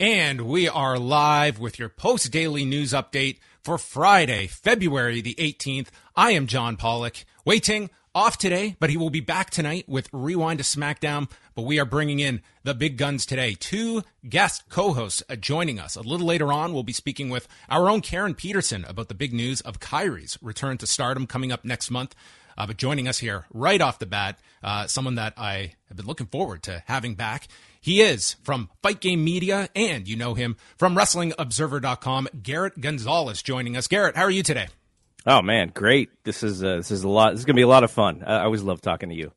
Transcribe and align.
And 0.00 0.40
we 0.46 0.66
are 0.66 0.98
live 0.98 1.58
with 1.58 1.78
your 1.78 1.90
post 1.90 2.32
daily 2.32 2.64
news 2.64 2.94
update 2.94 3.36
for 3.62 3.76
Friday, 3.76 4.46
February 4.46 5.20
the 5.20 5.34
18th. 5.34 5.88
I 6.16 6.30
am 6.30 6.46
John 6.46 6.78
Pollock, 6.78 7.26
Wai 7.44 7.58
Ting 7.58 7.90
off 8.14 8.38
today, 8.38 8.76
but 8.80 8.88
he 8.88 8.96
will 8.96 9.10
be 9.10 9.20
back 9.20 9.50
tonight 9.50 9.86
with 9.86 10.08
Rewind 10.10 10.58
to 10.58 10.64
SmackDown. 10.64 11.30
But 11.54 11.66
we 11.66 11.78
are 11.78 11.84
bringing 11.84 12.18
in 12.18 12.40
the 12.62 12.72
big 12.72 12.96
guns 12.96 13.26
today. 13.26 13.54
Two 13.60 14.02
guest 14.26 14.70
co 14.70 14.94
hosts 14.94 15.22
joining 15.38 15.78
us. 15.78 15.96
A 15.96 16.00
little 16.00 16.26
later 16.26 16.50
on, 16.50 16.72
we'll 16.72 16.82
be 16.82 16.94
speaking 16.94 17.28
with 17.28 17.46
our 17.68 17.90
own 17.90 18.00
Karen 18.00 18.34
Peterson 18.34 18.86
about 18.86 19.08
the 19.08 19.14
big 19.14 19.34
news 19.34 19.60
of 19.60 19.80
Kairi's 19.80 20.38
return 20.40 20.78
to 20.78 20.86
stardom 20.86 21.26
coming 21.26 21.52
up 21.52 21.62
next 21.62 21.90
month. 21.90 22.14
Uh, 22.60 22.66
but 22.66 22.76
joining 22.76 23.08
us 23.08 23.18
here 23.18 23.46
right 23.54 23.80
off 23.80 23.98
the 23.98 24.04
bat, 24.04 24.38
uh, 24.62 24.86
someone 24.86 25.14
that 25.14 25.32
I 25.38 25.72
have 25.88 25.96
been 25.96 26.04
looking 26.04 26.26
forward 26.26 26.62
to 26.64 26.82
having 26.84 27.14
back. 27.14 27.48
He 27.80 28.02
is 28.02 28.36
from 28.42 28.68
Fight 28.82 29.00
Game 29.00 29.24
Media, 29.24 29.70
and 29.74 30.06
you 30.06 30.14
know 30.14 30.34
him 30.34 30.58
from 30.76 30.94
WrestlingObserver.com. 30.94 32.28
Garrett 32.42 32.78
Gonzalez 32.78 33.42
joining 33.42 33.78
us. 33.78 33.88
Garrett, 33.88 34.14
how 34.14 34.24
are 34.24 34.30
you 34.30 34.42
today? 34.42 34.68
Oh 35.24 35.40
man, 35.40 35.70
great! 35.72 36.10
This 36.24 36.42
is 36.42 36.62
uh, 36.62 36.76
this 36.76 36.90
is 36.90 37.02
a 37.02 37.08
lot. 37.08 37.30
This 37.30 37.40
is 37.40 37.44
gonna 37.46 37.56
be 37.56 37.62
a 37.62 37.66
lot 37.66 37.82
of 37.82 37.90
fun. 37.90 38.22
I 38.26 38.42
always 38.42 38.62
love 38.62 38.82
talking 38.82 39.08
to 39.08 39.14
you. 39.14 39.32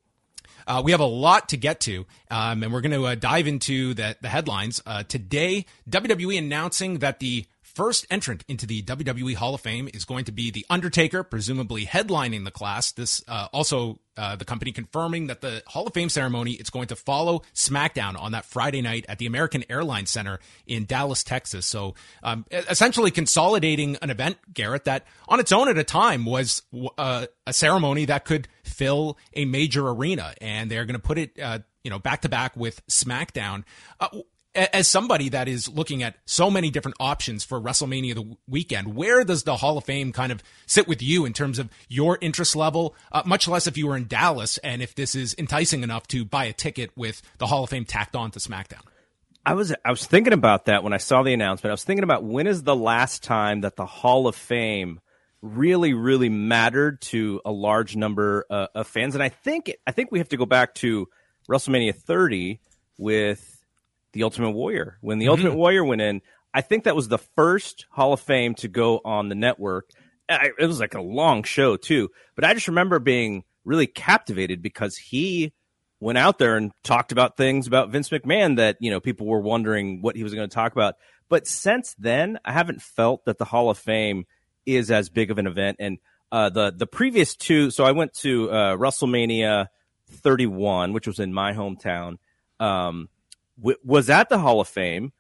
Uh, 0.68 0.82
we 0.84 0.92
have 0.92 1.00
a 1.00 1.06
lot 1.06 1.48
to 1.50 1.56
get 1.58 1.80
to, 1.82 2.06
um, 2.30 2.62
and 2.62 2.74
we're 2.74 2.82
going 2.82 2.94
to 2.94 3.06
uh, 3.06 3.16
dive 3.16 3.48
into 3.48 3.94
the, 3.94 4.16
the 4.22 4.30
headlines. 4.30 4.82
Uh, 4.86 5.04
today, 5.04 5.66
WWE 5.90 6.38
announcing 6.38 7.00
that 7.00 7.20
the 7.20 7.46
First 7.74 8.06
entrant 8.12 8.44
into 8.48 8.68
the 8.68 8.84
WWE 8.84 9.34
Hall 9.34 9.56
of 9.56 9.62
Fame 9.62 9.90
is 9.92 10.06
going 10.06 10.26
to 10.26 10.32
be 10.32 10.52
The 10.52 10.64
Undertaker, 10.70 11.24
presumably 11.24 11.88
headlining 11.88 12.46
the 12.46 12.52
class. 12.52 12.92
This 12.92 13.24
uh, 13.28 13.48
also 13.52 14.00
uh, 14.16 14.36
the 14.36 14.46
company 14.46 14.72
confirming 14.72 15.26
that 15.26 15.42
the 15.42 15.64
Hall 15.66 15.88
of 15.88 15.94
Fame 15.94 16.10
ceremony 16.10 16.52
is 16.52 16.70
going 16.70 16.86
to 16.88 16.96
follow 16.96 17.42
SmackDown 17.56 18.20
on 18.20 18.34
that 18.34 18.46
Friday 18.46 18.84
night 18.84 19.06
at 19.10 19.18
the 19.18 19.26
American 19.26 19.64
Airlines 19.72 20.12
Center 20.12 20.40
in 20.68 20.86
Dallas, 20.86 21.24
Texas. 21.24 21.66
So 21.66 21.96
um, 22.22 22.46
essentially 22.52 23.10
consolidating 23.10 23.98
an 24.04 24.12
event, 24.12 24.38
Garrett, 24.54 24.84
that 24.84 25.08
on 25.28 25.40
its 25.40 25.52
own 25.52 25.68
at 25.68 25.78
a 25.80 25.84
time 25.84 26.26
was 26.26 26.62
uh, 27.00 27.26
a 27.48 27.54
ceremony 27.54 28.06
that 28.06 28.24
could 28.24 28.48
fill 28.64 29.18
a 29.34 29.46
major 29.46 29.90
arena, 29.90 30.36
and 30.42 30.70
they're 30.70 30.86
going 30.86 31.00
to 31.00 31.00
put 31.00 31.18
it. 31.18 31.40
Uh, 31.40 31.60
you 31.84 31.90
know, 31.90 32.00
back 32.00 32.22
to 32.22 32.30
back 32.30 32.56
with 32.56 32.86
SmackDown. 32.88 33.66
Uh, 34.00 34.08
as 34.55 34.87
somebody 34.87 35.30
that 35.30 35.47
is 35.47 35.67
looking 35.67 36.03
at 36.03 36.15
so 36.25 36.49
many 36.52 36.69
different 36.69 36.97
options 36.99 37.43
for 37.43 37.59
WrestleMania 37.59 38.15
the 38.15 38.37
weekend, 38.47 38.95
where 38.95 39.23
does 39.23 39.43
the 39.43 39.58
Hall 39.58 39.77
of 39.77 39.83
Fame 39.83 40.11
kind 40.11 40.31
of 40.31 40.43
sit 40.65 40.87
with 40.87 41.02
you 41.02 41.25
in 41.25 41.33
terms 41.33 41.59
of 41.59 41.69
your 41.89 42.17
interest 42.21 42.55
level? 42.55 42.95
Uh, 43.11 43.23
much 43.25 43.47
less 43.47 43.67
if 43.67 43.77
you 43.77 43.87
were 43.87 43.97
in 43.97 44.08
Dallas 44.08 44.58
and 44.59 44.81
if 44.81 44.95
this 44.95 45.15
is 45.15 45.36
enticing 45.37 45.83
enough 45.83 46.08
to 46.08 46.23
buy 46.23 46.45
a 46.45 46.53
ticket 46.53 46.91
with 46.95 47.21
the 47.39 47.47
Hall 47.47 47.64
of 47.64 47.69
Fame 47.69 47.86
tacked 47.86 48.15
on 48.15 48.31
to 48.31 48.39
SmackDown. 48.39 48.81
I 49.45 49.55
was 49.55 49.73
I 49.83 49.89
was 49.89 50.05
thinking 50.05 50.33
about 50.33 50.65
that 50.65 50.83
when 50.83 50.93
I 50.93 50.97
saw 50.97 51.21
the 51.23 51.33
announcement. 51.33 51.71
I 51.71 51.73
was 51.73 51.83
thinking 51.83 52.03
about 52.03 52.23
when 52.23 52.47
is 52.47 52.64
the 52.64 52.75
last 52.75 53.23
time 53.23 53.61
that 53.61 53.75
the 53.75 53.85
Hall 53.85 54.27
of 54.27 54.35
Fame 54.35 55.02
really 55.41 55.93
really 55.93 56.30
mattered 56.30 57.02
to 57.02 57.41
a 57.43 57.52
large 57.52 57.97
number 57.97 58.45
uh, 58.49 58.67
of 58.73 58.87
fans, 58.87 59.15
and 59.15 59.23
I 59.23 59.30
think 59.30 59.75
I 59.85 59.91
think 59.91 60.11
we 60.11 60.20
have 60.20 60.30
to 60.30 60.37
go 60.37 60.45
back 60.45 60.75
to 60.75 61.09
WrestleMania 61.49 61.93
30 61.93 62.61
with 62.97 63.52
the 64.14 64.24
Ultimate 64.24 64.52
Warrior. 64.52 64.98
When 65.02 65.20
the 65.20 65.26
mm-hmm. 65.26 65.32
Ultimate 65.32 65.56
Warrior 65.56 65.84
went 65.84 66.02
in, 66.02 66.22
I 66.54 66.62
think 66.62 66.86
that 66.86 66.96
was 66.96 67.08
the 67.08 67.18
first 67.18 67.86
Hall 67.92 68.14
of 68.14 68.22
Fame 68.22 68.56
to 68.56 68.68
go 68.68 69.02
on 69.04 69.30
the 69.30 69.36
network. 69.36 69.90
It 70.30 70.68
was 70.68 70.80
like 70.80 70.94
a 70.94 71.02
long 71.02 71.44
show 71.44 71.76
too, 71.76 72.10
but 72.36 72.46
I 72.46 72.54
just 72.54 72.68
remember 72.68 73.00
being 73.00 73.44
really 73.66 73.88
captivated 73.88 74.62
because 74.62 74.96
he 74.96 75.54
went 76.00 76.18
out 76.18 76.38
there 76.38 76.58
and 76.58 76.72
talked 76.84 77.12
about 77.12 77.38
things 77.38 77.68
about 77.68 77.90
Vince 77.90 78.10
McMahon 78.10 78.58
that 78.58 78.78
you 78.80 78.92
know 78.92 79.00
people 79.00 79.28
were 79.28 79.42
wondering 79.42 80.02
what 80.02 80.16
he 80.16 80.24
was 80.24 80.34
going 80.34 80.48
to 80.48 80.54
talk 80.54 80.72
about. 80.72 80.95
But 81.30 81.48
since 81.48 81.95
then, 81.98 82.40
I 82.45 82.52
haven't 82.52 82.82
felt 82.82 83.26
that 83.26 83.38
the 83.38 83.45
Hall 83.45 83.70
of 83.70 83.78
Fame 83.78 84.26
is 84.66 84.92
as 84.92 85.10
big 85.10 85.32
of 85.32 85.38
an 85.38 85.48
event. 85.48 85.78
And 85.80 85.98
uh, 86.32 86.50
the 86.50 86.72
the 86.72 86.88
previous 86.88 87.36
two, 87.36 87.72
so 87.72 87.84
I 87.84 87.92
went 87.92 88.14
to 88.16 88.50
uh, 88.50 88.78
WrestleMania 88.78 89.68
31, 90.10 90.94
which 90.94 91.08
was 91.08 91.20
in 91.20 91.34
my 91.34 91.54
hometown. 91.54 92.18
Um, 92.60 93.10
w- 93.58 93.77
was 93.83 94.09
at 94.09 94.30
the 94.30 94.39
Hall 94.39 94.59
of 94.59 94.67
Fame 94.67 95.11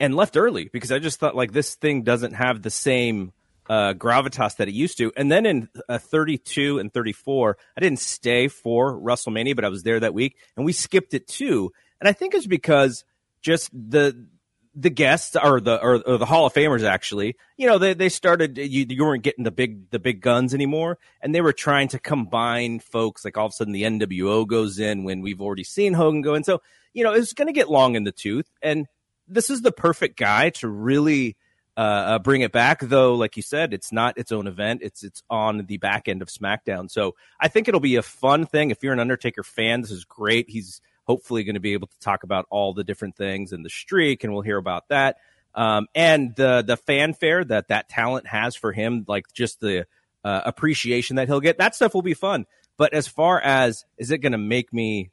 and 0.00 0.14
left 0.14 0.36
early 0.36 0.68
because 0.72 0.92
I 0.92 0.98
just 0.98 1.20
thought 1.20 1.36
like 1.36 1.52
this 1.52 1.74
thing 1.74 2.02
doesn't 2.02 2.34
have 2.34 2.62
the 2.62 2.70
same 2.70 3.32
uh, 3.68 3.94
gravitas 3.94 4.56
that 4.56 4.68
it 4.68 4.74
used 4.74 4.98
to. 4.98 5.12
And 5.16 5.30
then 5.30 5.46
in 5.46 5.68
uh, 5.88 5.98
32 5.98 6.78
and 6.78 6.92
34, 6.92 7.56
I 7.76 7.80
didn't 7.80 8.00
stay 8.00 8.48
for 8.48 8.98
WrestleMania, 8.98 9.54
but 9.54 9.64
I 9.64 9.68
was 9.68 9.82
there 9.82 10.00
that 10.00 10.14
week 10.14 10.36
and 10.56 10.66
we 10.66 10.72
skipped 10.72 11.14
it 11.14 11.28
too. 11.28 11.72
And 12.00 12.08
I 12.08 12.12
think 12.12 12.34
it's 12.34 12.46
because 12.46 13.04
just 13.40 13.70
the 13.72 14.26
the 14.74 14.90
guests 14.90 15.36
or 15.36 15.60
the 15.60 15.80
or, 15.82 16.02
or, 16.06 16.18
the 16.18 16.26
Hall 16.26 16.46
of 16.46 16.54
Famers 16.54 16.82
actually, 16.82 17.36
you 17.56 17.66
know, 17.66 17.78
they 17.78 17.94
they 17.94 18.08
started 18.08 18.56
you, 18.56 18.86
you 18.88 19.04
weren't 19.04 19.22
getting 19.22 19.44
the 19.44 19.50
big 19.50 19.90
the 19.90 19.98
big 19.98 20.20
guns 20.20 20.54
anymore, 20.54 20.98
and 21.20 21.34
they 21.34 21.40
were 21.40 21.52
trying 21.52 21.88
to 21.88 21.98
combine 21.98 22.78
folks. 22.80 23.24
Like 23.24 23.36
all 23.36 23.46
of 23.46 23.50
a 23.50 23.54
sudden, 23.54 23.72
the 23.72 23.82
NWO 23.82 24.46
goes 24.46 24.78
in 24.78 25.04
when 25.04 25.20
we've 25.20 25.40
already 25.40 25.64
seen 25.64 25.92
Hogan 25.92 26.22
go 26.22 26.34
in. 26.34 26.44
So 26.44 26.62
you 26.92 27.04
know, 27.04 27.12
it's 27.12 27.32
going 27.32 27.46
to 27.46 27.52
get 27.52 27.70
long 27.70 27.94
in 27.94 28.04
the 28.04 28.12
tooth. 28.12 28.50
And 28.62 28.86
this 29.28 29.50
is 29.50 29.62
the 29.62 29.72
perfect 29.72 30.18
guy 30.18 30.50
to 30.50 30.68
really 30.68 31.36
uh, 31.76 31.80
uh, 31.80 32.18
bring 32.18 32.42
it 32.42 32.52
back. 32.52 32.80
Though, 32.80 33.14
like 33.14 33.36
you 33.36 33.42
said, 33.42 33.72
it's 33.72 33.92
not 33.92 34.18
its 34.18 34.32
own 34.32 34.46
event. 34.46 34.80
It's 34.82 35.02
it's 35.02 35.22
on 35.30 35.64
the 35.66 35.78
back 35.78 36.08
end 36.08 36.22
of 36.22 36.28
SmackDown. 36.28 36.90
So 36.90 37.14
I 37.40 37.48
think 37.48 37.68
it'll 37.68 37.80
be 37.80 37.96
a 37.96 38.02
fun 38.02 38.46
thing. 38.46 38.70
If 38.70 38.82
you're 38.82 38.92
an 38.92 39.00
Undertaker 39.00 39.42
fan, 39.42 39.80
this 39.80 39.90
is 39.90 40.04
great. 40.04 40.50
He's 40.50 40.80
hopefully 41.12 41.44
going 41.44 41.56
to 41.56 41.60
be 41.60 41.74
able 41.74 41.88
to 41.88 41.98
talk 42.00 42.22
about 42.22 42.46
all 42.48 42.72
the 42.72 42.84
different 42.84 43.16
things 43.16 43.52
and 43.52 43.62
the 43.62 43.68
streak, 43.68 44.24
and 44.24 44.32
we'll 44.32 44.40
hear 44.40 44.56
about 44.56 44.88
that. 44.88 45.18
Um, 45.54 45.86
and 45.94 46.34
the 46.34 46.64
the 46.66 46.78
fanfare 46.78 47.44
that 47.44 47.68
that 47.68 47.90
talent 47.90 48.26
has 48.26 48.56
for 48.56 48.72
him, 48.72 49.04
like 49.06 49.26
just 49.34 49.60
the 49.60 49.86
uh, 50.24 50.40
appreciation 50.46 51.16
that 51.16 51.28
he'll 51.28 51.40
get, 51.40 51.58
that 51.58 51.74
stuff 51.74 51.92
will 51.92 52.00
be 52.00 52.14
fun. 52.14 52.46
But 52.78 52.94
as 52.94 53.06
far 53.06 53.38
as 53.38 53.84
is 53.98 54.10
it 54.10 54.18
going 54.18 54.32
to 54.32 54.38
make 54.38 54.72
me 54.72 55.10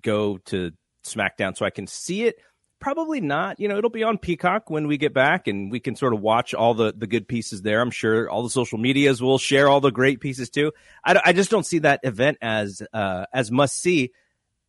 go 0.00 0.38
to 0.46 0.72
SmackDown 1.04 1.54
so 1.54 1.66
I 1.66 1.70
can 1.70 1.86
see 1.86 2.24
it? 2.24 2.36
Probably 2.80 3.20
not. 3.20 3.60
You 3.60 3.68
know, 3.68 3.76
it'll 3.76 3.90
be 3.90 4.02
on 4.04 4.16
Peacock 4.16 4.70
when 4.70 4.86
we 4.86 4.96
get 4.96 5.12
back 5.12 5.48
and 5.48 5.70
we 5.70 5.80
can 5.80 5.96
sort 5.96 6.14
of 6.14 6.20
watch 6.20 6.54
all 6.54 6.72
the, 6.74 6.94
the 6.96 7.06
good 7.06 7.28
pieces 7.28 7.60
there. 7.60 7.80
I'm 7.80 7.90
sure 7.90 8.28
all 8.28 8.42
the 8.42 8.50
social 8.50 8.78
medias 8.78 9.22
will 9.22 9.38
share 9.38 9.68
all 9.68 9.80
the 9.80 9.92
great 9.92 10.20
pieces 10.20 10.48
too. 10.48 10.72
I, 11.04 11.20
I 11.26 11.32
just 11.34 11.50
don't 11.50 11.64
see 11.64 11.80
that 11.80 12.00
event 12.02 12.38
as, 12.40 12.82
uh, 12.92 13.26
as 13.32 13.50
must 13.50 13.80
see 13.80 14.12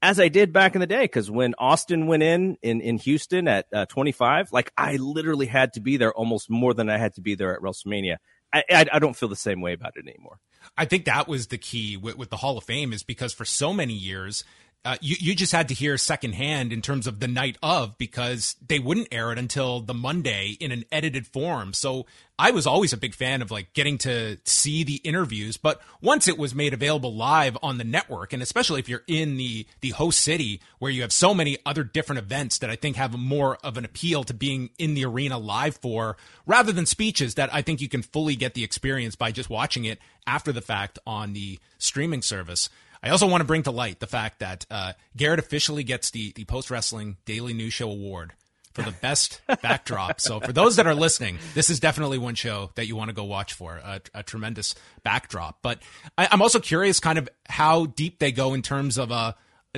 as 0.06 0.20
I 0.20 0.28
did 0.28 0.54
back 0.54 0.76
in 0.76 0.82
the 0.82 0.88
day. 0.88 1.04
Because 1.04 1.32
when 1.32 1.56
Austin 1.58 2.06
went 2.06 2.24
in 2.24 2.58
in, 2.62 2.80
in 2.80 2.98
Houston 3.00 3.48
at 3.48 3.66
uh, 3.74 3.86
25, 3.88 4.52
like 4.52 4.72
I 4.78 4.98
literally 4.98 5.48
had 5.48 5.74
to 5.74 5.80
be 5.80 5.98
there 5.98 6.14
almost 6.14 6.50
more 6.50 6.74
than 6.74 6.90
I 6.90 6.98
had 6.98 7.16
to 7.16 7.22
be 7.22 7.36
there 7.36 7.54
at 7.56 7.62
WrestleMania. 7.62 8.18
I, 8.54 8.64
I, 8.70 8.86
I 8.94 9.00
don't 9.00 9.16
feel 9.16 9.30
the 9.30 9.36
same 9.36 9.62
way 9.62 9.74
about 9.74 9.94
it 9.98 10.08
anymore. 10.08 10.40
I 10.78 10.86
think 10.86 11.06
that 11.06 11.28
was 11.28 11.48
the 11.48 11.58
key 11.58 11.98
with, 11.98 12.18
with 12.18 12.30
the 12.30 12.38
Hall 12.38 12.58
of 12.58 12.64
Fame 12.64 12.94
is 12.94 13.04
because 13.04 13.34
for 13.34 13.46
so 13.46 13.74
many 13.74 13.94
years 13.94 14.44
uh, 14.86 14.98
you, 15.02 15.16
you 15.20 15.36
just 15.36 15.52
had 15.52 15.68
to 15.70 15.74
hear 15.74 15.98
secondhand 15.98 16.72
in 16.72 16.80
terms 16.80 17.08
of 17.08 17.20
the 17.20 17.28
night 17.28 17.58
of 17.64 17.98
because 17.98 18.56
they 18.66 18.78
wouldn't 18.78 19.08
air 19.12 19.32
it 19.32 19.40
until 19.40 19.80
the 19.80 19.96
Monday 19.96 20.56
in 20.60 20.72
an 20.72 20.86
edited 20.92 21.26
form. 21.26 21.74
So 21.74 22.06
I 22.38 22.52
was 22.52 22.68
always 22.68 22.94
a 22.94 22.98
big 22.98 23.16
fan 23.16 23.42
of 23.42 23.50
like 23.50 23.74
getting 23.74 23.98
to 24.00 24.38
see 24.44 24.84
the 24.84 24.98
interviews, 24.98 25.58
but 25.58 25.82
once 26.02 26.28
it 26.28 26.38
was 26.38 26.54
made 26.54 26.72
available 26.72 27.16
live 27.16 27.58
on 27.64 27.80
the 27.80 27.84
network, 27.84 28.32
and 28.32 28.44
especially 28.44 28.80
if 28.80 28.88
you're 28.88 29.04
in 29.08 29.38
the 29.38 29.66
the 29.82 29.90
host 29.90 30.20
city 30.20 30.62
where 30.78 30.92
you 30.92 31.02
have 31.02 31.12
so 31.12 31.34
many 31.34 31.58
other 31.66 31.84
different 31.84 32.20
events 32.20 32.60
that 32.60 32.70
I 32.70 32.76
think 32.76 32.96
have 32.98 33.18
more 33.18 33.58
of 33.64 33.78
an 33.78 33.86
appeal 33.86 34.24
to 34.26 34.34
being 34.36 34.70
in 34.78 34.94
the 34.94 35.06
arena 35.06 35.40
live 35.40 35.78
for, 35.78 36.16
rather 36.46 36.72
than 36.72 36.86
speeches 36.86 37.36
that 37.36 37.52
I 37.52 37.64
think 37.64 37.82
you 37.82 37.90
can 37.90 38.04
fully 38.04 38.36
get 38.36 38.54
the 38.54 38.64
experience 38.64 39.16
by 39.16 39.32
just 39.32 39.50
watching 39.50 39.86
it 39.86 39.98
after 40.28 40.52
the 40.52 40.62
fact 40.62 41.00
on 41.08 41.34
the 41.34 41.58
streaming 41.80 42.22
service. 42.22 42.70
I 43.06 43.10
also 43.12 43.28
want 43.28 43.42
to 43.42 43.46
bring 43.46 43.64
to 43.64 43.72
light 43.72 44.00
the 44.00 44.08
fact 44.08 44.40
that 44.40 44.66
uh, 44.72 44.94
Garrett 45.16 45.40
officially 45.40 45.84
gets 45.84 46.10
the 46.10 46.32
the 46.34 46.44
Post 46.46 46.72
Wrestling 46.72 47.18
Daily 47.26 47.54
News 47.54 47.74
Show 47.74 47.92
Award 47.92 48.34
for 48.74 48.82
the 48.82 48.92
best 48.92 49.42
backdrop. 49.62 50.20
So 50.20 50.40
for 50.40 50.52
those 50.52 50.76
that 50.78 50.88
are 50.88 50.96
listening, 50.96 51.38
this 51.54 51.70
is 51.70 51.80
definitely 51.80 52.18
one 52.18 52.36
show 52.36 52.72
that 52.76 52.88
you 52.88 52.96
want 52.96 53.10
to 53.10 53.14
go 53.14 53.24
watch 53.24 53.54
for 53.54 53.78
a, 53.78 54.02
a 54.16 54.24
tremendous 54.24 54.76
backdrop. 55.04 55.60
But 55.62 55.80
I, 56.18 56.28
am 56.32 56.42
also 56.42 56.60
curious, 56.60 57.00
kind 57.00 57.18
of 57.18 57.30
how 57.48 57.86
deep 57.86 58.20
they 58.20 58.32
go 58.32 58.54
in 58.54 58.64
terms 58.64 58.98
of 58.98 59.12
a 59.12 59.36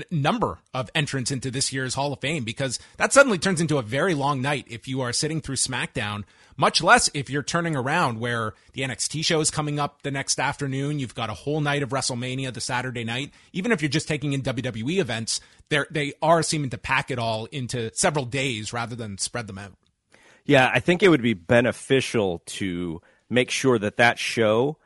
number 0.09 0.59
of 0.73 0.89
entrants 0.95 1.31
into 1.31 1.51
this 1.51 1.73
year's 1.73 1.93
Hall 1.93 2.13
of 2.13 2.21
Fame 2.21 2.43
because 2.43 2.79
that 2.97 3.13
suddenly 3.13 3.37
turns 3.37 3.61
into 3.61 3.77
a 3.77 3.81
very 3.81 4.13
long 4.13 4.41
night 4.41 4.65
if 4.67 4.87
you 4.87 5.01
are 5.01 5.13
sitting 5.13 5.41
through 5.41 5.55
SmackDown 5.55 6.23
much 6.57 6.81
less 6.81 7.09
if 7.13 7.29
you're 7.29 7.43
turning 7.43 7.75
around 7.75 8.19
where 8.19 8.53
the 8.73 8.81
NXT 8.81 9.23
show 9.23 9.39
is 9.39 9.51
coming 9.51 9.79
up 9.79 10.01
the 10.01 10.11
next 10.11 10.39
afternoon. 10.39 10.99
You've 10.99 11.15
got 11.15 11.29
a 11.29 11.33
whole 11.33 11.61
night 11.61 11.83
of 11.83 11.89
WrestleMania 11.89 12.53
the 12.53 12.61
Saturday 12.61 13.03
night. 13.03 13.31
Even 13.53 13.71
if 13.71 13.81
you're 13.81 13.89
just 13.89 14.07
taking 14.07 14.33
in 14.33 14.41
WWE 14.41 14.99
events, 14.99 15.39
they 15.69 16.13
are 16.21 16.41
seeming 16.43 16.71
to 16.71 16.77
pack 16.77 17.11
it 17.11 17.19
all 17.19 17.45
into 17.45 17.91
several 17.93 18.25
days 18.25 18.73
rather 18.73 18.95
than 18.95 19.17
spread 19.17 19.47
them 19.47 19.57
out. 19.57 19.73
Yeah, 20.45 20.69
I 20.73 20.79
think 20.79 21.03
it 21.03 21.09
would 21.09 21.21
be 21.21 21.33
beneficial 21.33 22.41
to 22.45 23.01
make 23.29 23.51
sure 23.51 23.77
that 23.77 23.97
that 23.97 24.17
show 24.17 24.77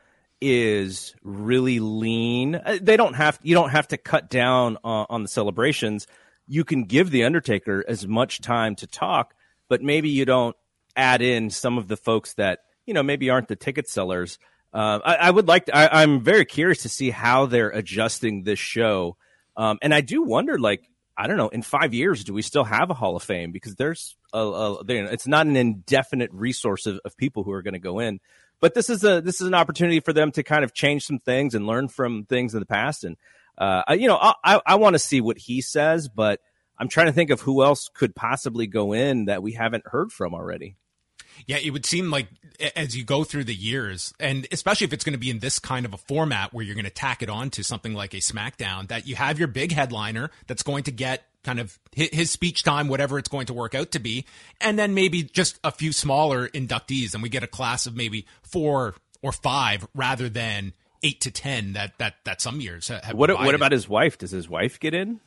is 0.41 1.15
really 1.23 1.79
lean. 1.79 2.55
Uh, 2.55 2.79
they 2.81 2.97
don't 2.97 3.13
have 3.13 3.39
you 3.43 3.53
don't 3.53 3.69
have 3.69 3.87
to 3.89 3.97
cut 3.97 4.29
down 4.29 4.77
on, 4.83 5.05
on 5.09 5.21
the 5.21 5.29
celebrations. 5.29 6.07
You 6.47 6.65
can 6.65 6.85
give 6.85 7.11
the 7.11 7.23
Undertaker 7.23 7.85
as 7.87 8.07
much 8.07 8.41
time 8.41 8.75
to 8.77 8.87
talk, 8.87 9.35
but 9.69 9.83
maybe 9.83 10.09
you 10.09 10.25
don't 10.25 10.55
add 10.95 11.21
in 11.21 11.49
some 11.49 11.77
of 11.77 11.87
the 11.87 11.97
folks 11.97 12.33
that 12.35 12.59
you 12.85 12.93
know 12.93 13.03
maybe 13.03 13.29
aren't 13.29 13.47
the 13.47 13.55
ticket 13.55 13.89
sellers. 13.89 14.37
Uh, 14.73 14.99
I, 15.03 15.15
I, 15.15 15.31
would 15.31 15.47
like. 15.47 15.65
To, 15.65 15.75
I, 15.75 16.03
am 16.03 16.21
very 16.21 16.45
curious 16.45 16.83
to 16.83 16.89
see 16.89 17.09
how 17.09 17.45
they're 17.45 17.69
adjusting 17.69 18.43
this 18.43 18.59
show, 18.59 19.17
um, 19.57 19.77
and 19.81 19.93
I 19.93 19.99
do 19.99 20.23
wonder, 20.23 20.57
like, 20.57 20.87
I 21.17 21.27
don't 21.27 21.35
know, 21.35 21.49
in 21.49 21.61
five 21.61 21.93
years, 21.93 22.23
do 22.23 22.33
we 22.33 22.41
still 22.41 22.63
have 22.63 22.89
a 22.89 22.93
Hall 22.93 23.17
of 23.17 23.23
Fame? 23.23 23.51
Because 23.51 23.75
there's 23.75 24.15
a, 24.31 24.39
a 24.39 24.83
it's 24.87 25.27
not 25.27 25.45
an 25.45 25.57
indefinite 25.57 26.31
resource 26.31 26.85
of, 26.85 26.99
of 27.03 27.17
people 27.17 27.43
who 27.43 27.51
are 27.51 27.61
going 27.61 27.73
to 27.73 27.79
go 27.79 27.99
in. 27.99 28.19
But 28.61 28.73
this 28.73 28.89
is 28.89 29.03
a 29.03 29.19
this 29.21 29.41
is 29.41 29.47
an 29.47 29.55
opportunity 29.55 29.99
for 29.99 30.13
them 30.13 30.31
to 30.33 30.43
kind 30.43 30.63
of 30.63 30.73
change 30.73 31.05
some 31.05 31.19
things 31.19 31.53
and 31.53 31.67
learn 31.67 31.89
from 31.89 32.25
things 32.25 32.53
in 32.53 32.59
the 32.59 32.65
past. 32.65 33.03
And 33.03 33.17
uh, 33.57 33.83
you 33.89 34.07
know, 34.07 34.17
I, 34.21 34.61
I 34.65 34.75
want 34.75 34.93
to 34.93 34.99
see 34.99 35.19
what 35.19 35.37
he 35.37 35.61
says, 35.61 36.07
but 36.07 36.39
I'm 36.77 36.87
trying 36.87 37.07
to 37.07 37.13
think 37.13 37.29
of 37.29 37.41
who 37.41 37.63
else 37.63 37.89
could 37.93 38.15
possibly 38.15 38.67
go 38.67 38.93
in 38.93 39.25
that 39.25 39.43
we 39.43 39.53
haven't 39.53 39.87
heard 39.87 40.11
from 40.11 40.33
already. 40.33 40.77
Yeah, 41.47 41.57
it 41.57 41.71
would 41.71 41.85
seem 41.85 42.11
like 42.11 42.27
as 42.75 42.95
you 42.95 43.03
go 43.03 43.23
through 43.23 43.45
the 43.45 43.55
years, 43.55 44.13
and 44.19 44.47
especially 44.51 44.85
if 44.85 44.93
it's 44.93 45.03
going 45.03 45.13
to 45.13 45.19
be 45.19 45.29
in 45.29 45.39
this 45.39 45.59
kind 45.59 45.85
of 45.85 45.93
a 45.93 45.97
format 45.97 46.53
where 46.53 46.63
you're 46.63 46.75
going 46.75 46.85
to 46.85 46.91
tack 46.91 47.21
it 47.21 47.29
on 47.29 47.49
to 47.51 47.63
something 47.63 47.93
like 47.93 48.13
a 48.13 48.17
SmackDown, 48.17 48.87
that 48.89 49.07
you 49.07 49.15
have 49.15 49.39
your 49.39 49.47
big 49.47 49.71
headliner 49.71 50.31
that's 50.47 50.63
going 50.63 50.83
to 50.83 50.91
get 50.91 51.25
kind 51.43 51.59
of 51.59 51.79
his 51.93 52.29
speech 52.29 52.63
time, 52.63 52.87
whatever 52.87 53.17
it's 53.17 53.29
going 53.29 53.47
to 53.47 53.53
work 53.53 53.73
out 53.73 53.91
to 53.91 53.99
be, 53.99 54.25
and 54.59 54.77
then 54.77 54.93
maybe 54.93 55.23
just 55.23 55.59
a 55.63 55.71
few 55.71 55.91
smaller 55.91 56.47
inductees, 56.49 57.13
and 57.13 57.23
we 57.23 57.29
get 57.29 57.43
a 57.43 57.47
class 57.47 57.85
of 57.85 57.95
maybe 57.95 58.25
four 58.43 58.95
or 59.21 59.31
five 59.31 59.87
rather 59.95 60.29
than 60.29 60.73
eight 61.03 61.21
to 61.21 61.31
ten 61.31 61.73
that 61.73 61.97
that 61.97 62.15
that 62.25 62.41
some 62.41 62.61
years 62.61 62.89
have. 62.89 63.13
What 63.13 63.31
what 63.31 63.55
about 63.55 63.71
his 63.71 63.89
wife? 63.89 64.17
Does 64.17 64.31
his 64.31 64.47
wife 64.47 64.79
get 64.79 64.93
in? 64.93 65.19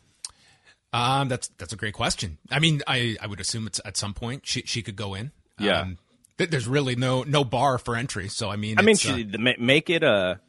Um, 0.92 1.28
that's 1.28 1.48
that's 1.58 1.72
a 1.72 1.76
great 1.76 1.94
question. 1.94 2.38
I 2.50 2.60
mean, 2.60 2.82
I 2.86 3.16
I 3.20 3.26
would 3.26 3.40
assume 3.40 3.66
it's 3.66 3.80
at 3.84 3.96
some 3.96 4.14
point 4.14 4.46
she 4.46 4.62
she 4.62 4.82
could 4.82 4.96
go 4.96 5.14
in. 5.14 5.32
Yeah. 5.58 5.80
Um, 5.80 5.98
there's 6.36 6.66
really 6.66 6.96
no 6.96 7.22
no 7.22 7.44
bar 7.44 7.78
for 7.78 7.96
entry. 7.96 8.28
So 8.28 8.50
I 8.50 8.56
mean, 8.56 8.78
I 8.78 8.82
mean, 8.82 8.96
uh, 9.06 9.52
make 9.58 9.90
it 9.90 10.02
a 10.02 10.40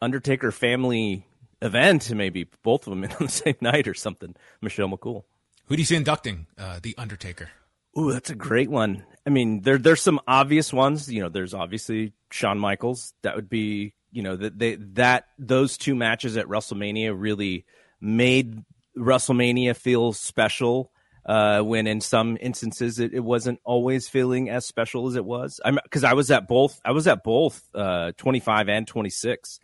Undertaker 0.00 0.50
family 0.52 1.26
event, 1.62 2.10
maybe 2.10 2.46
both 2.62 2.86
of 2.86 2.90
them 2.90 3.04
in 3.04 3.12
on 3.12 3.18
the 3.20 3.28
same 3.28 3.56
night 3.60 3.88
or 3.88 3.94
something. 3.94 4.34
Michelle 4.60 4.88
McCool. 4.88 5.24
Who 5.66 5.76
do 5.76 5.82
you 5.82 5.86
see 5.86 5.96
inducting 5.96 6.46
uh, 6.58 6.78
the 6.82 6.94
Undertaker? 6.98 7.50
Ooh, 7.98 8.12
that's 8.12 8.30
a 8.30 8.34
great 8.34 8.70
one. 8.70 9.04
I 9.26 9.30
mean, 9.30 9.62
there 9.62 9.78
there's 9.78 10.02
some 10.02 10.20
obvious 10.26 10.72
ones. 10.72 11.10
You 11.10 11.22
know, 11.22 11.28
there's 11.28 11.54
obviously 11.54 12.12
Shawn 12.30 12.58
Michaels. 12.58 13.14
That 13.22 13.36
would 13.36 13.48
be 13.48 13.94
you 14.12 14.22
know 14.22 14.36
that 14.36 14.58
they 14.58 14.76
that 14.76 15.26
those 15.38 15.76
two 15.76 15.94
matches 15.94 16.36
at 16.36 16.46
WrestleMania 16.46 17.14
really 17.16 17.64
made 18.00 18.62
WrestleMania 18.96 19.76
feel 19.76 20.12
special 20.12 20.92
uh, 21.26 21.62
when 21.62 21.86
in 21.86 22.00
some 22.00 22.36
instances 22.40 22.98
it, 22.98 23.14
it, 23.14 23.20
wasn't 23.20 23.58
always 23.64 24.08
feeling 24.08 24.50
as 24.50 24.66
special 24.66 25.06
as 25.06 25.16
it 25.16 25.24
was. 25.24 25.60
I'm 25.64 25.78
because 25.82 26.04
I 26.04 26.12
was 26.12 26.30
at 26.30 26.46
both. 26.46 26.80
I 26.84 26.92
was 26.92 27.06
at 27.06 27.24
both 27.24 27.62
uh, 27.74 28.12
25 28.18 28.68
and 28.68 28.86
26, 28.86 29.58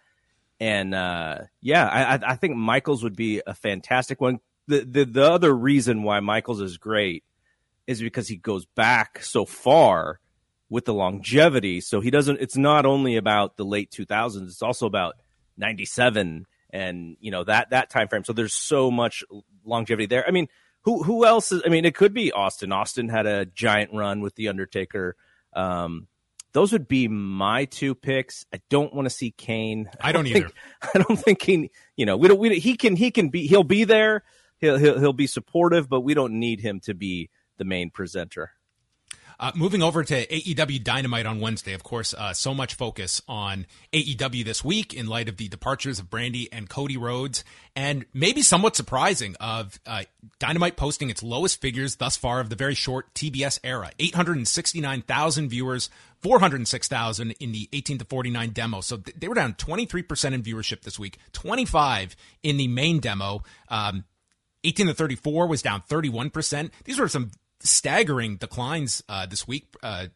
and 0.58 0.94
uh, 0.94 1.38
yeah, 1.60 1.86
I, 1.86 2.32
I 2.32 2.36
think 2.36 2.56
Michaels 2.56 3.02
would 3.02 3.16
be 3.16 3.42
a 3.46 3.54
fantastic 3.54 4.20
one. 4.20 4.40
The, 4.68 4.80
the 4.80 5.04
the 5.04 5.30
other 5.30 5.54
reason 5.54 6.02
why 6.02 6.20
Michaels 6.20 6.60
is 6.60 6.78
great 6.78 7.24
is 7.86 8.00
because 8.00 8.28
he 8.28 8.36
goes 8.36 8.64
back 8.64 9.22
so 9.22 9.44
far 9.44 10.20
with 10.70 10.86
the 10.86 10.94
longevity. 10.94 11.80
So 11.82 12.00
he 12.00 12.10
doesn't. 12.10 12.40
It's 12.40 12.56
not 12.56 12.86
only 12.86 13.16
about 13.16 13.56
the 13.56 13.64
late 13.64 13.90
2000s. 13.90 14.46
It's 14.46 14.62
also 14.62 14.86
about 14.86 15.16
97 15.58 16.46
and 16.72 17.16
you 17.20 17.30
know 17.30 17.44
that 17.44 17.70
that 17.70 17.90
time 17.90 18.08
frame. 18.08 18.24
So 18.24 18.32
there's 18.32 18.54
so 18.54 18.90
much 18.90 19.24
longevity 19.64 20.06
there. 20.06 20.26
I 20.26 20.30
mean 20.30 20.48
who 20.82 21.02
who 21.02 21.24
else 21.24 21.52
is? 21.52 21.62
I 21.64 21.68
mean, 21.68 21.84
it 21.84 21.94
could 21.94 22.14
be 22.14 22.32
Austin. 22.32 22.72
Austin 22.72 23.08
had 23.08 23.26
a 23.26 23.46
giant 23.46 23.92
run 23.92 24.20
with 24.20 24.34
the 24.34 24.48
Undertaker. 24.48 25.16
Um, 25.54 26.08
those 26.52 26.72
would 26.72 26.88
be 26.88 27.06
my 27.06 27.66
two 27.66 27.94
picks. 27.94 28.44
I 28.52 28.60
don't 28.70 28.92
want 28.94 29.06
to 29.06 29.10
see 29.10 29.30
Kane. 29.30 29.88
I 30.00 30.12
don't, 30.12 30.26
I 30.26 30.30
don't 30.32 30.36
either. 30.44 30.50
I 30.94 30.98
don't 30.98 31.18
think 31.18 31.42
he. 31.42 31.70
You 31.96 32.06
know, 32.06 32.16
we 32.16 32.28
don't. 32.28 32.38
We 32.38 32.58
he 32.58 32.76
can. 32.76 32.96
He 32.96 33.10
can 33.10 33.28
be. 33.28 33.46
He'll 33.46 33.64
be 33.64 33.84
there. 33.84 34.24
He'll, 34.58 34.78
he'll 34.78 34.98
he'll 34.98 35.12
be 35.12 35.26
supportive, 35.26 35.88
but 35.88 36.00
we 36.00 36.14
don't 36.14 36.38
need 36.38 36.60
him 36.60 36.80
to 36.80 36.94
be 36.94 37.30
the 37.58 37.64
main 37.64 37.90
presenter. 37.90 38.52
Uh, 39.40 39.50
moving 39.54 39.82
over 39.82 40.04
to 40.04 40.26
AEW 40.26 40.84
Dynamite 40.84 41.24
on 41.24 41.40
Wednesday, 41.40 41.72
of 41.72 41.82
course, 41.82 42.12
uh, 42.12 42.34
so 42.34 42.52
much 42.52 42.74
focus 42.74 43.22
on 43.26 43.66
AEW 43.90 44.44
this 44.44 44.62
week 44.62 44.92
in 44.92 45.06
light 45.06 45.30
of 45.30 45.38
the 45.38 45.48
departures 45.48 45.98
of 45.98 46.10
Brandi 46.10 46.46
and 46.52 46.68
Cody 46.68 46.98
Rhodes, 46.98 47.42
and 47.74 48.04
maybe 48.12 48.42
somewhat 48.42 48.76
surprising 48.76 49.36
of 49.40 49.80
uh, 49.86 50.02
Dynamite 50.38 50.76
posting 50.76 51.08
its 51.08 51.22
lowest 51.22 51.58
figures 51.58 51.96
thus 51.96 52.18
far 52.18 52.40
of 52.40 52.50
the 52.50 52.54
very 52.54 52.74
short 52.74 53.14
TBS 53.14 53.58
era: 53.64 53.90
869,000 53.98 55.48
viewers, 55.48 55.88
406,000 56.18 57.30
in 57.40 57.52
the 57.52 57.66
18 57.72 57.96
to 57.96 58.04
49 58.04 58.50
demo. 58.50 58.82
So 58.82 58.98
th- 58.98 59.16
they 59.18 59.26
were 59.26 59.34
down 59.34 59.54
23% 59.54 60.34
in 60.34 60.42
viewership 60.42 60.82
this 60.82 60.98
week, 60.98 61.16
25 61.32 62.14
in 62.42 62.58
the 62.58 62.68
main 62.68 62.98
demo. 62.98 63.42
Um, 63.68 64.04
18 64.64 64.88
to 64.88 64.94
34 64.94 65.46
was 65.46 65.62
down 65.62 65.82
31%. 65.88 66.70
These 66.84 66.98
were 66.98 67.08
some 67.08 67.30
staggering 67.60 68.36
declines 68.36 69.02
uh, 69.08 69.26
this 69.26 69.46
week, 69.46 69.74
uh, 69.82 70.06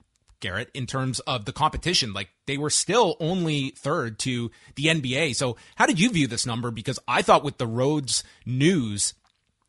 Garrett, 0.40 0.70
in 0.74 0.86
terms 0.86 1.20
of 1.20 1.44
the 1.44 1.52
competition. 1.52 2.12
Like 2.12 2.30
they 2.46 2.58
were 2.58 2.70
still 2.70 3.16
only 3.20 3.70
third 3.70 4.18
to 4.20 4.50
the 4.76 4.86
NBA. 4.86 5.36
So 5.36 5.56
how 5.76 5.86
did 5.86 6.00
you 6.00 6.10
view 6.10 6.26
this 6.26 6.46
number? 6.46 6.70
Because 6.70 6.98
I 7.06 7.22
thought 7.22 7.44
with 7.44 7.58
the 7.58 7.66
Rhodes 7.66 8.24
news, 8.44 9.14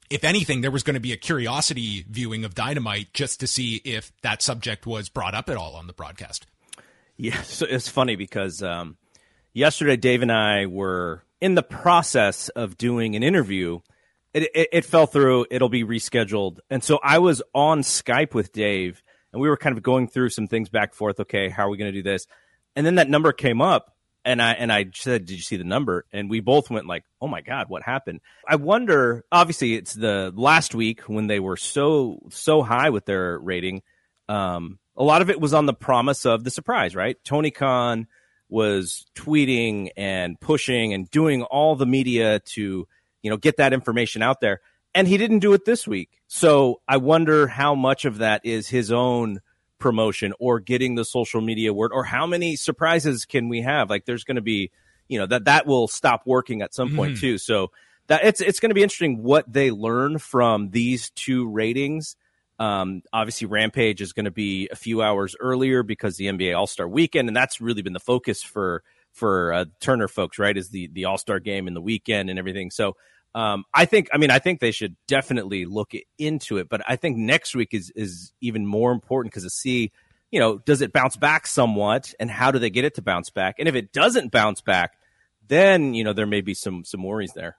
if 0.09 0.23
anything, 0.23 0.61
there 0.61 0.71
was 0.71 0.83
going 0.83 0.95
to 0.95 0.99
be 0.99 1.13
a 1.13 1.17
curiosity 1.17 2.05
viewing 2.09 2.45
of 2.45 2.55
Dynamite 2.55 3.13
just 3.13 3.39
to 3.39 3.47
see 3.47 3.81
if 3.83 4.11
that 4.21 4.41
subject 4.41 4.85
was 4.85 5.09
brought 5.09 5.33
up 5.33 5.49
at 5.49 5.57
all 5.57 5.75
on 5.75 5.87
the 5.87 5.93
broadcast. 5.93 6.45
Yeah, 7.17 7.41
so 7.43 7.65
it's 7.69 7.87
funny 7.87 8.15
because 8.15 8.61
um, 8.61 8.97
yesterday 9.53 9.95
Dave 9.95 10.21
and 10.21 10.31
I 10.31 10.65
were 10.65 11.23
in 11.41 11.55
the 11.55 11.63
process 11.63 12.49
of 12.49 12.77
doing 12.77 13.15
an 13.15 13.23
interview 13.23 13.79
it, 14.35 14.49
it, 14.53 14.69
it 14.73 14.85
fell 14.85 15.07
through. 15.07 15.45
It'll 15.49 15.69
be 15.69 15.85
rescheduled. 15.85 16.59
And 16.69 16.83
so 16.83 16.99
I 17.01 17.19
was 17.19 17.41
on 17.53 17.81
Skype 17.81 18.33
with 18.33 18.51
Dave, 18.51 19.01
and 19.31 19.41
we 19.41 19.47
were 19.47 19.55
kind 19.55 19.75
of 19.75 19.81
going 19.81 20.09
through 20.09 20.29
some 20.29 20.47
things 20.47 20.67
back 20.67 20.89
and 20.89 20.95
forth. 20.95 21.21
Okay, 21.21 21.47
how 21.47 21.65
are 21.65 21.69
we 21.69 21.77
going 21.77 21.91
to 21.91 21.97
do 21.97 22.03
this? 22.03 22.27
And 22.75 22.85
then 22.85 22.95
that 22.95 23.09
number 23.09 23.31
came 23.31 23.61
up, 23.61 23.95
and 24.25 24.41
I 24.41 24.51
and 24.51 24.73
I 24.73 24.87
said, 24.93 25.25
"Did 25.25 25.35
you 25.35 25.41
see 25.41 25.55
the 25.55 25.63
number?" 25.63 26.05
And 26.11 26.29
we 26.29 26.41
both 26.41 26.69
went 26.69 26.85
like, 26.85 27.05
"Oh 27.21 27.27
my 27.27 27.39
god, 27.39 27.69
what 27.69 27.83
happened?" 27.83 28.19
I 28.45 28.57
wonder. 28.57 29.23
Obviously, 29.31 29.75
it's 29.75 29.93
the 29.93 30.33
last 30.35 30.75
week 30.75 31.03
when 31.03 31.27
they 31.27 31.39
were 31.39 31.57
so 31.57 32.19
so 32.29 32.61
high 32.61 32.89
with 32.89 33.05
their 33.05 33.39
rating. 33.39 33.83
Um, 34.27 34.79
a 34.97 35.03
lot 35.03 35.21
of 35.21 35.29
it 35.29 35.39
was 35.39 35.53
on 35.53 35.65
the 35.65 35.73
promise 35.73 36.25
of 36.25 36.43
the 36.43 36.51
surprise, 36.51 36.93
right? 36.93 37.15
Tony 37.23 37.51
Khan 37.51 38.07
was 38.49 39.05
tweeting 39.15 39.91
and 39.95 40.37
pushing 40.41 40.93
and 40.93 41.09
doing 41.09 41.43
all 41.43 41.77
the 41.77 41.85
media 41.85 42.39
to 42.39 42.85
you 43.25 43.31
know, 43.31 43.37
get 43.37 43.57
that 43.57 43.73
information 43.73 44.21
out 44.21 44.39
there. 44.39 44.61
And 44.93 45.07
he 45.07 45.17
didn't 45.17 45.39
do 45.39 45.53
it 45.53 45.65
this 45.65 45.87
week. 45.87 46.21
So 46.27 46.79
I 46.87 46.97
wonder 46.97 47.47
how 47.47 47.73
much 47.73 48.05
of 48.05 48.19
that 48.19 48.41
is 48.45 48.69
his 48.69 48.91
own 48.91 49.39
promotion 49.79 50.31
or 50.39 50.59
getting 50.59 50.93
the 50.93 51.03
social 51.03 51.41
media 51.41 51.73
word 51.73 51.89
or 51.91 52.03
how 52.03 52.27
many 52.27 52.55
surprises 52.55 53.25
can 53.25 53.49
we 53.49 53.61
have? 53.61 53.89
Like 53.89 54.05
there's 54.05 54.23
going 54.23 54.35
to 54.35 54.43
be, 54.43 54.69
you 55.07 55.17
know, 55.17 55.25
that 55.25 55.45
that 55.45 55.65
will 55.65 55.87
stop 55.87 56.21
working 56.27 56.61
at 56.61 56.75
some 56.75 56.95
point 56.95 57.17
mm. 57.17 57.19
too. 57.19 57.39
So 57.39 57.71
that 58.05 58.23
it's 58.23 58.41
it's 58.41 58.59
going 58.59 58.69
to 58.69 58.75
be 58.75 58.83
interesting 58.83 59.23
what 59.23 59.51
they 59.51 59.71
learn 59.71 60.19
from 60.19 60.69
these 60.69 61.09
two 61.09 61.49
ratings. 61.49 62.15
Um, 62.59 63.01
obviously, 63.11 63.47
Rampage 63.47 64.01
is 64.01 64.13
going 64.13 64.25
to 64.25 64.31
be 64.31 64.69
a 64.71 64.75
few 64.75 65.01
hours 65.01 65.35
earlier 65.39 65.81
because 65.81 66.15
the 66.15 66.27
NBA 66.27 66.55
All 66.55 66.67
Star 66.67 66.87
Weekend, 66.87 67.27
and 67.27 67.35
that's 67.35 67.59
really 67.59 67.81
been 67.81 67.93
the 67.93 67.99
focus 67.99 68.43
for 68.43 68.83
for 69.11 69.51
uh, 69.51 69.65
Turner 69.79 70.07
folks, 70.07 70.37
right? 70.37 70.55
Is 70.55 70.69
the 70.69 70.89
the 70.93 71.05
All 71.05 71.17
Star 71.17 71.39
game 71.39 71.67
and 71.67 71.75
the 71.75 71.81
weekend 71.81 72.29
and 72.29 72.37
everything. 72.37 72.69
So 72.69 72.95
um, 73.35 73.65
I 73.73 73.83
think, 73.83 74.07
I 74.13 74.17
mean, 74.17 74.31
I 74.31 74.39
think 74.39 74.61
they 74.61 74.71
should 74.71 74.95
definitely 75.07 75.65
look 75.65 75.91
into 76.17 76.57
it, 76.57 76.69
but 76.69 76.81
I 76.87 76.95
think 76.95 77.17
next 77.17 77.53
week 77.53 77.73
is 77.73 77.91
is 77.93 78.31
even 78.39 78.65
more 78.65 78.93
important 78.93 79.33
because 79.33 79.43
to 79.43 79.49
see, 79.49 79.91
you 80.31 80.39
know, 80.39 80.57
does 80.57 80.81
it 80.81 80.93
bounce 80.93 81.17
back 81.17 81.45
somewhat, 81.45 82.13
and 82.17 82.31
how 82.31 82.51
do 82.51 82.59
they 82.59 82.69
get 82.69 82.85
it 82.85 82.95
to 82.95 83.01
bounce 83.01 83.29
back? 83.29 83.55
And 83.59 83.67
if 83.67 83.75
it 83.75 83.91
doesn't 83.91 84.31
bounce 84.31 84.61
back, 84.61 84.93
then 85.49 85.93
you 85.93 86.05
know 86.05 86.13
there 86.13 86.25
may 86.25 86.39
be 86.39 86.53
some 86.53 86.85
some 86.85 87.03
worries 87.03 87.33
there. 87.35 87.57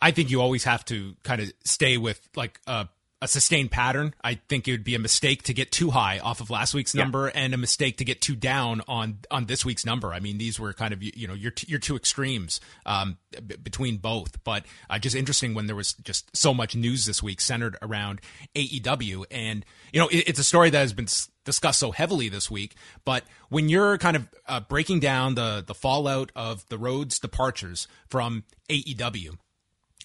I 0.00 0.10
think 0.10 0.30
you 0.30 0.40
always 0.40 0.64
have 0.64 0.84
to 0.86 1.14
kind 1.22 1.40
of 1.40 1.52
stay 1.64 1.98
with 1.98 2.28
like 2.34 2.60
a 2.66 2.88
a 3.22 3.28
sustained 3.28 3.70
pattern. 3.70 4.14
I 4.24 4.34
think 4.48 4.66
it 4.66 4.72
would 4.72 4.82
be 4.82 4.96
a 4.96 4.98
mistake 4.98 5.44
to 5.44 5.54
get 5.54 5.70
too 5.70 5.90
high 5.90 6.18
off 6.18 6.40
of 6.40 6.50
last 6.50 6.74
week's 6.74 6.92
number 6.92 7.26
yeah. 7.26 7.40
and 7.40 7.54
a 7.54 7.56
mistake 7.56 7.98
to 7.98 8.04
get 8.04 8.20
too 8.20 8.34
down 8.34 8.82
on 8.88 9.18
on 9.30 9.46
this 9.46 9.64
week's 9.64 9.86
number. 9.86 10.12
I 10.12 10.18
mean, 10.18 10.38
these 10.38 10.58
were 10.58 10.72
kind 10.72 10.92
of 10.92 11.00
you 11.00 11.28
know 11.28 11.34
your 11.34 11.52
your 11.68 11.78
two 11.78 11.94
extremes 11.94 12.60
um, 12.84 13.18
b- 13.46 13.56
between 13.62 13.98
both. 13.98 14.42
But 14.42 14.64
uh, 14.90 14.98
just 14.98 15.14
interesting 15.14 15.54
when 15.54 15.68
there 15.68 15.76
was 15.76 15.92
just 15.94 16.36
so 16.36 16.52
much 16.52 16.74
news 16.74 17.06
this 17.06 17.22
week 17.22 17.40
centered 17.40 17.76
around 17.80 18.20
AEW, 18.56 19.24
and 19.30 19.64
you 19.92 20.00
know 20.00 20.08
it, 20.08 20.24
it's 20.26 20.40
a 20.40 20.44
story 20.44 20.70
that 20.70 20.78
has 20.78 20.92
been 20.92 21.06
discussed 21.44 21.78
so 21.78 21.92
heavily 21.92 22.28
this 22.28 22.50
week. 22.50 22.74
But 23.04 23.22
when 23.50 23.68
you're 23.68 23.98
kind 23.98 24.16
of 24.16 24.28
uh, 24.48 24.60
breaking 24.60 24.98
down 24.98 25.36
the 25.36 25.62
the 25.64 25.74
fallout 25.74 26.32
of 26.34 26.68
the 26.70 26.78
Rhodes 26.78 27.20
departures 27.20 27.86
from 28.08 28.42
AEW, 28.68 29.38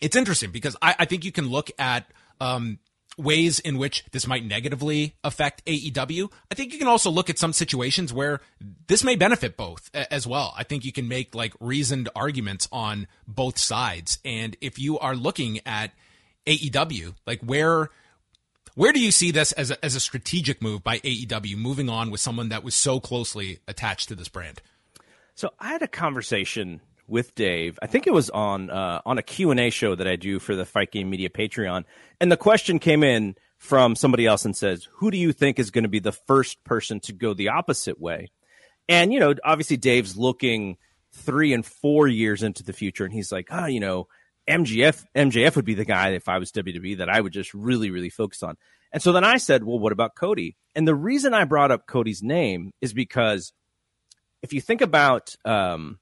it's 0.01 0.15
interesting 0.15 0.51
because 0.51 0.75
I, 0.83 0.93
I 1.00 1.05
think 1.05 1.25
you 1.25 1.31
can 1.31 1.50
look 1.50 1.71
at 1.79 2.05
um, 2.39 2.77
ways 3.17 3.59
in 3.59 3.77
which 3.77 4.05
this 4.12 4.27
might 4.27 4.45
negatively 4.45 5.15
affect 5.24 5.65
AEW. 5.65 6.31
I 6.51 6.55
think 6.55 6.71
you 6.71 6.79
can 6.79 6.88
also 6.88 7.09
look 7.09 7.29
at 7.29 7.39
some 7.39 7.53
situations 7.53 8.13
where 8.13 8.41
this 8.88 9.03
may 9.03 9.15
benefit 9.15 9.57
both 9.57 9.89
as 9.93 10.27
well. 10.27 10.53
I 10.55 10.63
think 10.63 10.86
you 10.86 10.91
can 10.91 11.07
make 11.07 11.33
like 11.33 11.53
reasoned 11.59 12.09
arguments 12.15 12.67
on 12.71 13.07
both 13.27 13.57
sides. 13.57 14.19
And 14.24 14.55
if 14.62 14.79
you 14.79 15.00
are 15.00 15.15
looking 15.15 15.59
at 15.65 15.91
AEW, 16.45 17.15
like 17.25 17.41
where 17.41 17.89
where 18.75 18.93
do 18.93 19.00
you 19.00 19.12
see 19.12 19.31
this 19.31 19.53
as 19.53 19.71
a, 19.71 19.83
as 19.83 19.95
a 19.95 20.00
strategic 20.00 20.62
move 20.62 20.83
by 20.83 21.00
AEW 21.00 21.57
moving 21.57 21.89
on 21.89 22.12
with 22.12 22.21
someone 22.21 22.50
that 22.50 22.63
was 22.63 22.75
so 22.75 23.00
closely 23.00 23.57
attached 23.67 24.09
to 24.09 24.15
this 24.15 24.27
brand? 24.27 24.62
So 25.33 25.50
I 25.59 25.69
had 25.69 25.81
a 25.81 25.88
conversation 25.88 26.81
with 27.07 27.33
Dave. 27.35 27.79
I 27.81 27.87
think 27.87 28.05
it 28.05 28.13
was 28.13 28.29
on 28.29 28.69
uh, 28.69 29.01
on 29.05 29.17
a 29.17 29.23
Q&A 29.23 29.69
show 29.69 29.95
that 29.95 30.07
I 30.07 30.15
do 30.15 30.39
for 30.39 30.55
the 30.55 30.65
Fight 30.65 30.91
Game 30.91 31.09
Media 31.09 31.29
Patreon. 31.29 31.85
And 32.19 32.31
the 32.31 32.37
question 32.37 32.79
came 32.79 33.03
in 33.03 33.35
from 33.57 33.95
somebody 33.95 34.25
else 34.25 34.45
and 34.45 34.55
says, 34.55 34.87
"Who 34.95 35.09
do 35.11 35.17
you 35.17 35.31
think 35.31 35.57
is 35.57 35.71
going 35.71 35.83
to 35.83 35.89
be 35.89 35.99
the 35.99 36.11
first 36.11 36.63
person 36.63 36.99
to 37.01 37.13
go 37.13 37.33
the 37.33 37.49
opposite 37.49 37.99
way?" 37.99 38.29
And 38.89 39.13
you 39.13 39.19
know, 39.19 39.33
obviously 39.43 39.77
Dave's 39.77 40.17
looking 40.17 40.77
3 41.13 41.53
and 41.53 41.65
4 41.65 42.07
years 42.07 42.43
into 42.43 42.63
the 42.63 42.73
future 42.73 43.05
and 43.05 43.13
he's 43.13 43.31
like, 43.31 43.47
"Ah, 43.51 43.67
you 43.67 43.79
know, 43.79 44.07
MJF 44.47 45.03
MJF 45.15 45.55
would 45.55 45.65
be 45.65 45.73
the 45.75 45.85
guy 45.85 46.09
if 46.09 46.27
I 46.27 46.37
was 46.37 46.51
WWE 46.51 46.97
that 46.97 47.09
I 47.09 47.21
would 47.21 47.33
just 47.33 47.53
really 47.53 47.89
really 47.89 48.09
focus 48.09 48.43
on." 48.43 48.57
And 48.91 49.01
so 49.01 49.11
then 49.11 49.23
I 49.23 49.37
said, 49.37 49.63
"Well, 49.63 49.79
what 49.79 49.93
about 49.93 50.15
Cody?" 50.15 50.57
And 50.75 50.87
the 50.87 50.95
reason 50.95 51.33
I 51.33 51.45
brought 51.45 51.71
up 51.71 51.87
Cody's 51.87 52.21
name 52.21 52.71
is 52.81 52.93
because 52.93 53.53
if 54.41 54.53
you 54.53 54.61
think 54.61 54.81
about 54.81 55.35
um, 55.45 55.99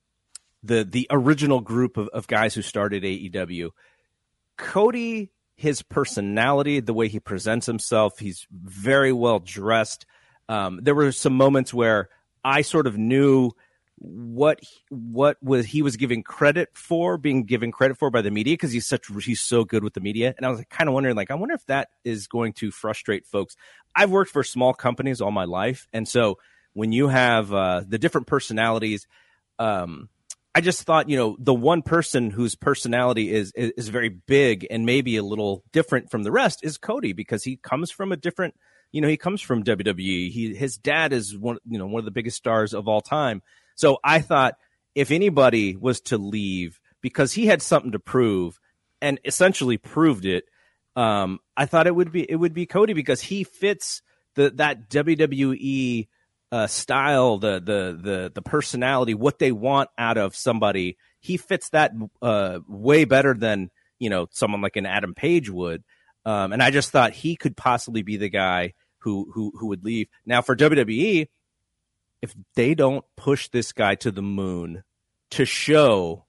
the 0.65 0.84
the 0.84 1.07
original 1.10 1.62
group 1.62 1.98
of, 1.98 2.07
of 2.10 2.27
guys 2.27 2.53
who 2.53 2.62
started 2.62 3.03
AEW. 3.03 3.72
Cody, 4.57 5.31
his 5.55 5.81
personality, 5.81 6.79
the 6.79 6.93
way 6.93 7.07
he 7.07 7.19
presents 7.19 7.65
himself, 7.65 8.19
he's 8.19 8.48
very 8.51 9.12
well 9.12 9.39
dressed. 9.39 10.05
Um, 10.48 10.79
there 10.81 10.95
were 10.95 11.12
some 11.12 11.34
moments 11.34 11.74
where 11.74 12.10
I 12.43 12.62
sort 12.62 12.88
of 12.88 12.98
knew 12.98 13.51
what 13.98 14.60
what 14.89 15.38
was 15.41 15.65
he 15.65 15.81
was 15.81 15.95
giving 15.95 16.22
credit 16.22 16.69
for 16.74 17.17
being 17.17 17.43
given 17.43 17.72
credit 17.72 17.98
for 17.98 18.12
by 18.12 18.22
the 18.22 18.29
media 18.29 18.53
because 18.53 18.74
he's 18.74 18.86
such 18.86 19.07
he's 19.24 19.39
so 19.39 19.63
good 19.63 19.86
with 19.86 19.93
the 19.93 20.01
media 20.01 20.34
and 20.36 20.45
i 20.45 20.50
was 20.50 20.62
kind 20.69 20.89
of 20.89 20.93
wondering 20.93 21.15
like 21.15 21.31
i 21.31 21.34
wonder 21.34 21.55
if 21.55 21.65
that 21.67 21.88
is 22.03 22.27
going 22.27 22.51
to 22.51 22.72
frustrate 22.72 23.25
folks 23.25 23.55
i've 23.95 24.12
worked 24.12 24.31
for 24.31 24.43
small 24.43 24.74
companies 24.74 25.22
all 25.22 25.31
my 25.31 25.45
life 25.45 25.88
and 25.93 26.10
so 26.10 26.38
when 26.74 26.91
you 26.91 27.07
have 27.07 27.53
uh, 27.53 27.84
the 27.88 27.98
different 27.98 28.27
personalities 28.27 29.07
um, 29.60 30.10
I 30.55 30.62
just 30.62 30.83
thought, 30.83 31.09
you 31.09 31.17
know, 31.17 31.35
the 31.38 31.53
one 31.53 31.81
person 31.81 32.31
whose 32.31 32.55
personality 32.55 33.29
is, 33.29 33.51
is, 33.55 33.71
is 33.71 33.89
very 33.89 34.07
big 34.07 34.65
and 34.71 34.85
maybe 34.85 35.17
a 35.17 35.24
little 35.24 35.65
different 35.74 36.09
from 36.09 36.24
the 36.24 36.31
rest 36.31 36.63
is 36.63 36.77
Cody 36.77 37.12
because 37.12 37.43
he 37.43 37.57
comes 37.57 37.91
from 37.91 38.13
a 38.13 38.15
different, 38.15 38.55
you 38.93 39.01
know, 39.01 39.09
he 39.09 39.17
comes 39.17 39.41
from 39.41 39.65
WWE. 39.65 40.31
He 40.31 40.55
his 40.55 40.77
dad 40.77 41.12
is 41.12 41.38
one, 41.38 41.57
you 41.69 41.77
know, 41.77 41.88
one 41.88 42.00
of 42.00 42.05
the 42.05 42.12
biggest 42.12 42.38
stars 42.38 42.74
of 42.74 42.88
all 42.88 43.01
time. 43.01 43.41
So 43.75 44.00
I 44.01 44.21
thought 44.21 44.55
if 44.95 45.12
anybody 45.12 45.75
was 45.75 46.00
to 46.01 46.17
leave 46.17 46.79
because 47.01 47.33
he 47.33 47.47
had 47.47 47.62
something 47.62 47.91
to 47.91 48.00
prove 48.00 48.57
and 49.01 49.19
essentially 49.25 49.77
proved 49.77 50.25
it, 50.25 50.45
um, 50.95 51.39
I 51.57 51.65
thought 51.65 51.85
it 51.85 51.95
would 51.95 52.13
be 52.13 52.24
it 52.31 52.38
would 52.38 52.53
be 52.53 52.65
Cody 52.65 52.93
because 52.93 53.19
he 53.19 53.43
fits 53.43 54.01
the 54.35 54.51
that 54.51 54.89
WWE 54.89 56.07
uh, 56.55 56.67
style, 56.67 57.38
the 57.38 57.55
the 57.55 58.00
the 58.01 58.31
the 58.33 58.41
personality, 58.41 59.13
what 59.13 59.39
they 59.39 59.51
want 59.51 59.89
out 59.97 60.17
of 60.17 60.38
somebody, 60.38 60.95
he 61.19 61.35
fits 61.35 61.67
that 61.71 61.91
uh, 62.21 62.59
way 62.65 63.03
better 63.03 63.33
than 63.33 63.69
you 64.00 64.09
know 64.09 64.27
someone 64.31 64.62
like 64.62 64.77
an 64.77 64.85
Adam 64.85 65.13
Page 65.13 65.50
would. 65.50 65.83
Um, 66.25 66.53
and 66.53 66.63
I 66.63 66.71
just 66.71 66.91
thought 66.91 67.12
he 67.12 67.35
could 67.35 67.57
possibly 67.57 68.03
be 68.03 68.15
the 68.15 68.29
guy 68.29 68.74
who 69.00 69.29
who 69.33 69.51
who 69.59 69.67
would 69.67 69.83
leave. 69.83 70.07
Now 70.25 70.41
for 70.41 70.55
WWE, 70.55 71.27
if 72.21 72.33
they 72.55 72.74
don't 72.74 73.03
push 73.17 73.50
this 73.50 73.74
guy 73.74 73.95
to 73.95 74.09
the 74.09 74.21
moon 74.21 74.85
to 75.31 75.43
show 75.43 76.24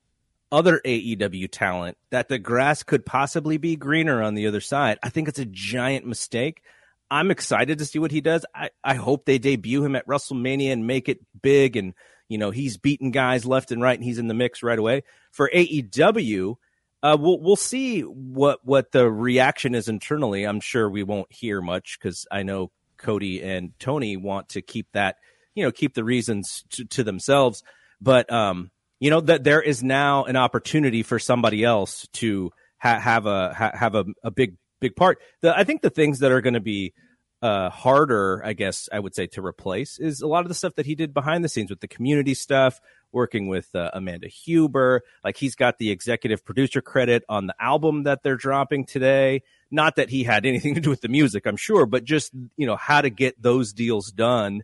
other 0.50 0.80
AEW 0.84 1.48
talent 1.52 1.98
that 2.10 2.28
the 2.28 2.40
grass 2.40 2.82
could 2.82 3.06
possibly 3.06 3.58
be 3.58 3.76
greener 3.76 4.24
on 4.24 4.34
the 4.34 4.48
other 4.48 4.60
side, 4.60 4.98
I 5.04 5.08
think 5.08 5.28
it's 5.28 5.38
a 5.38 5.46
giant 5.46 6.04
mistake. 6.04 6.62
I'm 7.10 7.30
excited 7.30 7.78
to 7.78 7.84
see 7.84 7.98
what 7.98 8.10
he 8.10 8.20
does. 8.20 8.44
I, 8.54 8.70
I 8.82 8.94
hope 8.94 9.24
they 9.24 9.38
debut 9.38 9.84
him 9.84 9.96
at 9.96 10.06
WrestleMania 10.06 10.72
and 10.72 10.86
make 10.86 11.08
it 11.08 11.20
big. 11.40 11.76
And, 11.76 11.94
you 12.28 12.38
know, 12.38 12.50
he's 12.50 12.76
beating 12.76 13.10
guys 13.10 13.46
left 13.46 13.70
and 13.70 13.80
right 13.80 13.96
and 13.96 14.04
he's 14.04 14.18
in 14.18 14.28
the 14.28 14.34
mix 14.34 14.62
right 14.62 14.78
away. 14.78 15.04
For 15.30 15.50
AEW, 15.54 16.56
uh, 17.02 17.16
we'll, 17.18 17.40
we'll 17.40 17.56
see 17.56 18.00
what, 18.00 18.60
what 18.64 18.90
the 18.90 19.10
reaction 19.10 19.74
is 19.74 19.88
internally. 19.88 20.44
I'm 20.44 20.60
sure 20.60 20.90
we 20.90 21.04
won't 21.04 21.32
hear 21.32 21.60
much 21.60 21.98
because 22.00 22.26
I 22.30 22.42
know 22.42 22.72
Cody 22.96 23.42
and 23.42 23.72
Tony 23.78 24.16
want 24.16 24.50
to 24.50 24.62
keep 24.62 24.88
that, 24.92 25.16
you 25.54 25.64
know, 25.64 25.70
keep 25.70 25.94
the 25.94 26.04
reasons 26.04 26.64
to, 26.70 26.84
to 26.86 27.04
themselves. 27.04 27.62
But, 28.00 28.32
um, 28.32 28.70
you 28.98 29.10
know, 29.10 29.20
that 29.20 29.44
there 29.44 29.62
is 29.62 29.82
now 29.82 30.24
an 30.24 30.36
opportunity 30.36 31.02
for 31.02 31.18
somebody 31.18 31.62
else 31.62 32.08
to 32.14 32.50
ha- 32.78 32.98
have 32.98 33.26
a, 33.26 33.54
ha- 33.54 33.72
have 33.74 33.94
a, 33.94 34.06
a 34.24 34.30
big 34.30 34.56
big 34.86 34.96
part. 34.96 35.18
The, 35.40 35.56
I 35.56 35.64
think 35.64 35.82
the 35.82 35.90
things 35.90 36.20
that 36.20 36.32
are 36.32 36.40
going 36.40 36.54
to 36.54 36.60
be 36.60 36.94
uh, 37.42 37.70
harder, 37.70 38.42
I 38.44 38.54
guess 38.54 38.88
I 38.92 38.98
would 38.98 39.14
say, 39.14 39.26
to 39.28 39.44
replace 39.44 39.98
is 39.98 40.22
a 40.22 40.26
lot 40.26 40.44
of 40.44 40.48
the 40.48 40.54
stuff 40.54 40.74
that 40.76 40.86
he 40.86 40.94
did 40.94 41.12
behind 41.12 41.44
the 41.44 41.48
scenes 41.48 41.70
with 41.70 41.80
the 41.80 41.88
community 41.88 42.34
stuff, 42.34 42.80
working 43.12 43.48
with 43.48 43.74
uh, 43.74 43.90
Amanda 43.92 44.28
Huber. 44.28 45.02
Like 45.22 45.36
he's 45.36 45.54
got 45.54 45.78
the 45.78 45.90
executive 45.90 46.44
producer 46.44 46.80
credit 46.80 47.24
on 47.28 47.46
the 47.46 47.54
album 47.60 48.04
that 48.04 48.22
they're 48.22 48.36
dropping 48.36 48.86
today. 48.86 49.42
Not 49.70 49.96
that 49.96 50.08
he 50.08 50.24
had 50.24 50.46
anything 50.46 50.74
to 50.76 50.80
do 50.80 50.90
with 50.90 51.02
the 51.02 51.08
music, 51.08 51.46
I'm 51.46 51.56
sure, 51.56 51.86
but 51.86 52.04
just 52.04 52.32
you 52.56 52.66
know 52.66 52.76
how 52.76 53.00
to 53.00 53.10
get 53.10 53.40
those 53.40 53.72
deals 53.72 54.10
done. 54.10 54.62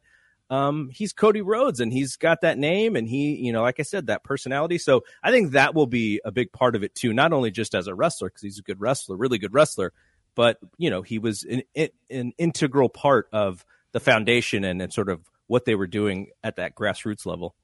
Um, 0.51 0.91
he's 0.93 1.15
Cody 1.15 1.41
Rhodes 1.41 1.81
and 1.81 1.91
he's 1.91 2.17
got 2.17 2.43
that 2.43 2.59
name 2.59 2.95
and 2.95 3.09
he, 3.09 3.37
you 3.37 3.55
know, 3.55 3.63
like 3.63 3.81
I 3.81 3.85
said, 3.85 4.09
that 4.09 4.23
personality. 4.23 4.77
So 4.77 5.03
I 5.23 5.31
think 5.31 5.53
that 5.53 5.75
will 5.75 5.87
be 5.87 6.21
a 6.27 6.31
big 6.31 6.53
part 6.53 6.77
of 6.77 6.83
it 6.83 6.95
too, 6.95 7.15
not 7.15 7.33
only 7.33 7.51
just 7.51 7.75
as 7.75 7.87
a 7.87 7.95
wrestler, 7.95 8.29
because 8.29 8.43
he's 8.43 8.59
a 8.59 8.63
good 8.63 8.79
wrestler, 8.79 9.17
really 9.17 9.39
good 9.39 9.55
wrestler, 9.55 9.95
but 10.35 10.59
you 10.79 10.91
know 10.91 11.03
he 11.03 11.19
was 11.19 11.45
an, 11.45 11.63
an 12.11 12.33
integral 12.39 12.89
part 12.89 13.29
of 13.33 13.65
the 13.93 14.01
foundation 14.01 14.65
and, 14.65 14.81
and 14.81 14.93
sort 14.93 15.09
of 15.09 15.21
what 15.47 15.65
they 15.65 15.75
were 15.75 15.87
doing 15.87 16.29
at 16.43 16.57
that 16.57 16.75
grassroots 16.75 17.27
level. 17.27 17.55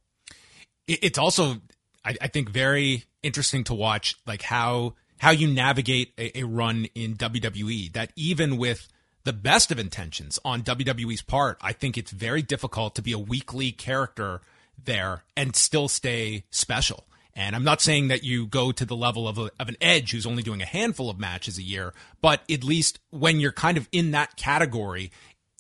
It's 0.87 1.19
also, 1.19 1.57
I, 2.05 2.17
I 2.21 2.29
think, 2.29 2.51
very 2.51 3.05
interesting 3.23 3.65
to 3.65 3.75
watch, 3.75 4.17
like 4.27 4.43
how 4.43 4.95
how 5.19 5.31
you 5.31 5.49
navigate 5.49 6.13
a, 6.17 6.41
a 6.41 6.43
run 6.45 6.87
in 6.95 7.17
WWE. 7.17 7.93
That 7.93 8.13
even 8.17 8.57
with 8.57 8.89
the 9.25 9.33
best 9.33 9.71
of 9.73 9.79
intentions 9.79 10.39
on 10.45 10.63
WWE's 10.63 11.23
part, 11.23 11.59
I 11.61 11.73
think 11.73 11.99
it's 11.99 12.11
very 12.11 12.43
difficult 12.43 12.95
to 12.95 13.03
be 13.03 13.13
a 13.13 13.19
weekly 13.19 13.73
character 13.73 14.41
there 14.83 15.25
and 15.37 15.57
still 15.57 15.89
stay 15.89 16.45
special 16.51 17.08
And 17.39 17.55
I'm 17.55 17.63
not 17.63 17.81
saying 17.81 18.09
that 18.09 18.25
you 18.25 18.49
go 18.49 18.73
to 18.73 18.85
the 18.85 18.97
level 18.97 19.29
of, 19.29 19.39
a, 19.39 19.49
of 19.61 19.69
an 19.69 19.77
edge 19.81 20.11
who's 20.11 20.27
only 20.27 20.43
doing 20.43 20.61
a 20.61 20.67
handful 20.67 21.09
of 21.09 21.21
matches 21.21 21.57
a 21.57 21.63
year, 21.63 21.95
but 22.21 22.43
at 22.51 22.65
least 22.65 22.99
when 23.11 23.39
you're 23.39 23.53
kind 23.53 23.79
of 23.79 23.89
in 23.93 24.11
that 24.11 24.35
category, 24.35 25.13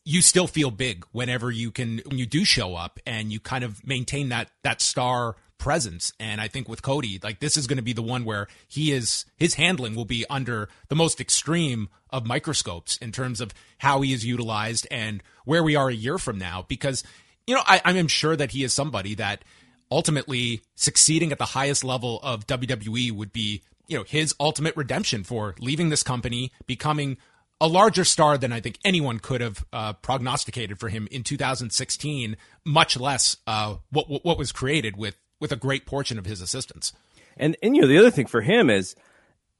you 0.05 0.21
still 0.21 0.49
feel 0.49 0.73
big 0.73 1.07
whenever 1.13 1.53
you 1.53 1.71
can, 1.71 2.03
when 2.07 2.19
you 2.19 2.27
do 2.27 2.45
show 2.45 2.75
up 2.75 2.99
and 3.07 3.33
you 3.33 3.39
kind 3.39 3.63
of 3.63 3.87
maintain 3.87 4.29
that, 4.31 4.51
that 4.65 4.81
star 4.81 5.37
presence. 5.57 6.13
And 6.19 6.41
I 6.41 6.49
think 6.49 6.69
with 6.69 6.83
Cody, 6.83 7.21
like 7.23 7.39
this 7.39 7.57
is 7.57 7.69
going 7.69 7.77
to 7.77 7.83
be 7.83 7.93
the 7.93 8.03
one 8.03 8.25
where 8.25 8.49
he 8.67 8.91
is, 8.91 9.25
his 9.37 9.55
handling 9.55 9.95
will 9.95 10.05
be 10.05 10.27
under 10.29 10.69
the 10.89 10.97
most 10.97 11.21
extreme 11.21 11.91
of 12.11 12.27
microscopes 12.27 12.97
in 12.97 13.13
terms 13.13 13.41
of 13.41 13.55
how 13.79 14.01
he 14.01 14.13
is 14.13 14.27
utilized 14.27 14.89
and 14.91 15.23
where 15.45 15.63
we 15.63 15.77
are 15.77 15.91
a 15.91 15.95
year 15.95 16.19
from 16.19 16.39
now. 16.39 16.65
Because, 16.67 17.05
you 17.47 17.55
know, 17.55 17.63
I, 17.65 17.81
I'm 17.85 18.09
sure 18.09 18.35
that 18.35 18.51
he 18.51 18.65
is 18.65 18.73
somebody 18.73 19.15
that, 19.15 19.45
ultimately 19.90 20.62
succeeding 20.75 21.33
at 21.33 21.38
the 21.38 21.45
highest 21.47 21.85
level 21.85 22.21
of 22.23 22.47
WWE 22.47 23.12
would 23.12 23.33
be, 23.33 23.62
you 23.87 23.97
know, 23.97 24.04
his 24.04 24.35
ultimate 24.38 24.76
redemption 24.76 25.25
for 25.25 25.54
leaving 25.59 25.88
this 25.88 26.02
company, 26.02 26.52
becoming 26.66 27.16
a 27.61 27.66
larger 27.66 28.04
star 28.04 28.38
than 28.38 28.52
I 28.52 28.61
think 28.61 28.78
anyone 28.85 29.18
could 29.18 29.40
have 29.40 29.64
uh, 29.73 29.92
prognosticated 29.95 30.78
for 30.78 30.88
him 30.88 31.09
in 31.11 31.25
2016, 31.25 32.37
much 32.64 32.97
less 32.97 33.37
uh, 33.47 33.76
what, 33.90 34.07
what, 34.25 34.38
was 34.38 34.52
created 34.52 34.97
with 34.97 35.16
with 35.40 35.52
a 35.52 35.57
great 35.57 35.87
portion 35.87 36.18
of 36.18 36.26
his 36.26 36.40
assistance. 36.40 36.92
And 37.37 37.57
and 37.62 37.75
you 37.75 37.83
know 37.83 37.88
the 37.88 37.99
other 37.99 38.11
thing 38.11 38.26
for 38.26 38.40
him 38.40 38.71
is 38.71 38.95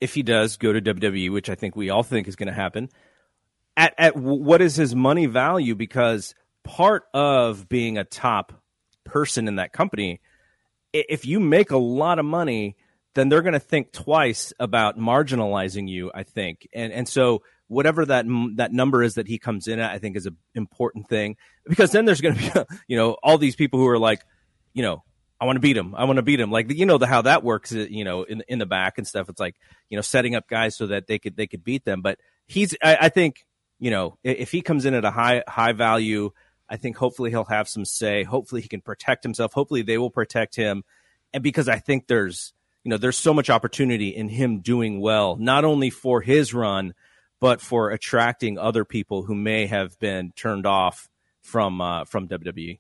if 0.01 0.15
he 0.15 0.23
does 0.23 0.57
go 0.57 0.73
to 0.73 0.81
WWE, 0.81 1.33
which 1.33 1.49
I 1.49 1.55
think 1.55 1.75
we 1.75 1.91
all 1.91 2.03
think 2.03 2.29
is 2.29 2.37
going 2.37 2.49
to 2.49 2.53
happen, 2.53 2.89
at 3.77 3.95
at 3.99 4.17
what 4.17 4.61
is 4.61 4.77
his 4.77 4.95
money 4.95 5.27
value? 5.27 5.75
Because 5.75 6.35
part 6.65 7.05
of 7.15 7.69
being 7.69 7.99
a 7.99 8.05
top 8.05 8.53
person 9.09 9.49
in 9.49 9.57
that 9.57 9.73
company, 9.73 10.21
if 10.93 11.27
you 11.27 11.41
make 11.41 11.71
a 11.71 11.79
lot 11.79 12.19
of 12.19 12.25
money, 12.25 12.77
then 13.15 13.29
they're 13.29 13.43
going 13.43 13.55
to 13.55 13.61
think 13.61 13.93
twice 13.93 14.53
about 14.61 14.99
marginalizing 14.99 15.89
you. 15.89 16.11
I 16.15 16.23
think, 16.23 16.69
and 16.73 16.93
and 16.93 17.09
so 17.09 17.43
whatever 17.67 18.05
that 18.07 18.27
that 18.57 18.73
number 18.73 19.03
is 19.03 19.15
that 19.15 19.27
he 19.27 19.39
comes 19.39 19.69
in 19.69 19.79
at, 19.79 19.91
I 19.91 19.99
think 19.99 20.17
is 20.17 20.27
an 20.27 20.37
important 20.55 21.09
thing 21.09 21.37
because 21.67 21.91
then 21.91 22.05
there's 22.05 22.21
going 22.21 22.37
to 22.37 22.67
be 22.69 22.77
you 22.89 22.97
know 22.97 23.17
all 23.23 23.39
these 23.39 23.57
people 23.57 23.79
who 23.79 23.89
are 23.89 23.99
like, 23.99 24.23
you 24.73 24.83
know, 24.83 25.03
I 25.41 25.45
want 25.45 25.57
to 25.57 25.61
beat 25.61 25.77
him. 25.77 25.95
I 25.95 26.05
want 26.05 26.17
to 26.17 26.23
beat 26.23 26.41
him. 26.41 26.51
Like 26.51 26.73
you 26.73 26.87
know 26.87 26.99
the 26.99 27.07
how 27.07 27.23
that 27.23 27.45
works. 27.45 27.73
Uh, 27.75 27.87
you 27.89 28.05
know 28.05 28.23
in 28.23 28.43
in 28.49 28.59
the 28.59 28.67
back 28.67 28.99
and 28.99 29.07
stuff. 29.07 29.29
It's 29.29 29.41
like 29.41 29.57
you 29.89 29.97
know 29.97 30.03
setting 30.03 30.35
up 30.35 30.49
guys 30.49 30.77
so 30.77 30.89
that 30.89 31.07
they 31.07 31.19
could 31.19 31.37
they 31.37 31.47
could 31.47 31.65
beat 31.65 31.85
them. 31.85 32.03
But 32.03 32.19
he's 32.47 32.75
I, 32.83 32.97
I 33.03 33.09
think 33.09 33.47
you 33.79 33.91
know 33.91 34.19
if 34.25 34.51
he 34.51 34.63
comes 34.63 34.85
in 34.85 34.95
at 34.95 35.05
a 35.05 35.11
high 35.11 35.43
high 35.47 35.73
value 35.73 36.31
I 36.69 36.77
think 36.77 36.97
hopefully 36.97 37.31
he'll 37.31 37.45
have 37.45 37.69
some 37.69 37.85
say. 37.85 38.25
Hopefully 38.25 38.61
he 38.61 38.69
can 38.69 38.81
protect 38.81 39.23
himself. 39.23 39.53
Hopefully 39.53 39.83
they 39.83 39.99
will 39.99 40.11
protect 40.11 40.57
him. 40.57 40.85
And 41.33 41.43
because 41.43 41.69
I 41.69 41.79
think 41.79 42.07
there's, 42.07 42.53
you 42.85 42.91
know, 42.91 42.97
there's 42.97 43.19
so 43.19 43.35
much 43.35 43.51
opportunity 43.51 44.09
in 44.09 44.29
him 44.29 44.61
doing 44.61 45.01
well, 45.01 45.37
not 45.37 45.65
only 45.65 45.91
for 45.91 46.21
his 46.21 46.53
run, 46.53 46.95
but 47.41 47.61
for 47.61 47.91
attracting 47.91 48.59
other 48.59 48.85
people 48.85 49.23
who 49.23 49.35
may 49.35 49.67
have 49.67 49.99
been 49.99 50.33
turned 50.33 50.67
off 50.67 51.09
from 51.41 51.81
uh, 51.81 52.05
from 52.05 52.29
WWE. 52.29 52.79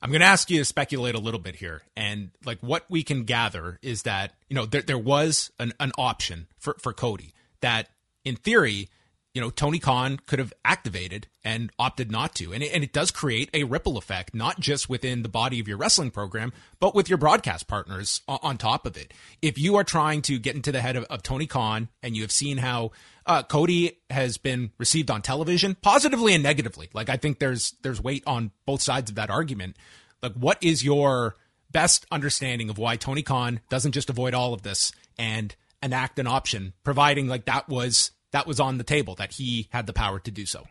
I'm 0.00 0.10
going 0.10 0.20
to 0.20 0.26
ask 0.26 0.50
you 0.50 0.58
to 0.58 0.64
speculate 0.64 1.14
a 1.14 1.20
little 1.20 1.38
bit 1.38 1.56
here, 1.56 1.82
and 1.96 2.30
like 2.44 2.58
what 2.60 2.84
we 2.88 3.04
can 3.04 3.24
gather 3.24 3.78
is 3.82 4.02
that 4.02 4.32
you 4.48 4.56
know 4.56 4.66
there 4.66 4.82
there 4.82 4.98
was 4.98 5.50
an, 5.58 5.72
an 5.78 5.92
option 5.96 6.48
for 6.58 6.74
for 6.80 6.92
Cody 6.92 7.32
that 7.60 7.88
in 8.24 8.36
theory 8.36 8.88
you 9.34 9.40
know, 9.40 9.50
Tony 9.50 9.78
Khan 9.78 10.18
could 10.26 10.38
have 10.38 10.52
activated 10.64 11.26
and 11.42 11.70
opted 11.78 12.10
not 12.10 12.34
to. 12.34 12.52
And 12.52 12.62
it, 12.62 12.72
and 12.74 12.84
it 12.84 12.92
does 12.92 13.10
create 13.10 13.48
a 13.54 13.64
ripple 13.64 13.96
effect, 13.96 14.34
not 14.34 14.60
just 14.60 14.90
within 14.90 15.22
the 15.22 15.28
body 15.28 15.58
of 15.58 15.66
your 15.66 15.78
wrestling 15.78 16.10
program, 16.10 16.52
but 16.80 16.94
with 16.94 17.08
your 17.08 17.16
broadcast 17.16 17.66
partners 17.66 18.20
on, 18.28 18.38
on 18.42 18.58
top 18.58 18.84
of 18.84 18.96
it. 18.96 19.14
If 19.40 19.58
you 19.58 19.76
are 19.76 19.84
trying 19.84 20.20
to 20.22 20.38
get 20.38 20.54
into 20.54 20.70
the 20.70 20.82
head 20.82 20.96
of, 20.96 21.04
of 21.04 21.22
Tony 21.22 21.46
Khan 21.46 21.88
and 22.02 22.14
you 22.14 22.22
have 22.22 22.32
seen 22.32 22.58
how 22.58 22.90
uh, 23.24 23.42
Cody 23.42 24.00
has 24.10 24.36
been 24.36 24.70
received 24.78 25.10
on 25.10 25.22
television, 25.22 25.76
positively 25.80 26.34
and 26.34 26.42
negatively, 26.42 26.90
like 26.92 27.08
I 27.08 27.16
think 27.16 27.38
there's 27.38 27.74
there's 27.82 28.02
weight 28.02 28.24
on 28.26 28.50
both 28.66 28.82
sides 28.82 29.10
of 29.10 29.16
that 29.16 29.30
argument. 29.30 29.76
Like, 30.22 30.34
what 30.34 30.58
is 30.60 30.84
your 30.84 31.36
best 31.70 32.04
understanding 32.10 32.68
of 32.68 32.78
why 32.78 32.96
Tony 32.96 33.22
Khan 33.22 33.60
doesn't 33.70 33.92
just 33.92 34.10
avoid 34.10 34.34
all 34.34 34.52
of 34.52 34.62
this 34.62 34.92
and 35.18 35.54
enact 35.82 36.18
an 36.18 36.26
option, 36.26 36.74
providing 36.84 37.28
like 37.28 37.46
that 37.46 37.68
was 37.68 38.10
that 38.32 38.46
was 38.46 38.60
on 38.60 38.78
the 38.78 38.84
table 38.84 39.14
that 39.16 39.32
he 39.32 39.68
had 39.70 39.86
the 39.86 39.92
power 39.92 40.18
to 40.20 40.30
do 40.30 40.44
so. 40.44 40.66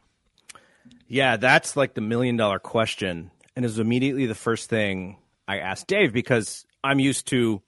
Yeah, 1.08 1.38
that's 1.38 1.76
like 1.76 1.94
the 1.94 2.02
million 2.02 2.38
dollar 2.38 2.60
question. 2.60 3.32
And 3.56 3.66
it 3.66 3.68
was 3.68 3.80
immediately 3.80 4.26
the 4.26 4.36
first 4.36 4.70
thing 4.70 5.18
I 5.48 5.60
asked 5.60 5.88
Dave 5.88 6.14
because 6.14 6.66
I'm 6.84 7.00
used 7.00 7.28
to, 7.28 7.62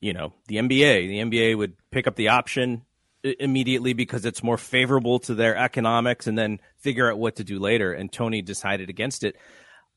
you 0.00 0.12
know, 0.12 0.32
the 0.46 0.56
NBA. 0.56 1.08
The 1.08 1.18
NBA 1.18 1.56
would 1.56 1.74
pick 1.90 2.06
up 2.06 2.16
the 2.16 2.28
option 2.28 2.82
immediately 3.22 3.92
because 3.92 4.24
it's 4.24 4.42
more 4.42 4.56
favorable 4.56 5.18
to 5.20 5.34
their 5.34 5.56
economics 5.56 6.26
and 6.26 6.38
then 6.38 6.58
figure 6.78 7.10
out 7.10 7.18
what 7.18 7.36
to 7.36 7.44
do 7.44 7.58
later. 7.58 7.92
And 7.92 8.10
Tony 8.10 8.42
decided 8.42 8.88
against 8.90 9.24
it. 9.24 9.36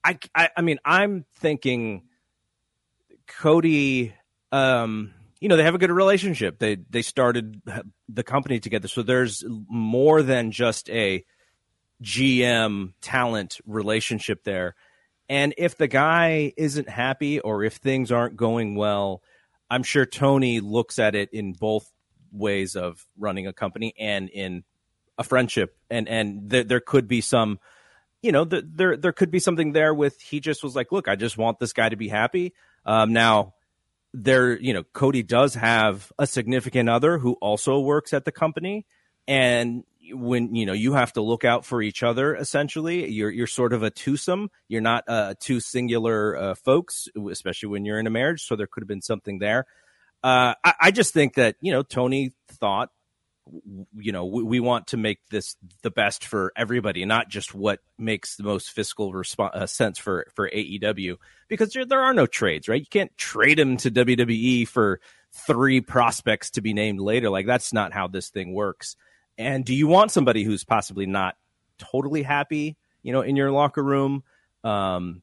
I, 0.03 0.19
I, 0.35 0.49
I 0.57 0.61
mean, 0.61 0.79
I'm 0.83 1.25
thinking 1.35 2.03
Cody, 3.27 4.13
um, 4.51 5.13
you 5.43 5.49
know 5.49 5.57
they 5.57 5.63
have 5.63 5.75
a 5.75 5.77
good 5.77 5.91
relationship. 5.91 6.57
They 6.57 6.77
they 6.89 7.01
started 7.01 7.61
the 8.07 8.23
company 8.23 8.61
together, 8.61 8.87
so 8.87 9.03
there's 9.03 9.43
more 9.45 10.21
than 10.23 10.51
just 10.51 10.89
a 10.89 11.25
GM 12.01 12.93
talent 13.01 13.59
relationship 13.65 14.45
there. 14.45 14.73
And 15.27 15.53
if 15.57 15.75
the 15.75 15.89
guy 15.89 16.53
isn't 16.55 16.87
happy 16.87 17.41
or 17.41 17.61
if 17.61 17.75
things 17.75 18.09
aren't 18.09 18.37
going 18.37 18.75
well, 18.75 19.21
I'm 19.69 19.83
sure 19.83 20.05
Tony 20.05 20.61
looks 20.61 20.97
at 20.97 21.13
it 21.13 21.33
in 21.33 21.51
both 21.51 21.91
ways 22.31 22.77
of 22.77 23.05
running 23.17 23.45
a 23.45 23.51
company 23.51 23.93
and 23.99 24.29
in 24.29 24.63
a 25.17 25.25
friendship. 25.25 25.75
And 25.89 26.07
and 26.07 26.49
th- 26.51 26.67
there 26.67 26.79
could 26.79 27.09
be 27.09 27.19
some, 27.19 27.59
you 28.21 28.31
know, 28.31 28.45
th- 28.45 28.63
there 28.65 28.95
there 28.95 29.11
could 29.11 29.29
be 29.29 29.39
something 29.39 29.73
there 29.73 29.93
with 29.93 30.21
he 30.21 30.39
just 30.39 30.63
was 30.63 30.73
like, 30.73 30.93
look, 30.93 31.09
I 31.09 31.17
just 31.17 31.37
want 31.37 31.59
this 31.59 31.73
guy 31.73 31.89
to 31.89 31.97
be 31.97 32.07
happy. 32.07 32.53
Um, 32.85 33.11
now 33.11 33.55
there, 34.13 34.57
you 34.59 34.73
know, 34.73 34.83
Cody 34.93 35.23
does 35.23 35.55
have 35.55 36.11
a 36.19 36.27
significant 36.27 36.89
other 36.89 37.17
who 37.17 37.33
also 37.33 37.79
works 37.79 38.13
at 38.13 38.25
the 38.25 38.31
company. 38.31 38.85
And 39.27 39.83
when, 40.11 40.53
you 40.53 40.65
know, 40.65 40.73
you 40.73 40.93
have 40.93 41.13
to 41.13 41.21
look 41.21 41.45
out 41.45 41.65
for 41.65 41.81
each 41.81 42.03
other, 42.03 42.35
essentially, 42.35 43.09
you're, 43.09 43.31
you're 43.31 43.47
sort 43.47 43.73
of 43.73 43.83
a 43.83 43.89
twosome. 43.89 44.51
You're 44.67 44.81
not 44.81 45.03
uh, 45.07 45.33
two 45.39 45.59
singular 45.59 46.37
uh, 46.37 46.55
folks, 46.55 47.07
especially 47.31 47.69
when 47.69 47.85
you're 47.85 47.99
in 47.99 48.07
a 48.07 48.11
marriage. 48.11 48.43
So 48.45 48.55
there 48.55 48.67
could 48.67 48.83
have 48.83 48.87
been 48.87 49.01
something 49.01 49.39
there. 49.39 49.65
Uh, 50.23 50.53
I, 50.63 50.73
I 50.79 50.91
just 50.91 51.13
think 51.13 51.35
that, 51.35 51.55
you 51.61 51.71
know, 51.71 51.83
Tony 51.83 52.33
thought 52.47 52.89
you 53.97 54.11
know 54.11 54.25
we, 54.25 54.43
we, 54.43 54.59
want 54.59 54.87
to 54.87 54.97
make 54.97 55.19
this 55.29 55.55
the 55.81 55.91
best 55.91 56.25
for 56.25 56.53
everybody 56.55 57.03
not 57.03 57.27
just 57.27 57.53
what 57.53 57.79
makes 57.97 58.37
the 58.37 58.43
most 58.43 58.71
fiscal 58.71 59.11
resp- 59.11 59.53
uh, 59.53 59.67
sense 59.67 59.97
for 59.97 60.25
for 60.33 60.49
AEW 60.49 61.17
because 61.49 61.73
there, 61.73 61.85
there 61.85 62.01
are 62.01 62.13
no 62.13 62.25
trades 62.25 62.67
right? 62.69 62.79
You 62.79 62.87
can't 62.87 63.15
trade 63.17 63.59
him 63.59 63.77
to 63.77 63.91
WWE 63.91 64.67
for 64.67 65.01
three 65.33 65.81
prospects 65.81 66.51
to 66.51 66.61
be 66.61 66.73
named 66.73 66.99
later. 66.99 67.29
Like 67.29 67.45
that's 67.45 67.73
not 67.73 67.91
how 67.91 68.07
this 68.07 68.29
thing 68.29 68.53
works. 68.53 68.95
And 69.37 69.65
do 69.65 69.73
you 69.73 69.87
want 69.87 70.11
somebody 70.11 70.43
who's 70.43 70.63
possibly 70.63 71.05
not 71.05 71.35
totally 71.77 72.23
happy 72.23 72.77
you 73.01 73.11
know 73.11 73.21
in 73.21 73.35
your 73.35 73.51
locker 73.51 73.83
room? 73.83 74.23
Um 74.63 75.21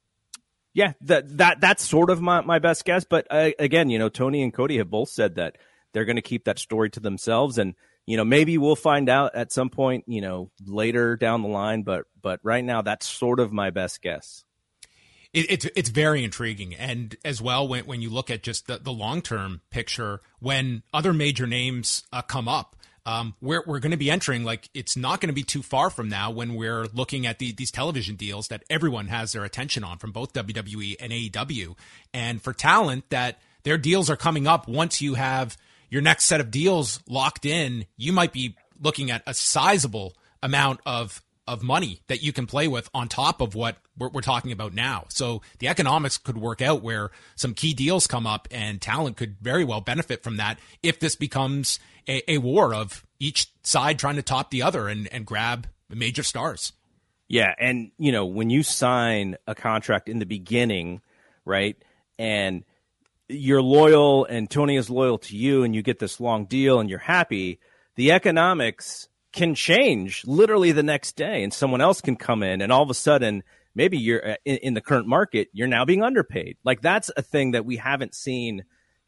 yeah 0.74 0.92
that 1.02 1.38
that 1.38 1.60
that's 1.60 1.84
sort 1.84 2.10
of 2.10 2.20
my, 2.20 2.42
my 2.42 2.58
best 2.58 2.84
guess. 2.84 3.04
But 3.04 3.26
uh, 3.30 3.50
again 3.58 3.88
you 3.88 3.98
know 3.98 4.10
Tony 4.10 4.42
and 4.42 4.52
Cody 4.52 4.76
have 4.76 4.90
both 4.90 5.08
said 5.08 5.36
that 5.36 5.56
they're 5.92 6.04
going 6.04 6.16
to 6.16 6.22
keep 6.22 6.44
that 6.44 6.58
story 6.58 6.90
to 6.90 7.00
themselves. 7.00 7.58
And 7.58 7.74
you 8.10 8.16
know, 8.16 8.24
maybe 8.24 8.58
we'll 8.58 8.74
find 8.74 9.08
out 9.08 9.36
at 9.36 9.52
some 9.52 9.70
point, 9.70 10.02
you 10.08 10.20
know, 10.20 10.50
later 10.66 11.16
down 11.16 11.42
the 11.42 11.48
line, 11.48 11.82
but 11.82 12.06
but 12.20 12.40
right 12.42 12.64
now 12.64 12.82
that's 12.82 13.06
sort 13.06 13.38
of 13.38 13.52
my 13.52 13.70
best 13.70 14.02
guess. 14.02 14.44
It, 15.32 15.46
it's 15.48 15.66
it's 15.76 15.90
very 15.90 16.24
intriguing, 16.24 16.74
and 16.74 17.14
as 17.24 17.40
well 17.40 17.68
when 17.68 17.86
when 17.86 18.02
you 18.02 18.10
look 18.10 18.28
at 18.28 18.42
just 18.42 18.66
the, 18.66 18.78
the 18.78 18.90
long 18.90 19.22
term 19.22 19.60
picture, 19.70 20.18
when 20.40 20.82
other 20.92 21.12
major 21.12 21.46
names 21.46 22.02
uh, 22.12 22.20
come 22.20 22.48
up, 22.48 22.74
um, 23.06 23.36
we're 23.40 23.62
we're 23.64 23.78
going 23.78 23.92
to 23.92 23.96
be 23.96 24.10
entering 24.10 24.42
like 24.42 24.68
it's 24.74 24.96
not 24.96 25.20
going 25.20 25.28
to 25.28 25.32
be 25.32 25.44
too 25.44 25.62
far 25.62 25.88
from 25.88 26.08
now 26.08 26.32
when 26.32 26.56
we're 26.56 26.86
looking 26.92 27.28
at 27.28 27.38
the, 27.38 27.52
these 27.52 27.70
television 27.70 28.16
deals 28.16 28.48
that 28.48 28.64
everyone 28.68 29.06
has 29.06 29.30
their 29.30 29.44
attention 29.44 29.84
on 29.84 29.98
from 29.98 30.10
both 30.10 30.32
WWE 30.32 30.96
and 30.98 31.12
AEW, 31.12 31.76
and 32.12 32.42
for 32.42 32.52
talent 32.52 33.08
that 33.10 33.38
their 33.62 33.78
deals 33.78 34.10
are 34.10 34.16
coming 34.16 34.48
up 34.48 34.66
once 34.66 35.00
you 35.00 35.14
have 35.14 35.56
your 35.90 36.02
next 36.02 36.24
set 36.24 36.40
of 36.40 36.50
deals 36.50 37.00
locked 37.08 37.44
in, 37.44 37.86
you 37.96 38.12
might 38.12 38.32
be 38.32 38.56
looking 38.80 39.10
at 39.10 39.22
a 39.26 39.34
sizable 39.34 40.14
amount 40.42 40.80
of 40.86 41.22
of 41.50 41.64
money 41.64 42.00
that 42.06 42.22
you 42.22 42.32
can 42.32 42.46
play 42.46 42.68
with 42.68 42.88
on 42.94 43.08
top 43.08 43.40
of 43.40 43.56
what 43.56 43.76
we're, 43.98 44.08
we're, 44.10 44.20
talking 44.20 44.52
about 44.52 44.72
now. 44.72 45.04
So 45.08 45.42
the 45.58 45.66
economics 45.66 46.16
could 46.16 46.38
work 46.38 46.62
out 46.62 46.80
where 46.80 47.10
some 47.34 47.54
key 47.54 47.74
deals 47.74 48.06
come 48.06 48.24
up 48.24 48.46
and 48.52 48.80
talent 48.80 49.16
could 49.16 49.36
very 49.40 49.64
well 49.64 49.80
benefit 49.80 50.22
from 50.22 50.36
that 50.36 50.60
if 50.80 51.00
this 51.00 51.16
becomes 51.16 51.80
a, 52.06 52.30
a 52.30 52.38
war 52.38 52.72
of 52.72 53.04
each 53.18 53.50
side 53.64 53.98
trying 53.98 54.14
to 54.14 54.22
top 54.22 54.52
the 54.52 54.62
other 54.62 54.86
and, 54.86 55.08
and 55.12 55.26
grab 55.26 55.66
major 55.88 56.22
stars. 56.22 56.72
Yeah. 57.26 57.52
And, 57.58 57.90
you 57.98 58.12
know, 58.12 58.26
when 58.26 58.48
you 58.48 58.62
sign 58.62 59.36
a 59.48 59.54
contract 59.56 60.08
in 60.08 60.20
the 60.20 60.26
beginning, 60.26 61.00
right, 61.44 61.76
and 62.16 62.64
you're 63.30 63.62
loyal 63.62 64.24
and 64.24 64.50
Tony 64.50 64.76
is 64.76 64.90
loyal 64.90 65.18
to 65.18 65.36
you 65.36 65.62
and 65.62 65.74
you 65.74 65.82
get 65.82 65.98
this 65.98 66.20
long 66.20 66.46
deal 66.46 66.80
and 66.80 66.90
you're 66.90 66.98
happy, 66.98 67.60
the 67.94 68.12
economics 68.12 69.08
can 69.32 69.54
change 69.54 70.24
literally 70.26 70.72
the 70.72 70.82
next 70.82 71.16
day 71.16 71.42
and 71.42 71.52
someone 71.52 71.80
else 71.80 72.00
can 72.00 72.16
come 72.16 72.42
in 72.42 72.60
and 72.60 72.72
all 72.72 72.82
of 72.82 72.90
a 72.90 72.94
sudden 72.94 73.42
maybe 73.74 73.96
you're 73.96 74.32
uh, 74.32 74.36
in, 74.44 74.56
in 74.56 74.74
the 74.74 74.80
current 74.80 75.06
market 75.06 75.48
you're 75.52 75.68
now 75.68 75.84
being 75.84 76.02
underpaid. 76.02 76.56
Like 76.64 76.80
that's 76.80 77.10
a 77.16 77.22
thing 77.22 77.52
that 77.52 77.64
we 77.64 77.76
haven't 77.76 78.14
seen 78.14 78.64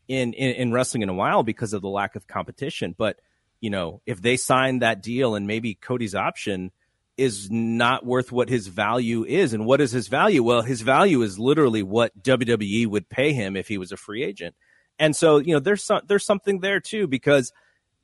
in, 0.06 0.32
in, 0.32 0.54
in 0.54 0.72
wrestling 0.72 1.02
in 1.02 1.08
a 1.08 1.14
while 1.14 1.42
because 1.42 1.72
of 1.72 1.82
the 1.82 1.88
lack 1.88 2.14
of 2.14 2.26
competition. 2.26 2.94
But 2.96 3.18
you 3.60 3.70
know 3.70 4.00
if 4.06 4.22
they 4.22 4.36
sign 4.36 4.80
that 4.80 5.02
deal 5.02 5.34
and 5.34 5.46
maybe 5.46 5.74
cody's 5.74 6.14
option 6.14 6.70
is 7.16 7.50
not 7.50 8.06
worth 8.06 8.32
what 8.32 8.48
his 8.48 8.68
value 8.68 9.24
is. 9.24 9.52
And 9.52 9.66
what 9.66 9.80
is 9.80 9.92
his 9.92 10.08
value? 10.08 10.42
Well, 10.42 10.62
his 10.62 10.80
value 10.80 11.22
is 11.22 11.38
literally 11.38 11.82
what 11.82 12.20
WWE 12.22 12.86
would 12.86 13.08
pay 13.08 13.32
him 13.32 13.56
if 13.56 13.68
he 13.68 13.78
was 13.78 13.92
a 13.92 13.96
free 13.96 14.22
agent. 14.22 14.54
And 14.98 15.14
so, 15.14 15.38
you 15.38 15.52
know, 15.52 15.60
there's 15.60 15.84
some, 15.84 16.02
there's 16.06 16.24
something 16.24 16.60
there 16.60 16.80
too 16.80 17.06
because 17.06 17.52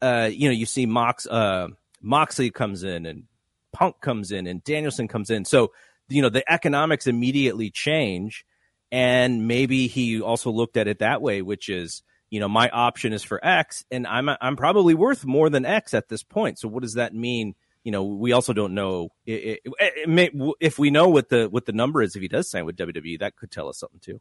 uh, 0.01 0.31
you 0.33 0.49
know, 0.49 0.55
you 0.55 0.67
see 0.67 0.87
Mox 0.87 1.27
uh, 1.27 1.69
Moxley 2.01 2.51
comes 2.51 2.85
in 2.85 3.07
and 3.07 3.25
Punk 3.73 4.01
comes 4.01 4.33
in 4.33 4.47
and 4.47 4.63
Danielson 4.63 5.09
comes 5.09 5.31
in. 5.31 5.45
So, 5.45 5.73
you 6.09 6.23
know, 6.23 6.29
the 6.29 6.45
economics 6.51 7.07
immediately 7.07 7.71
change 7.71 8.45
and 8.91 9.47
maybe 9.47 9.87
he 9.87 10.21
also 10.21 10.51
looked 10.51 10.77
at 10.77 10.89
it 10.89 11.01
that 11.01 11.21
way, 11.21 11.43
which 11.43 11.69
is, 11.69 12.03
you 12.31 12.41
know, 12.41 12.49
my 12.49 12.69
option 12.71 13.13
is 13.13 13.23
for 13.23 13.45
X 13.45 13.85
and 13.91 14.07
I'm 14.07 14.29
I'm 14.41 14.57
probably 14.57 14.95
worth 14.95 15.25
more 15.25 15.51
than 15.51 15.65
X 15.65 15.95
at 15.95 16.09
this 16.09 16.23
point. 16.23 16.59
So 16.59 16.69
what 16.69 16.83
does 16.83 16.95
that 16.95 17.15
mean? 17.15 17.55
You 17.89 17.93
know, 17.93 18.05
we 18.05 18.33
also 18.33 18.53
don't 18.53 18.75
know 18.75 19.09
it, 19.25 19.63
it, 19.65 19.73
it 19.81 20.09
may, 20.11 20.31
if 20.61 20.79
we 20.79 20.91
know 20.91 21.09
what 21.09 21.31
the 21.31 21.49
what 21.49 21.65
the 21.65 21.73
number 21.73 22.03
is 22.03 22.15
if 22.15 22.21
he 22.21 22.29
does 22.29 22.51
sign 22.51 22.67
with 22.67 22.77
WWE. 22.77 23.19
That 23.19 23.35
could 23.35 23.51
tell 23.51 23.67
us 23.67 23.79
something 23.79 23.99
too. 23.99 24.21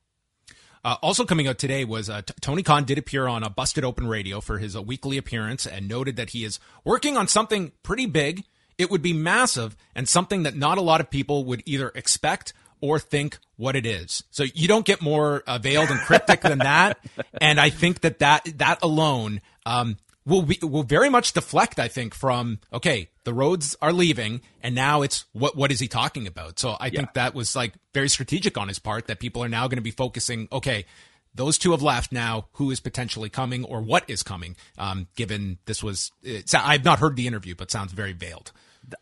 Uh, 0.85 0.95
also 1.01 1.25
coming 1.25 1.49
out 1.49 1.57
today 1.57 1.83
was 1.83 2.09
uh, 2.09 2.21
T- 2.21 2.33
Tony 2.39 2.63
Khan 2.63 2.85
did 2.85 2.97
appear 2.97 3.27
on 3.27 3.43
a 3.43 3.49
Busted 3.49 3.83
Open 3.83 4.07
Radio 4.07 4.39
for 4.39 4.57
his 4.57 4.73
uh, 4.73 4.81
weekly 4.81 5.17
appearance 5.17 5.67
and 5.67 5.89
noted 5.89 6.15
that 6.15 6.29
he 6.29 6.45
is 6.45 6.61
working 6.85 7.17
on 7.17 7.27
something 7.27 7.73
pretty 7.83 8.05
big. 8.05 8.45
It 8.77 8.89
would 8.89 9.01
be 9.01 9.11
massive 9.11 9.75
and 9.93 10.07
something 10.07 10.43
that 10.43 10.55
not 10.55 10.77
a 10.77 10.81
lot 10.81 11.01
of 11.01 11.09
people 11.09 11.43
would 11.43 11.61
either 11.65 11.91
expect 11.93 12.53
or 12.79 12.99
think 12.99 13.37
what 13.57 13.75
it 13.75 13.85
is. 13.85 14.23
So 14.31 14.45
you 14.53 14.69
don't 14.69 14.85
get 14.85 15.01
more 15.01 15.43
uh, 15.45 15.57
veiled 15.57 15.89
and 15.89 15.99
cryptic 15.99 16.39
than 16.39 16.59
that. 16.59 16.99
And 17.41 17.59
I 17.59 17.69
think 17.69 18.01
that 18.01 18.19
that, 18.19 18.45
that 18.59 18.79
alone, 18.81 19.41
um, 19.65 19.97
will 20.27 20.41
be, 20.43 20.59
will 20.61 20.83
very 20.83 21.09
much 21.09 21.33
deflect, 21.33 21.79
I 21.79 21.87
think, 21.87 22.13
from 22.13 22.59
okay, 22.71 23.09
the 23.23 23.33
Rhodes 23.33 23.75
are 23.81 23.93
leaving, 23.93 24.41
and 24.61 24.75
now 24.75 25.01
it's 25.01 25.25
what 25.31 25.55
what 25.55 25.71
is 25.71 25.79
he 25.79 25.87
talking 25.87 26.27
about? 26.27 26.59
So 26.59 26.71
I 26.71 26.87
yeah. 26.87 26.99
think 26.99 27.13
that 27.13 27.33
was 27.33 27.55
like 27.55 27.73
very 27.93 28.09
strategic 28.09 28.57
on 28.57 28.67
his 28.67 28.77
part 28.77 29.07
that 29.07 29.19
people 29.19 29.43
are 29.43 29.49
now 29.49 29.67
going 29.67 29.77
to 29.77 29.81
be 29.81 29.91
focusing. 29.91 30.49
Okay, 30.51 30.85
those 31.33 31.57
two 31.57 31.71
have 31.71 31.81
left 31.81 32.11
now. 32.11 32.47
Who 32.53 32.69
is 32.69 32.79
potentially 32.79 33.29
coming, 33.29 33.63
or 33.63 33.81
what 33.81 34.03
is 34.09 34.21
coming? 34.21 34.57
Um, 34.77 35.07
given 35.15 35.59
this 35.65 35.81
was, 35.81 36.11
I've 36.53 36.83
not 36.83 36.99
heard 36.99 37.15
the 37.15 37.27
interview, 37.27 37.55
but 37.55 37.71
sounds 37.71 37.93
very 37.93 38.13
veiled. 38.13 38.51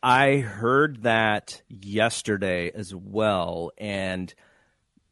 I 0.01 0.37
heard 0.37 1.03
that 1.03 1.61
yesterday 1.69 2.71
as 2.73 2.93
well, 2.93 3.71
and 3.77 4.33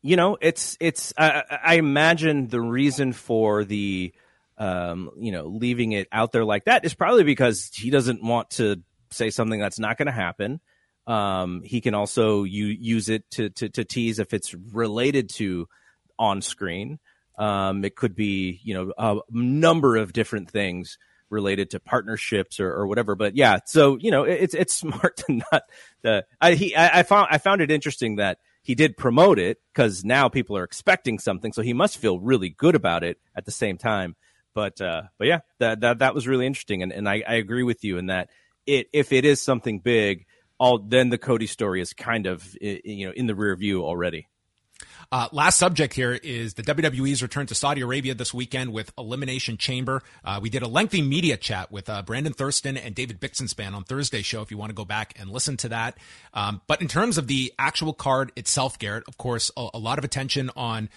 you 0.04 0.16
know, 0.16 0.38
it's 0.42 0.78
it's. 0.80 1.14
I, 1.18 1.44
I 1.64 1.76
imagine 1.76 2.48
the 2.50 2.62
reason 2.62 3.14
for 3.14 3.64
the 3.64 4.14
um, 4.58 5.12
you 5.18 5.32
know, 5.32 5.46
leaving 5.46 5.94
it 5.94 6.08
out 6.12 6.32
there 6.32 6.46
like 6.46 6.66
that 6.66 6.86
is 6.86 6.94
probably 6.94 7.24
because 7.24 7.70
he 7.74 7.90
doesn't 7.90 8.24
want 8.24 8.52
to 8.52 8.82
say 9.12 9.30
something 9.30 9.60
that's 9.60 9.80
not 9.80 9.98
going 9.98 10.08
to 10.08 10.12
happen. 10.12 10.60
Um, 11.06 11.62
he 11.64 11.82
can 11.82 11.94
also 11.94 12.44
u- 12.44 12.66
use 12.66 13.10
it 13.10 13.30
to, 13.32 13.50
to, 13.50 13.70
to 13.70 13.84
tease 13.84 14.20
if 14.20 14.34
it's 14.34 14.54
related 14.54 15.30
to 15.32 15.68
on 16.18 16.42
screen. 16.42 17.00
Um, 17.38 17.84
it 17.84 17.96
could 17.96 18.16
be, 18.16 18.60
you 18.64 18.74
know, 18.74 18.94
a 18.98 19.20
number 19.32 19.98
of 19.98 20.14
different 20.14 20.50
things 20.50 20.98
related 21.34 21.72
to 21.72 21.80
partnerships 21.80 22.60
or, 22.60 22.72
or 22.72 22.88
whatever. 22.88 23.16
But 23.16 23.36
yeah, 23.36 23.60
so 23.66 23.98
you 23.98 24.12
know, 24.12 24.24
it, 24.24 24.44
it's 24.44 24.54
it's 24.54 24.74
smart 24.80 25.18
to 25.18 25.42
not. 25.52 25.64
The 26.04 26.26
I 26.40 26.54
he 26.54 26.76
I, 26.76 27.00
I 27.00 27.04
found 27.04 27.28
I 27.32 27.40
found 27.40 27.62
it 27.62 27.72
interesting 27.72 28.18
that 28.18 28.38
he 28.62 28.76
did 28.76 28.96
promote 28.96 29.40
it 29.40 29.58
because 29.74 30.06
now 30.06 30.30
people 30.30 30.56
are 30.56 30.64
expecting 30.64 31.20
something, 31.20 31.52
so 31.52 31.62
he 31.62 31.74
must 31.74 31.98
feel 31.98 32.20
really 32.20 32.50
good 32.50 32.76
about 32.76 33.04
it 33.04 33.18
at 33.36 33.46
the 33.46 33.52
same 33.52 33.78
time. 33.78 34.16
But 34.54 34.80
uh, 34.82 35.04
but 35.18 35.28
yeah, 35.28 35.40
that 35.60 35.82
that 35.82 36.00
that 36.00 36.16
was 36.16 36.28
really 36.28 36.46
interesting, 36.46 36.84
and 36.84 36.92
and 36.92 37.08
I, 37.08 37.24
I 37.28 37.36
agree 37.36 37.64
with 37.64 37.84
you 37.84 37.98
in 37.98 38.08
that 38.08 38.30
it 38.66 38.88
if 38.94 39.12
it 39.12 39.26
is 39.26 39.42
something 39.42 39.80
big, 39.80 40.26
all 40.60 40.80
then 40.80 41.10
the 41.10 41.18
Cody 41.18 41.48
story 41.48 41.82
is 41.82 41.94
kind 41.94 42.28
of 42.28 42.56
you 42.62 43.08
know 43.08 43.14
in 43.14 43.28
the 43.28 43.36
rear 43.36 43.56
view 43.56 43.84
already. 43.84 44.28
Uh, 45.12 45.28
last 45.32 45.58
subject 45.58 45.94
here 45.94 46.14
is 46.14 46.56
the 46.56 46.64
WWE's 46.64 47.22
return 47.22 47.46
to 47.46 47.56
Saudi 47.56 47.82
Arabia 47.82 48.16
this 48.16 48.34
weekend 48.34 48.74
with 48.74 48.92
Elimination 48.98 49.58
Chamber. 49.58 50.02
Uh, 50.24 50.40
we 50.42 50.50
did 50.50 50.64
a 50.64 50.68
lengthy 50.68 51.02
media 51.02 51.38
chat 51.38 51.72
with 51.72 51.90
uh, 51.90 52.02
Brandon 52.02 52.34
Thurston 52.34 52.78
and 52.78 52.96
David 52.96 53.22
Bixenspan 53.22 53.74
on 53.74 53.84
Thursday 53.84 54.22
show 54.22 54.42
if 54.42 54.52
you 54.52 54.58
want 54.58 54.72
to 54.72 54.76
go 54.76 54.86
back 54.86 55.14
and 55.20 55.30
listen 55.30 55.58
to 55.58 55.70
that. 55.70 55.98
Um, 56.34 56.62
but 56.68 56.82
in 56.82 56.88
terms 56.88 57.18
of 57.18 57.28
the 57.28 57.54
actual 57.60 57.94
card 57.94 58.32
itself, 58.36 58.80
Garrett, 58.80 59.04
of 59.08 59.18
course, 59.18 59.52
a, 59.56 59.70
a 59.76 59.80
lot 59.80 60.00
of 60.00 60.04
attention 60.04 60.50
on 60.56 60.90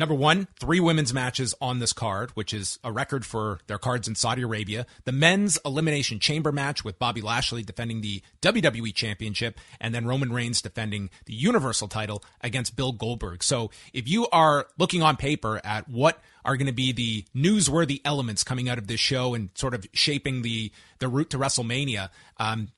Number 0.00 0.14
one, 0.14 0.48
three 0.58 0.80
women's 0.80 1.12
matches 1.12 1.54
on 1.60 1.78
this 1.78 1.92
card, 1.92 2.30
which 2.30 2.54
is 2.54 2.78
a 2.82 2.90
record 2.90 3.26
for 3.26 3.60
their 3.66 3.76
cards 3.76 4.08
in 4.08 4.14
Saudi 4.14 4.40
Arabia. 4.40 4.86
The 5.04 5.12
men's 5.12 5.58
elimination 5.62 6.18
chamber 6.18 6.50
match 6.52 6.82
with 6.82 6.98
Bobby 6.98 7.20
Lashley 7.20 7.62
defending 7.62 8.00
the 8.00 8.22
WWE 8.40 8.94
championship 8.94 9.60
and 9.78 9.94
then 9.94 10.06
Roman 10.06 10.32
Reigns 10.32 10.62
defending 10.62 11.10
the 11.26 11.34
universal 11.34 11.86
title 11.86 12.24
against 12.40 12.76
Bill 12.76 12.92
Goldberg. 12.92 13.42
So 13.42 13.70
if 13.92 14.08
you 14.08 14.26
are 14.28 14.68
looking 14.78 15.02
on 15.02 15.18
paper 15.18 15.60
at 15.64 15.86
what 15.86 16.18
are 16.46 16.56
going 16.56 16.66
to 16.66 16.72
be 16.72 16.92
the 16.92 17.26
newsworthy 17.36 18.00
elements 18.02 18.42
coming 18.42 18.70
out 18.70 18.78
of 18.78 18.86
this 18.86 19.00
show 19.00 19.34
and 19.34 19.50
sort 19.54 19.74
of 19.74 19.86
shaping 19.92 20.40
the, 20.40 20.72
the 21.00 21.08
route 21.08 21.28
to 21.28 21.38
WrestleMania, 21.38 22.08
um, 22.38 22.68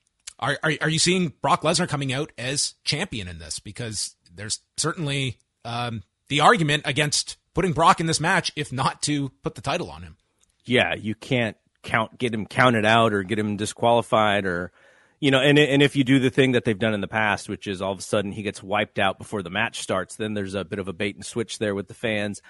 are, 0.41 0.59
are, 0.65 0.73
are 0.81 0.91
you 0.91 0.99
seeing 0.99 1.35
Brock 1.41 1.63
Lesnar 1.63 1.89
coming 1.89 2.13
out 2.13 2.33
as 2.37 2.75
champion 2.83 3.29
in 3.29 3.39
this? 3.39 3.61
Because 3.61 4.17
there's 4.35 4.59
certainly, 4.77 5.39
um, 5.65 6.03
the 6.33 6.40
argument 6.40 6.83
against 6.87 7.37
putting 7.53 7.75
Brock 7.75 8.01
in 8.01 8.07
this 8.07 8.18
match, 8.18 8.53
if 8.57 8.73
not 8.73 9.03
to 9.03 9.29
put 9.42 9.55
the 9.55 9.61
title 9.61 9.90
on 9.90 10.03
him. 10.03 10.16
Yeah, 10.64 10.95
you 10.95 11.14
can't 11.14 11.59
count 11.83 12.16
get 12.16 12.33
him 12.33 12.47
counted 12.47 12.87
out 12.87 13.12
or 13.12 13.23
get 13.23 13.38
him 13.38 13.59
disqualified 13.59 14.47
or 14.47 14.73
you 15.21 15.31
know, 15.31 15.40
and 15.40 15.59
and 15.59 15.83
if 15.83 15.95
you 15.95 16.05
do 16.05 16.18
the 16.18 16.31
thing 16.31 16.53
that 16.53 16.64
they've 16.64 16.79
done 16.79 16.95
in 16.95 17.03
the 17.03 17.07
past, 17.07 17.51
which 17.51 17.66
is 17.66 17.83
all 17.83 17.92
of 17.92 17.99
a 17.99 18.03
sudden 18.03 18.33
he 18.33 18.42
gets 18.42 18.62
wiped 18.62 18.99
out 18.99 19.18
before 19.18 19.42
the 19.42 19.51
match 19.51 19.83
starts, 19.83 20.16
then 20.16 20.33
there's 20.33 20.55
a 20.55 20.64
bit 20.64 20.79
of 20.79 20.88
a 20.88 20.95
bait 20.95 21.16
and 21.16 21.25
switch 21.25 21.59
there 21.59 21.75
with 21.75 21.87
the 21.87 21.95
fans. 21.95 22.40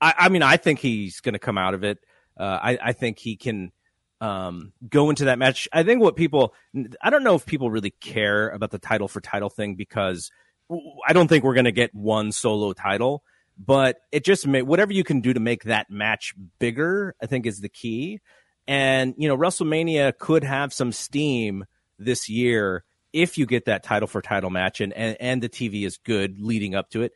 I, 0.00 0.14
I 0.18 0.28
mean, 0.30 0.42
I 0.42 0.56
think 0.56 0.78
he's 0.78 1.20
going 1.20 1.34
to 1.34 1.38
come 1.38 1.58
out 1.58 1.74
of 1.74 1.84
it. 1.84 1.98
Uh, 2.40 2.58
I, 2.62 2.78
I 2.82 2.92
think 2.94 3.18
he 3.18 3.36
can 3.36 3.70
um, 4.22 4.72
go 4.88 5.10
into 5.10 5.26
that 5.26 5.38
match. 5.38 5.68
I 5.74 5.82
think 5.82 6.00
what 6.00 6.16
people, 6.16 6.54
I 7.02 7.10
don't 7.10 7.22
know 7.22 7.34
if 7.34 7.44
people 7.44 7.70
really 7.70 7.90
care 8.00 8.48
about 8.48 8.70
the 8.70 8.78
title 8.78 9.08
for 9.08 9.20
title 9.20 9.50
thing 9.50 9.74
because 9.74 10.30
I 11.06 11.12
don't 11.12 11.28
think 11.28 11.44
we're 11.44 11.54
going 11.54 11.64
to 11.64 11.72
get 11.72 11.94
one 11.94 12.32
solo 12.32 12.72
title, 12.72 13.22
but 13.58 13.98
it 14.12 14.24
just 14.24 14.46
whatever 14.46 14.92
you 14.92 15.04
can 15.04 15.20
do 15.20 15.32
to 15.32 15.40
make 15.40 15.64
that 15.64 15.90
match 15.90 16.34
bigger, 16.58 17.14
I 17.22 17.26
think 17.26 17.46
is 17.46 17.60
the 17.60 17.68
key. 17.68 18.20
And, 18.66 19.14
you 19.16 19.28
know, 19.28 19.36
WrestleMania 19.36 20.18
could 20.18 20.42
have 20.42 20.72
some 20.72 20.92
steam 20.92 21.64
this 21.98 22.28
year 22.28 22.84
if 23.12 23.38
you 23.38 23.46
get 23.46 23.66
that 23.66 23.82
title 23.82 24.08
for 24.08 24.20
title 24.20 24.50
match 24.50 24.80
and, 24.80 24.92
and, 24.92 25.16
and 25.20 25.42
the 25.42 25.48
TV 25.48 25.86
is 25.86 25.98
good 25.98 26.40
leading 26.40 26.74
up 26.74 26.90
to 26.90 27.02
it. 27.02 27.12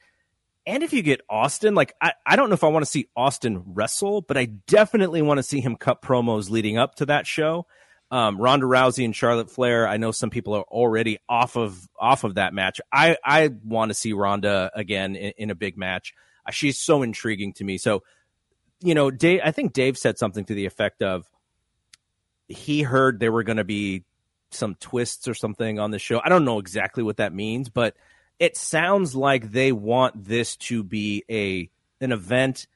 And 0.66 0.82
if 0.82 0.92
you 0.92 1.02
get 1.02 1.22
Austin, 1.28 1.74
like, 1.74 1.94
I, 2.00 2.12
I 2.24 2.36
don't 2.36 2.48
know 2.48 2.54
if 2.54 2.62
I 2.62 2.68
want 2.68 2.84
to 2.84 2.90
see 2.90 3.08
Austin 3.16 3.62
wrestle, 3.66 4.20
but 4.20 4.36
I 4.36 4.44
definitely 4.44 5.22
want 5.22 5.38
to 5.38 5.42
see 5.42 5.60
him 5.60 5.74
cut 5.74 6.02
promos 6.02 6.50
leading 6.50 6.78
up 6.78 6.94
to 6.96 7.06
that 7.06 7.26
show 7.26 7.66
um, 8.10 8.40
Ronda 8.40 8.66
Rousey 8.66 9.04
and 9.04 9.14
Charlotte 9.14 9.50
Flair. 9.50 9.86
I 9.86 9.96
know 9.96 10.10
some 10.10 10.30
people 10.30 10.54
are 10.54 10.64
already 10.64 11.18
off 11.28 11.56
of 11.56 11.88
off 11.98 12.24
of 12.24 12.34
that 12.34 12.52
match. 12.52 12.80
I 12.92 13.16
I 13.24 13.50
want 13.64 13.90
to 13.90 13.94
see 13.94 14.12
Ronda 14.12 14.70
again 14.74 15.14
in, 15.14 15.32
in, 15.38 15.50
a 15.50 15.54
big 15.54 15.78
match. 15.78 16.12
Uh, 16.46 16.50
she's 16.50 16.78
so 16.78 17.02
intriguing 17.02 17.52
to 17.54 17.64
me. 17.64 17.78
So, 17.78 18.02
you 18.80 18.94
know, 18.94 19.10
Dave. 19.10 19.40
I 19.44 19.52
think 19.52 19.72
Dave 19.72 19.96
said 19.96 20.18
something 20.18 20.44
to 20.46 20.54
the 20.54 20.66
effect 20.66 21.02
of 21.02 21.30
he 22.48 22.82
heard 22.82 23.20
there 23.20 23.32
were 23.32 23.44
going 23.44 23.58
to 23.58 23.64
be 23.64 24.04
some 24.50 24.74
twists 24.74 25.28
or 25.28 25.34
something 25.34 25.78
on 25.78 25.92
the 25.92 25.98
show. 26.00 26.20
I 26.22 26.28
don't 26.28 26.44
know 26.44 26.58
exactly 26.58 27.04
what 27.04 27.18
that 27.18 27.32
means, 27.32 27.68
but 27.68 27.94
it 28.40 28.56
sounds 28.56 29.14
like 29.14 29.52
they 29.52 29.70
want 29.70 30.24
this 30.24 30.56
to 30.56 30.82
be 30.82 31.24
a 31.30 31.70
an 32.00 32.10
event 32.10 32.66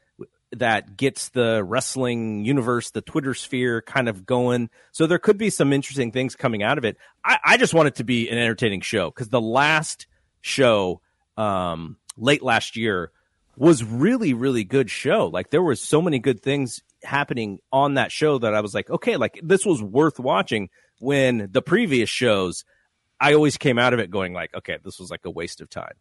that 0.59 0.97
gets 0.97 1.31
the 1.31 1.63
wrestling 1.63 2.45
universe, 2.45 2.91
the 2.91 3.01
Twitter 3.01 3.35
sphere 3.35 3.83
kind 3.83 4.09
of 4.09 4.27
going. 4.27 4.71
So 4.93 5.07
there 5.07 5.19
could 5.19 5.39
be 5.39 5.51
some 5.51 5.73
interesting 5.73 6.13
things 6.13 6.37
coming 6.37 6.63
out 6.63 6.79
of 6.79 6.85
it. 6.85 6.97
I, 7.25 7.39
I 7.45 7.57
just 7.57 7.75
want 7.75 7.89
it 7.89 7.97
to 7.97 8.05
be 8.05 8.29
an 8.29 8.39
entertaining 8.39 8.81
show 8.81 9.11
because 9.11 9.29
the 9.29 9.41
last 9.41 10.07
show, 10.41 11.01
um, 11.37 11.97
late 12.17 12.43
last 12.43 12.77
year 12.77 13.11
was 13.57 13.85
really, 13.85 14.35
really 14.35 14.65
good 14.65 14.91
show. 14.91 15.27
Like 15.27 15.51
there 15.51 15.63
was 15.63 15.81
so 15.81 16.03
many 16.03 16.19
good 16.19 16.41
things 16.41 16.83
happening 17.03 17.61
on 17.73 17.95
that 17.95 18.11
show 18.11 18.39
that 18.39 18.55
I 18.55 18.61
was 18.61 18.75
like, 18.75 18.91
okay, 18.91 19.17
like 19.17 19.39
this 19.43 19.65
was 19.65 19.83
worth 19.83 20.19
watching 20.19 20.71
when 20.99 21.49
the 21.53 21.63
previous 21.63 22.09
shows, 22.09 22.65
I 23.21 23.35
always 23.35 23.57
came 23.57 23.79
out 23.79 23.95
of 23.95 24.01
it 24.01 24.11
going 24.11 24.33
like, 24.33 24.55
okay, 24.55 24.79
this 24.85 24.99
was 24.99 25.11
like 25.11 25.25
a 25.25 25.31
waste 25.31 25.61
of 25.61 25.71
time. 25.71 25.95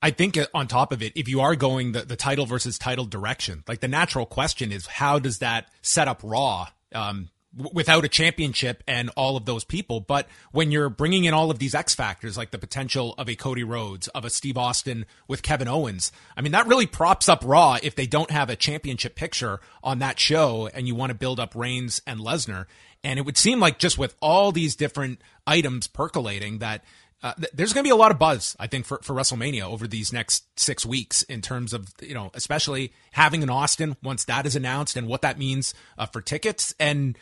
I 0.00 0.10
think 0.10 0.38
on 0.54 0.68
top 0.68 0.92
of 0.92 1.02
it, 1.02 1.12
if 1.16 1.28
you 1.28 1.40
are 1.40 1.56
going 1.56 1.92
the, 1.92 2.02
the 2.02 2.16
title 2.16 2.46
versus 2.46 2.78
title 2.78 3.04
direction, 3.04 3.64
like 3.66 3.80
the 3.80 3.88
natural 3.88 4.26
question 4.26 4.70
is 4.70 4.86
how 4.86 5.18
does 5.18 5.38
that 5.38 5.68
set 5.82 6.06
up 6.06 6.20
Raw 6.22 6.68
um, 6.94 7.30
w- 7.56 7.72
without 7.74 8.04
a 8.04 8.08
championship 8.08 8.84
and 8.86 9.10
all 9.16 9.36
of 9.36 9.44
those 9.44 9.64
people? 9.64 9.98
But 9.98 10.28
when 10.52 10.70
you're 10.70 10.88
bringing 10.88 11.24
in 11.24 11.34
all 11.34 11.50
of 11.50 11.58
these 11.58 11.74
X 11.74 11.96
factors, 11.96 12.36
like 12.36 12.52
the 12.52 12.58
potential 12.58 13.16
of 13.18 13.28
a 13.28 13.34
Cody 13.34 13.64
Rhodes, 13.64 14.06
of 14.08 14.24
a 14.24 14.30
Steve 14.30 14.56
Austin 14.56 15.04
with 15.26 15.42
Kevin 15.42 15.66
Owens, 15.66 16.12
I 16.36 16.42
mean, 16.42 16.52
that 16.52 16.68
really 16.68 16.86
props 16.86 17.28
up 17.28 17.42
Raw 17.44 17.78
if 17.82 17.96
they 17.96 18.06
don't 18.06 18.30
have 18.30 18.50
a 18.50 18.56
championship 18.56 19.16
picture 19.16 19.58
on 19.82 19.98
that 19.98 20.20
show 20.20 20.68
and 20.72 20.86
you 20.86 20.94
want 20.94 21.10
to 21.10 21.18
build 21.18 21.40
up 21.40 21.56
Reigns 21.56 22.00
and 22.06 22.20
Lesnar. 22.20 22.66
And 23.02 23.18
it 23.18 23.22
would 23.22 23.38
seem 23.38 23.58
like 23.58 23.78
just 23.78 23.98
with 23.98 24.14
all 24.20 24.52
these 24.52 24.76
different 24.76 25.20
items 25.46 25.88
percolating 25.88 26.58
that 26.58 26.84
uh, 27.22 27.34
th- 27.34 27.50
there's 27.52 27.72
going 27.72 27.82
to 27.82 27.88
be 27.88 27.92
a 27.92 27.96
lot 27.96 28.10
of 28.10 28.18
buzz, 28.18 28.56
I 28.60 28.66
think, 28.68 28.86
for, 28.86 29.00
for 29.02 29.14
WrestleMania 29.14 29.62
over 29.62 29.88
these 29.88 30.12
next 30.12 30.44
six 30.58 30.86
weeks 30.86 31.22
in 31.22 31.40
terms 31.40 31.72
of, 31.72 31.88
you 32.00 32.14
know, 32.14 32.30
especially 32.34 32.92
having 33.12 33.42
an 33.42 33.50
Austin 33.50 33.96
once 34.02 34.24
that 34.24 34.46
is 34.46 34.54
announced 34.54 34.96
and 34.96 35.08
what 35.08 35.22
that 35.22 35.38
means 35.38 35.74
uh, 35.96 36.06
for 36.06 36.20
tickets. 36.20 36.74
And, 36.78 37.18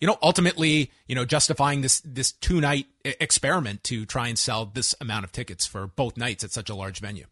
you 0.00 0.06
know, 0.06 0.18
ultimately, 0.22 0.90
you 1.06 1.14
know, 1.14 1.24
justifying 1.24 1.80
this, 1.80 2.00
this 2.04 2.32
two 2.32 2.60
night 2.60 2.86
experiment 3.04 3.84
to 3.84 4.04
try 4.04 4.28
and 4.28 4.38
sell 4.38 4.66
this 4.66 4.94
amount 5.00 5.24
of 5.24 5.32
tickets 5.32 5.66
for 5.66 5.86
both 5.86 6.16
nights 6.16 6.44
at 6.44 6.50
such 6.50 6.68
a 6.68 6.74
large 6.74 7.00
venue. 7.00 7.26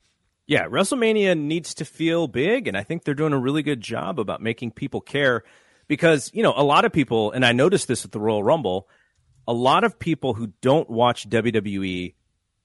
Yeah, 0.46 0.66
WrestleMania 0.66 1.36
needs 1.36 1.74
to 1.74 1.84
feel 1.84 2.28
big, 2.28 2.68
and 2.68 2.76
I 2.76 2.84
think 2.84 3.02
they're 3.02 3.14
doing 3.14 3.32
a 3.32 3.38
really 3.38 3.64
good 3.64 3.80
job 3.80 4.20
about 4.20 4.40
making 4.40 4.70
people 4.70 5.00
care 5.00 5.42
because, 5.88 6.30
you 6.32 6.42
know, 6.42 6.54
a 6.56 6.62
lot 6.62 6.84
of 6.84 6.92
people, 6.92 7.32
and 7.32 7.44
I 7.44 7.52
noticed 7.52 7.88
this 7.88 8.04
at 8.04 8.12
the 8.12 8.20
Royal 8.20 8.44
Rumble, 8.44 8.88
a 9.46 9.52
lot 9.52 9.84
of 9.84 9.98
people 9.98 10.34
who 10.34 10.52
don't 10.60 10.88
watch 10.90 11.28
WWE 11.28 12.14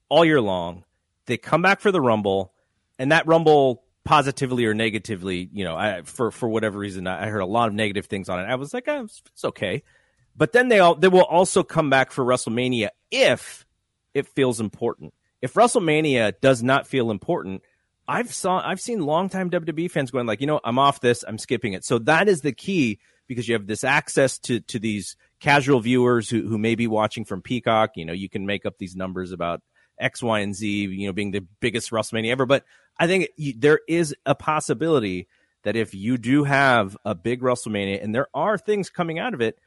all 0.08 0.24
year 0.24 0.40
long, 0.40 0.84
they 1.26 1.36
come 1.36 1.62
back 1.62 1.80
for 1.80 1.92
the 1.92 2.00
Rumble, 2.00 2.52
and 2.98 3.12
that 3.12 3.26
Rumble 3.26 3.84
positively 4.04 4.66
or 4.66 4.74
negatively, 4.74 5.48
you 5.52 5.64
know, 5.64 5.76
I, 5.76 6.02
for 6.02 6.30
for 6.30 6.48
whatever 6.48 6.78
reason, 6.78 7.06
I 7.06 7.28
heard 7.28 7.40
a 7.40 7.46
lot 7.46 7.68
of 7.68 7.74
negative 7.74 8.06
things 8.06 8.28
on 8.28 8.40
it. 8.40 8.44
I 8.44 8.56
was 8.56 8.74
like, 8.74 8.88
oh, 8.88 9.04
it's 9.04 9.44
okay, 9.44 9.82
but 10.36 10.52
then 10.52 10.68
they 10.68 10.80
all 10.80 10.94
they 10.94 11.08
will 11.08 11.24
also 11.24 11.62
come 11.62 11.90
back 11.90 12.10
for 12.10 12.24
WrestleMania 12.24 12.88
if 13.10 13.66
it 14.14 14.26
feels 14.26 14.60
important. 14.60 15.14
If 15.40 15.54
WrestleMania 15.54 16.34
does 16.40 16.62
not 16.62 16.86
feel 16.86 17.10
important, 17.10 17.62
I've 18.12 18.34
saw 18.34 18.60
I've 18.62 18.80
seen 18.80 19.00
longtime 19.00 19.50
WWE 19.50 19.90
fans 19.90 20.10
going 20.10 20.26
like, 20.26 20.42
you 20.42 20.46
know, 20.46 20.60
I'm 20.62 20.78
off 20.78 21.00
this, 21.00 21.24
I'm 21.26 21.38
skipping 21.38 21.72
it. 21.72 21.82
So 21.82 21.98
that 22.00 22.28
is 22.28 22.42
the 22.42 22.52
key 22.52 22.98
because 23.26 23.48
you 23.48 23.54
have 23.54 23.66
this 23.66 23.84
access 23.84 24.38
to 24.40 24.60
to 24.60 24.78
these 24.78 25.16
casual 25.40 25.80
viewers 25.80 26.28
who, 26.28 26.46
who 26.46 26.58
may 26.58 26.74
be 26.74 26.86
watching 26.86 27.24
from 27.24 27.40
Peacock. 27.40 27.92
You 27.96 28.04
know, 28.04 28.12
you 28.12 28.28
can 28.28 28.44
make 28.44 28.66
up 28.66 28.76
these 28.76 28.94
numbers 28.94 29.32
about 29.32 29.62
X, 29.98 30.22
Y, 30.22 30.40
and 30.40 30.54
Z, 30.54 30.68
you 30.68 31.06
know, 31.06 31.14
being 31.14 31.30
the 31.30 31.46
biggest 31.60 31.90
WrestleMania 31.90 32.32
ever. 32.32 32.44
But 32.44 32.64
I 32.98 33.06
think 33.06 33.28
you, 33.36 33.54
there 33.56 33.80
is 33.88 34.14
a 34.26 34.34
possibility 34.34 35.26
that 35.64 35.76
if 35.76 35.94
you 35.94 36.18
do 36.18 36.44
have 36.44 36.96
a 37.06 37.14
big 37.14 37.40
WrestleMania 37.40 38.02
and 38.02 38.14
there 38.14 38.28
are 38.34 38.58
things 38.58 38.90
coming 38.90 39.18
out 39.18 39.32
of 39.32 39.40
it, 39.40 39.58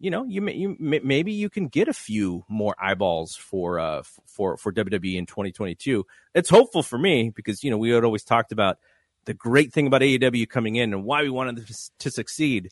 you 0.00 0.10
know, 0.10 0.24
you, 0.24 0.46
you 0.48 0.76
maybe 0.78 1.32
you 1.32 1.50
can 1.50 1.68
get 1.68 1.88
a 1.88 1.92
few 1.92 2.44
more 2.48 2.74
eyeballs 2.80 3.34
for 3.34 3.80
uh 3.80 4.02
for 4.26 4.56
for 4.56 4.72
WWE 4.72 5.16
in 5.16 5.26
2022. 5.26 6.06
It's 6.34 6.50
hopeful 6.50 6.82
for 6.82 6.98
me 6.98 7.30
because 7.34 7.64
you 7.64 7.70
know 7.70 7.78
we 7.78 7.90
had 7.90 8.04
always 8.04 8.24
talked 8.24 8.52
about 8.52 8.78
the 9.24 9.34
great 9.34 9.72
thing 9.72 9.86
about 9.86 10.00
AEW 10.00 10.48
coming 10.48 10.76
in 10.76 10.92
and 10.92 11.04
why 11.04 11.22
we 11.22 11.30
wanted 11.30 11.66
to 11.98 12.10
succeed 12.10 12.70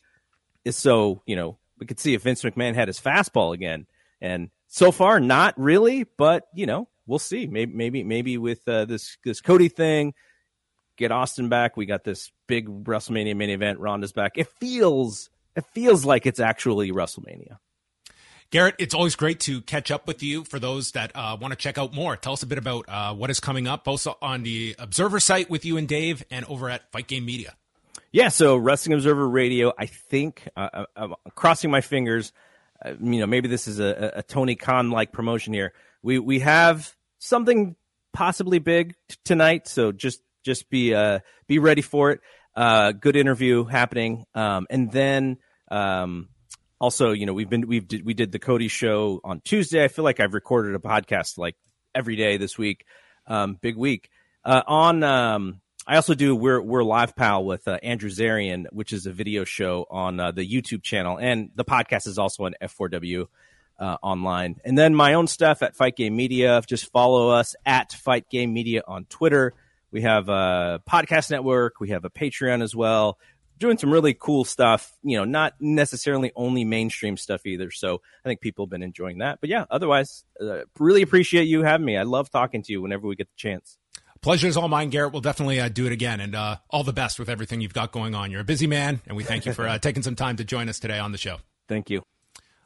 is 0.65 0.75
so 0.75 1.21
you 1.25 1.35
know 1.35 1.57
we 1.79 1.85
could 1.85 1.99
see 1.99 2.13
if 2.13 2.23
Vince 2.23 2.43
McMahon 2.43 2.75
had 2.75 2.87
his 2.87 2.99
fastball 2.99 3.53
again. 3.53 3.87
And 4.21 4.49
so 4.67 4.91
far, 4.91 5.19
not 5.19 5.53
really, 5.59 6.05
but 6.17 6.47
you 6.53 6.65
know, 6.65 6.87
we'll 7.05 7.19
see. 7.19 7.47
Maybe, 7.47 7.73
maybe, 7.73 8.03
maybe 8.03 8.37
with 8.37 8.67
uh, 8.67 8.85
this 8.85 9.17
this 9.23 9.41
Cody 9.41 9.69
thing, 9.69 10.13
get 10.97 11.11
Austin 11.11 11.49
back. 11.49 11.77
We 11.77 11.85
got 11.85 12.03
this 12.03 12.31
big 12.47 12.67
WrestleMania 12.67 13.35
main 13.35 13.49
event. 13.49 13.79
Ronda's 13.79 14.11
back. 14.11 14.33
It 14.35 14.47
feels 14.59 15.29
it 15.57 15.65
feels 15.73 16.05
like 16.05 16.25
it's 16.25 16.39
actually 16.39 16.91
WrestleMania. 16.91 17.57
Garrett, 18.49 18.75
it's 18.77 18.93
always 18.93 19.17
great 19.17 19.41
to 19.41 19.59
catch 19.61 19.91
up 19.91 20.07
with 20.07 20.23
you. 20.23 20.45
For 20.45 20.57
those 20.57 20.91
that 20.91 21.11
uh, 21.15 21.35
want 21.39 21.51
to 21.51 21.57
check 21.57 21.77
out 21.77 21.93
more, 21.93 22.15
tell 22.15 22.31
us 22.31 22.43
a 22.43 22.47
bit 22.47 22.57
about 22.57 22.85
uh, 22.87 23.13
what 23.13 23.29
is 23.29 23.41
coming 23.41 23.67
up, 23.67 23.83
both 23.83 24.07
on 24.21 24.43
the 24.43 24.75
Observer 24.79 25.19
site 25.19 25.49
with 25.49 25.65
you 25.65 25.75
and 25.75 25.87
Dave, 25.87 26.23
and 26.31 26.45
over 26.45 26.69
at 26.69 26.89
Fight 26.93 27.07
Game 27.07 27.25
Media. 27.25 27.55
Yeah, 28.13 28.29
so 28.29 28.55
Wrestling 28.55 28.93
Observer 28.93 29.27
Radio, 29.27 29.73
I 29.77 29.87
think, 29.87 30.47
uh, 30.55 30.69
uh 30.71 30.85
I'm 30.95 31.13
crossing 31.35 31.71
my 31.71 31.81
fingers. 31.81 32.31
Uh, 32.83 32.93
you 33.01 33.19
know, 33.19 33.27
maybe 33.27 33.49
this 33.49 33.67
is 33.67 33.79
a, 33.79 34.13
a 34.17 34.23
Tony 34.23 34.55
Khan 34.55 34.91
like 34.91 35.11
promotion 35.11 35.53
here. 35.53 35.73
We 36.03 36.19
we 36.19 36.39
have 36.39 36.95
something 37.17 37.75
possibly 38.13 38.59
big 38.59 38.95
t- 39.09 39.17
tonight, 39.25 39.67
so 39.67 39.91
just 39.91 40.21
just 40.45 40.69
be 40.69 40.93
uh 40.93 41.19
be 41.47 41.59
ready 41.59 41.81
for 41.81 42.11
it. 42.11 42.21
Uh, 42.55 42.91
good 42.93 43.15
interview 43.15 43.65
happening, 43.65 44.25
um, 44.33 44.67
and 44.69 44.91
then 44.91 45.37
um, 45.69 46.29
also, 46.79 47.11
you 47.11 47.25
know, 47.25 47.33
we've 47.33 47.49
been 47.49 47.67
we've 47.67 47.87
did, 47.87 48.05
we 48.05 48.13
did 48.13 48.31
the 48.31 48.39
Cody 48.39 48.67
show 48.67 49.19
on 49.23 49.41
Tuesday. 49.41 49.83
I 49.83 49.87
feel 49.87 50.05
like 50.05 50.19
I've 50.19 50.33
recorded 50.33 50.75
a 50.75 50.79
podcast 50.79 51.37
like 51.37 51.55
every 51.95 52.15
day 52.15 52.37
this 52.37 52.57
week. 52.57 52.85
Um, 53.25 53.57
big 53.59 53.75
week 53.75 54.09
uh, 54.47 54.63
on 54.65 55.03
um, 55.03 55.61
I 55.85 55.97
also 55.97 56.15
do 56.15 56.35
we're 56.35 56.61
we're 56.61 56.83
live 56.83 57.15
pal 57.15 57.43
with 57.43 57.67
uh, 57.67 57.79
Andrew 57.83 58.09
Zarian, 58.09 58.65
which 58.71 58.93
is 58.93 59.05
a 59.05 59.11
video 59.11 59.43
show 59.43 59.85
on 59.89 60.19
uh, 60.19 60.31
the 60.31 60.47
YouTube 60.47 60.83
channel, 60.83 61.17
and 61.17 61.51
the 61.55 61.65
podcast 61.65 62.07
is 62.07 62.17
also 62.17 62.45
on 62.45 62.55
F4W 62.61 63.27
uh, 63.77 63.97
online. 64.01 64.55
And 64.63 64.77
then 64.77 64.95
my 64.95 65.15
own 65.15 65.27
stuff 65.27 65.61
at 65.61 65.75
Fight 65.75 65.97
Game 65.97 66.15
Media. 66.15 66.61
Just 66.65 66.91
follow 66.91 67.29
us 67.29 67.55
at 67.65 67.91
Fight 67.91 68.29
Game 68.29 68.53
Media 68.53 68.83
on 68.87 69.05
Twitter. 69.05 69.53
We 69.91 70.01
have 70.01 70.29
a 70.29 70.81
podcast 70.89 71.29
network. 71.29 71.79
We 71.79 71.89
have 71.89 72.05
a 72.05 72.09
Patreon 72.09 72.63
as 72.63 72.75
well. 72.75 73.17
Doing 73.57 73.77
some 73.77 73.91
really 73.91 74.13
cool 74.13 74.45
stuff. 74.45 74.91
You 75.03 75.17
know, 75.17 75.25
not 75.25 75.53
necessarily 75.59 76.31
only 76.35 76.63
mainstream 76.63 77.17
stuff 77.17 77.45
either. 77.45 77.71
So 77.71 78.01
I 78.23 78.29
think 78.29 78.41
people 78.41 78.65
have 78.65 78.69
been 78.69 78.83
enjoying 78.83 79.19
that. 79.19 79.39
But 79.41 79.49
yeah, 79.49 79.65
otherwise, 79.69 80.23
uh, 80.41 80.59
really 80.79 81.01
appreciate 81.01 81.45
you 81.45 81.63
having 81.63 81.85
me. 81.85 81.97
I 81.97 82.03
love 82.03 82.29
talking 82.29 82.61
to 82.63 82.71
you 82.71 82.81
whenever 82.81 83.07
we 83.07 83.15
get 83.15 83.27
the 83.27 83.37
chance. 83.37 83.77
Pleasure 84.21 84.47
is 84.47 84.57
all 84.57 84.67
mine, 84.67 84.89
Garrett. 84.89 85.13
We'll 85.13 85.21
definitely 85.21 85.59
uh, 85.59 85.69
do 85.69 85.85
it 85.85 85.91
again, 85.91 86.19
and 86.19 86.35
uh, 86.35 86.57
all 86.69 86.83
the 86.83 86.93
best 86.93 87.19
with 87.19 87.29
everything 87.29 87.61
you've 87.61 87.73
got 87.73 87.91
going 87.91 88.15
on. 88.15 88.31
You're 88.31 88.41
a 88.41 88.45
busy 88.45 88.67
man, 88.67 89.01
and 89.07 89.15
we 89.15 89.23
thank 89.23 89.45
you 89.45 89.53
for 89.53 89.67
uh, 89.67 89.77
taking 89.79 90.03
some 90.03 90.15
time 90.15 90.37
to 90.37 90.43
join 90.43 90.69
us 90.69 90.79
today 90.79 90.99
on 90.99 91.11
the 91.11 91.17
show. 91.17 91.37
Thank 91.67 91.89
you. 91.89 92.03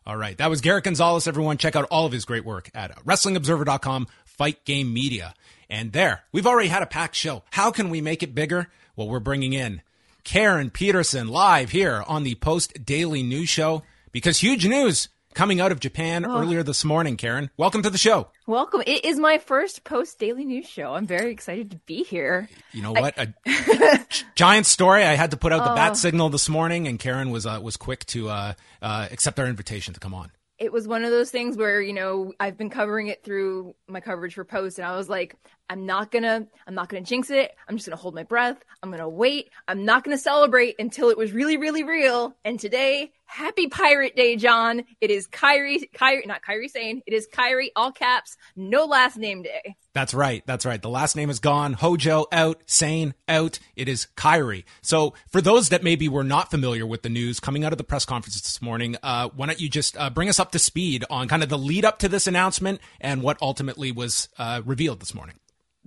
All 0.06 0.18
right, 0.18 0.38
that 0.38 0.50
was 0.50 0.62
Garrett 0.62 0.86
Gonzalez. 0.86 1.28
Everyone, 1.28 1.58
check 1.58 1.76
out 1.76 1.86
all 1.92 2.06
of 2.06 2.12
his 2.12 2.26
great 2.26 2.46
work 2.46 2.72
at 2.74 2.96
WrestlingObserver.com, 3.06 4.08
Fight 4.26 4.64
Game 4.66 4.94
Media, 4.94 5.34
and 5.70 5.92
there 5.92 6.24
we've 6.32 6.48
already 6.48 6.70
had 6.70 6.82
a 6.82 6.88
packed 6.88 7.16
show. 7.16 7.44
How 7.52 7.70
can 7.70 7.90
we 7.90 8.02
make 8.02 8.24
it 8.24 8.34
bigger? 8.34 8.70
Well, 8.96 9.08
we're 9.08 9.20
bringing 9.20 9.54
in 9.54 9.82
Karen 10.24 10.70
Peterson 10.70 11.28
live 11.28 11.72
here 11.72 12.04
on 12.08 12.24
the 12.24 12.36
Post 12.36 12.86
Daily 12.86 13.24
News 13.24 13.50
Show 13.50 13.84
because 14.12 14.40
huge 14.40 14.68
news 14.68 15.10
coming 15.34 15.62
out 15.62 15.72
of 15.72 15.80
Japan 15.80 16.26
oh. 16.26 16.42
earlier 16.42 16.64
this 16.64 16.84
morning. 16.84 17.18
Karen, 17.18 17.50
welcome 17.58 17.82
to 17.84 17.90
the 17.90 17.98
show. 17.98 18.28
Welcome. 18.48 18.84
It 18.86 19.06
is 19.06 19.20
my 19.20 19.38
first 19.38 19.84
post 19.84 20.20
daily 20.20 20.46
news 20.46 20.68
show. 20.68 20.94
I'm 20.94 21.08
very 21.08 21.32
excited 21.32 21.72
to 21.72 21.78
be 21.78 22.04
here. 22.04 22.50
You 22.72 22.82
know 22.82 22.92
what? 22.92 23.18
I... 23.18 23.34
A 23.46 24.00
giant 24.36 24.66
story. 24.66 25.04
I 25.04 25.16
had 25.16 25.32
to 25.32 25.38
put 25.38 25.52
out 25.52 25.64
the 25.64 25.76
bat 25.76 25.92
oh. 25.92 25.96
signal 25.96 26.30
this 26.30 26.50
morning, 26.50 26.88
and 26.88 27.00
Karen 27.00 27.32
was 27.32 27.46
uh, 27.46 27.60
was 27.62 27.78
quick 27.78 28.06
to 28.08 28.30
uh, 28.30 28.54
uh, 28.82 29.08
accept 29.12 29.40
our 29.40 29.48
invitation 29.48 29.94
to 29.94 30.00
come 30.00 30.14
on. 30.14 30.32
It 30.62 30.72
was 30.72 30.88
one 30.88 31.04
of 31.04 31.10
those 31.10 31.32
things 31.32 31.58
where 31.58 31.82
you 31.82 31.92
know 31.92 32.34
I've 32.40 32.56
been 32.56 32.70
covering 32.70 33.08
it 33.08 33.24
through 33.24 33.74
my 33.88 34.00
coverage 34.00 34.36
for 34.36 34.46
post, 34.46 34.78
and 34.78 34.88
I 34.88 34.96
was 34.96 35.10
like, 35.10 35.36
I'm 35.72 35.88
not 35.88 36.12
gonna, 36.12 36.46
I'm 36.68 36.76
not 36.76 36.88
gonna 36.88 37.02
jinx 37.02 37.32
it. 37.32 37.52
I'm 37.68 37.78
just 37.78 37.88
gonna 37.88 38.00
hold 38.00 38.14
my 38.14 38.22
breath. 38.24 38.64
I'm 38.84 38.92
gonna 38.92 39.10
wait. 39.10 39.50
I'm 39.68 39.86
not 39.86 40.04
gonna 40.04 40.20
celebrate 40.20 40.76
until 40.78 41.10
it 41.10 41.18
was 41.18 41.32
really, 41.32 41.58
really 41.58 41.84
real. 41.84 42.36
And 42.46 42.60
today 42.60 43.12
Happy 43.32 43.68
Pirate 43.68 44.14
Day, 44.18 44.36
John. 44.36 44.84
It 45.00 45.10
is 45.10 45.26
Kairi, 45.26 45.90
Kairi, 45.96 46.28
not 46.28 46.42
Kairi 46.42 46.70
Sane. 46.70 47.02
It 47.06 47.14
is 47.14 47.30
Kairi, 47.34 47.70
all 47.78 47.94
caps, 47.94 48.36
no 48.58 48.84
last 48.84 49.16
name 49.16 49.44
day. 49.44 49.78
That's 49.94 50.14
right. 50.14 50.44
That's 50.46 50.66
right. 50.66 50.82
The 50.82 50.90
last 50.90 51.16
name 51.16 51.30
is 51.30 51.40
gone. 51.40 51.72
Hojo 51.72 52.26
out, 52.34 52.62
Sane 52.66 53.14
out. 53.30 53.60
It 53.78 53.88
is 53.88 54.08
Kairi. 54.18 54.66
So 54.82 55.14
for 55.30 55.40
those 55.40 55.70
that 55.70 55.82
maybe 55.82 56.10
were 56.10 56.26
not 56.26 56.52
familiar 56.52 56.86
with 56.86 57.04
the 57.04 57.10
news 57.10 57.40
coming 57.40 57.64
out 57.64 57.72
of 57.72 57.78
the 57.78 57.86
press 57.86 58.04
conference 58.04 58.40
this 58.42 58.62
morning, 58.62 58.98
uh, 59.02 59.30
why 59.34 59.48
don't 59.48 59.62
you 59.62 59.70
just 59.70 59.96
uh, 59.98 60.10
bring 60.10 60.28
us 60.28 60.40
up 60.40 60.52
to 60.52 60.60
speed 60.60 61.06
on 61.10 61.30
kind 61.30 61.42
of 61.42 61.48
the 61.48 61.58
lead 61.58 61.86
up 61.86 62.00
to 62.00 62.10
this 62.10 62.28
announcement 62.28 62.82
and 63.00 63.22
what 63.22 63.38
ultimately 63.42 63.94
was 63.94 64.28
uh, 64.38 64.62
revealed 64.66 65.00
this 65.00 65.14
morning? 65.14 65.36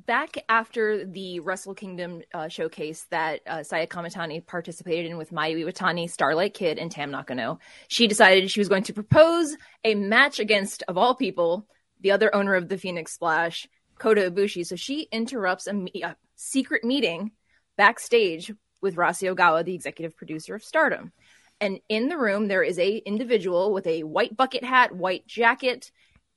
Back 0.06 0.36
after 0.48 1.04
the 1.04 1.40
Wrestle 1.40 1.74
Kingdom 1.74 2.22
uh, 2.32 2.48
showcase 2.48 3.06
that 3.10 3.40
uh, 3.46 3.62
Saya 3.62 3.86
Kamitani 3.86 4.44
participated 4.44 5.10
in 5.10 5.16
with 5.16 5.30
Mayu 5.30 5.64
Iwatani, 5.64 6.10
Starlight 6.10 6.54
Kid, 6.54 6.78
and 6.78 6.90
Tam 6.90 7.10
Nakano, 7.10 7.58
she 7.88 8.06
decided 8.06 8.50
she 8.50 8.60
was 8.60 8.68
going 8.68 8.82
to 8.84 8.92
propose 8.92 9.56
a 9.82 9.94
match 9.94 10.38
against, 10.38 10.82
of 10.88 10.98
all 10.98 11.14
people, 11.14 11.66
the 12.00 12.10
other 12.10 12.34
owner 12.34 12.54
of 12.54 12.68
the 12.68 12.78
Phoenix 12.78 13.14
Splash, 13.14 13.66
Kota 13.98 14.30
Ibushi. 14.30 14.66
So 14.66 14.76
she 14.76 15.08
interrupts 15.10 15.66
a, 15.66 15.72
me- 15.72 16.02
a 16.04 16.16
secret 16.36 16.84
meeting 16.84 17.32
backstage 17.76 18.52
with 18.80 18.96
Rossy 18.96 19.34
Ogawa, 19.34 19.64
the 19.64 19.74
executive 19.74 20.16
producer 20.16 20.54
of 20.54 20.62
Stardom. 20.62 21.12
And 21.60 21.80
in 21.88 22.08
the 22.08 22.18
room, 22.18 22.48
there 22.48 22.62
is 22.62 22.78
a 22.78 22.96
individual 22.96 23.72
with 23.72 23.86
a 23.86 24.02
white 24.02 24.36
bucket 24.36 24.64
hat, 24.64 24.94
white 24.94 25.26
jacket, 25.26 25.90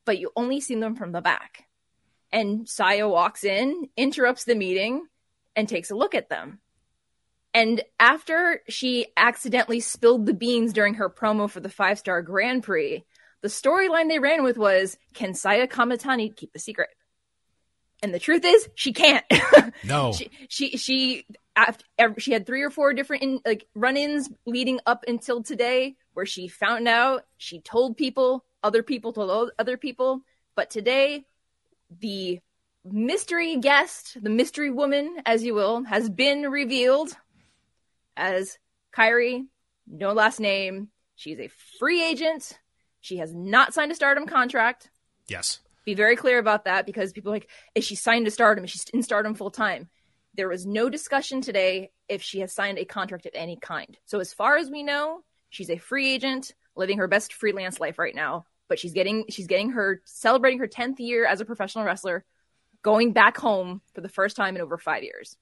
but 0.06 0.19
you 0.19 0.32
only 0.36 0.62
see 0.62 0.75
them 0.75 0.95
from 0.95 1.12
the 1.12 1.21
back 1.21 1.66
And 2.32 2.68
Saya 2.68 3.08
walks 3.08 3.44
in, 3.44 3.90
interrupts 3.96 4.44
the 4.44 4.56
meeting, 4.56 5.06
and 5.56 5.68
takes 5.68 5.92
a 5.92 5.96
look 5.96 6.13
at 6.13 6.30
them. 6.30 6.60
And 7.54 7.82
after 8.00 8.62
she 8.70 9.08
accidentally 9.16 9.80
spilled 9.80 10.26
the 10.26 10.34
beans 10.34 10.74
during 10.74 10.96
her 10.96 11.10
promo 11.10 11.50
for 11.50 11.60
the 11.60 11.70
five 11.70 11.98
star 11.98 12.22
Grand 12.22 12.63
Prix, 12.63 13.04
the 13.42 13.48
storyline 13.48 14.10
they 14.10 14.20
ran 14.20 14.44
with 14.44 14.58
was 14.58 14.98
Can 15.13 15.34
Saya 15.34 15.68
Kamitani 15.68 16.36
keep 16.36 16.54
the 16.54 16.60
secret? 16.60 16.90
And 18.04 18.13
the 18.13 18.20
truth 18.20 18.46
is, 18.46 18.70
she 18.76 18.94
can't. 18.94 19.26
No. 19.84 20.12
she, 20.12 20.32
she, 20.50 20.78
she, 20.78 21.26
after, 21.56 21.86
she 22.18 22.32
had 22.32 22.46
three 22.46 22.63
or 22.63 22.72
four 22.72 22.94
different 22.94 23.24
in, 23.24 23.40
like 23.46 23.68
run-ins 23.76 24.30
leading 24.46 24.80
up 24.88 25.04
until 25.08 25.44
today, 25.44 25.96
where 26.13 26.26
she 26.26 26.48
found 26.48 26.88
out, 26.88 27.26
she 27.38 27.62
told 27.62 27.96
people, 27.96 28.44
other 28.63 28.82
people 28.82 29.13
told 29.13 29.52
other 29.60 29.78
people, 29.78 30.22
but 30.56 30.70
today, 30.70 31.26
the 31.89 32.39
mystery 32.84 33.58
guest, 33.58 34.17
the 34.21 34.30
mystery 34.30 34.71
woman, 34.71 35.17
as 35.26 35.43
you 35.43 35.54
will, 35.54 35.84
has 35.84 36.10
been 36.10 36.43
revealed 36.43 37.15
as 38.15 38.58
Kairi, 38.95 39.45
no 39.88 40.13
last 40.13 40.39
name. 40.39 40.89
She's 41.15 41.39
a 41.39 41.50
free 41.80 42.04
agent. 42.04 42.60
She 43.02 43.17
has 43.17 43.34
not 43.34 43.73
signed 43.73 43.91
a 43.91 43.95
stardom 43.95 44.26
contract. 44.26 44.89
yes. 45.28 45.60
Be 45.86 45.93
very 45.93 46.17
clear 46.17 46.38
about 46.38 46.65
that 46.65 46.86
because 46.86 47.13
people 47.13 47.32
are 47.32 47.36
like, 47.36 47.50
is 47.73 47.86
she 47.86 47.95
signed 47.95 48.26
to 48.26 48.32
stardom? 48.32 48.65
Is 48.65 48.71
she 48.71 48.80
in 48.93 49.02
stardom 49.02 49.36
full 49.36 49.52
time? 49.52 49.88
There 50.36 50.50
was 50.50 50.65
no 50.65 50.89
discussion 50.89 51.39
today 51.39 51.91
if 52.10 52.21
she 52.21 52.41
has 52.41 52.54
signed 52.54 52.78
a 52.78 52.84
contract 52.84 53.26
of 53.26 53.32
any 53.34 53.56
kind. 53.56 53.97
So 54.04 54.19
as 54.19 54.34
far 54.34 54.58
as 54.58 54.69
we 54.69 54.84
know, 54.84 55.21
she's 55.50 55.69
a 55.69 55.78
free 55.78 56.13
agent 56.13 56.54
living 56.76 56.97
her 56.97 57.08
best 57.08 57.32
freelance 57.32 57.80
life 57.80 57.97
right 57.97 58.13
now. 58.13 58.45
But 58.67 58.80
she's 58.80 58.93
getting 58.93 59.25
she's 59.30 59.47
getting 59.47 59.71
her 59.71 60.01
celebrating 60.06 60.60
her 60.60 60.67
10th 60.67 60.99
year 60.99 61.25
as 61.25 61.41
a 61.41 61.45
professional 61.45 61.86
wrestler, 61.86 62.25
going 62.82 63.13
back 63.13 63.38
home 63.38 63.82
for 63.93 64.01
the 64.01 64.10
first 64.10 64.36
time 64.36 64.56
in 64.56 64.62
over 64.62 64.77
five 64.77 65.03
years. 65.03 65.38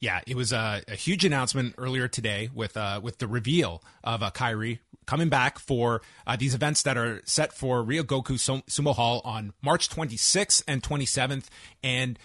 Yeah, 0.00 0.20
it 0.26 0.36
was 0.36 0.52
a, 0.52 0.82
a 0.86 0.94
huge 0.94 1.24
announcement 1.24 1.74
earlier 1.78 2.08
today 2.08 2.48
with 2.54 2.76
uh, 2.76 3.00
with 3.02 3.18
the 3.18 3.26
reveal 3.26 3.82
of 4.02 4.22
uh, 4.22 4.30
Kairi 4.30 4.78
coming 5.06 5.28
back 5.28 5.58
for 5.58 6.02
uh, 6.26 6.36
these 6.36 6.54
events 6.54 6.82
that 6.82 6.96
are 6.96 7.20
set 7.24 7.52
for 7.52 7.82
Rio 7.82 8.02
Ryogoku 8.02 8.62
Sumo 8.66 8.94
Hall 8.94 9.20
on 9.24 9.52
March 9.62 9.88
26th 9.88 10.62
and 10.66 10.82
27th. 10.82 11.46
And 11.82 12.18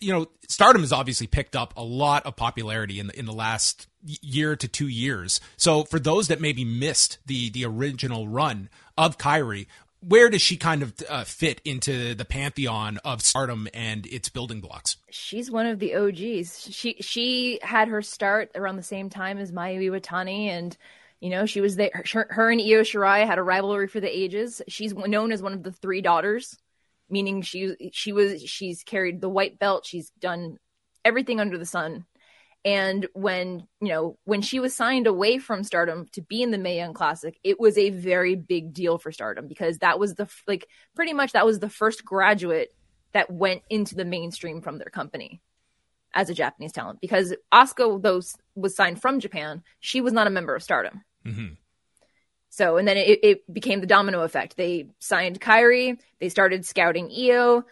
you 0.00 0.12
know, 0.12 0.26
Stardom 0.48 0.82
has 0.82 0.92
obviously 0.92 1.26
picked 1.26 1.56
up 1.56 1.74
a 1.76 1.82
lot 1.82 2.26
of 2.26 2.36
popularity 2.36 3.00
in 3.00 3.06
the, 3.08 3.18
in 3.18 3.26
the 3.26 3.32
last 3.32 3.87
year 4.22 4.56
to 4.56 4.68
two 4.68 4.88
years. 4.88 5.40
So 5.56 5.84
for 5.84 5.98
those 5.98 6.28
that 6.28 6.40
maybe 6.40 6.64
missed 6.64 7.18
the 7.26 7.50
the 7.50 7.64
original 7.64 8.28
run 8.28 8.68
of 8.96 9.18
Kairi, 9.18 9.66
where 10.00 10.30
does 10.30 10.42
she 10.42 10.56
kind 10.56 10.82
of 10.82 10.94
uh, 11.08 11.24
fit 11.24 11.60
into 11.64 12.14
the 12.14 12.24
pantheon 12.24 12.98
of 13.04 13.22
stardom 13.22 13.68
and 13.74 14.06
its 14.06 14.28
building 14.28 14.60
blocks? 14.60 14.96
She's 15.10 15.50
one 15.50 15.66
of 15.66 15.78
the 15.78 15.94
OGs. 15.94 16.68
She 16.70 16.96
she 17.00 17.58
had 17.62 17.88
her 17.88 18.02
start 18.02 18.50
around 18.54 18.76
the 18.76 18.82
same 18.82 19.10
time 19.10 19.38
as 19.38 19.52
Mayu 19.52 19.90
Iwatani, 19.90 20.46
and 20.46 20.76
you 21.20 21.30
know 21.30 21.46
she 21.46 21.60
was 21.60 21.76
there. 21.76 22.04
Her, 22.12 22.26
her 22.30 22.50
and 22.50 22.60
Io 22.60 22.82
Shirai 22.82 23.26
had 23.26 23.38
a 23.38 23.42
rivalry 23.42 23.88
for 23.88 24.00
the 24.00 24.16
ages. 24.16 24.62
She's 24.68 24.94
known 24.94 25.32
as 25.32 25.42
one 25.42 25.52
of 25.52 25.62
the 25.62 25.72
three 25.72 26.00
daughters, 26.00 26.56
meaning 27.10 27.42
she 27.42 27.90
she 27.92 28.12
was 28.12 28.42
she's 28.42 28.84
carried 28.84 29.20
the 29.20 29.28
white 29.28 29.58
belt. 29.58 29.84
She's 29.84 30.10
done 30.20 30.58
everything 31.04 31.40
under 31.40 31.58
the 31.58 31.66
sun. 31.66 32.04
And 32.68 33.06
when, 33.14 33.66
you 33.80 33.88
know, 33.88 34.18
when 34.24 34.42
she 34.42 34.60
was 34.60 34.76
signed 34.76 35.06
away 35.06 35.38
from 35.38 35.64
Stardom 35.64 36.06
to 36.12 36.20
be 36.20 36.42
in 36.42 36.50
the 36.50 36.58
Mae 36.58 36.76
Young 36.76 36.92
Classic, 36.92 37.40
it 37.42 37.58
was 37.58 37.78
a 37.78 37.88
very 37.88 38.34
big 38.34 38.74
deal 38.74 38.98
for 38.98 39.10
Stardom 39.10 39.48
because 39.48 39.78
that 39.78 39.98
was 39.98 40.16
the 40.16 40.28
like 40.46 40.68
pretty 40.94 41.14
much 41.14 41.32
that 41.32 41.46
was 41.46 41.60
the 41.60 41.70
first 41.70 42.04
graduate 42.04 42.74
that 43.12 43.30
went 43.30 43.62
into 43.70 43.94
the 43.94 44.04
mainstream 44.04 44.60
from 44.60 44.76
their 44.76 44.90
company 44.90 45.40
as 46.12 46.28
a 46.28 46.34
Japanese 46.34 46.72
talent 46.72 47.00
because 47.00 47.34
Asuka 47.54 48.02
though 48.02 48.20
was 48.54 48.76
signed 48.76 49.00
from 49.00 49.18
Japan, 49.18 49.62
she 49.80 50.02
was 50.02 50.12
not 50.12 50.26
a 50.26 50.30
member 50.30 50.54
of 50.54 50.62
Stardom. 50.62 51.02
Mm-hmm. 51.24 51.54
So, 52.50 52.76
and 52.76 52.86
then 52.86 52.98
it, 52.98 53.20
it, 53.22 53.50
became 53.50 53.80
the 53.80 53.86
domino 53.86 54.20
effect. 54.24 54.58
They 54.58 54.88
signed 54.98 55.40
Kairi, 55.40 55.98
they 56.20 56.28
started 56.28 56.66
scouting 56.66 57.10
Io, 57.10 57.64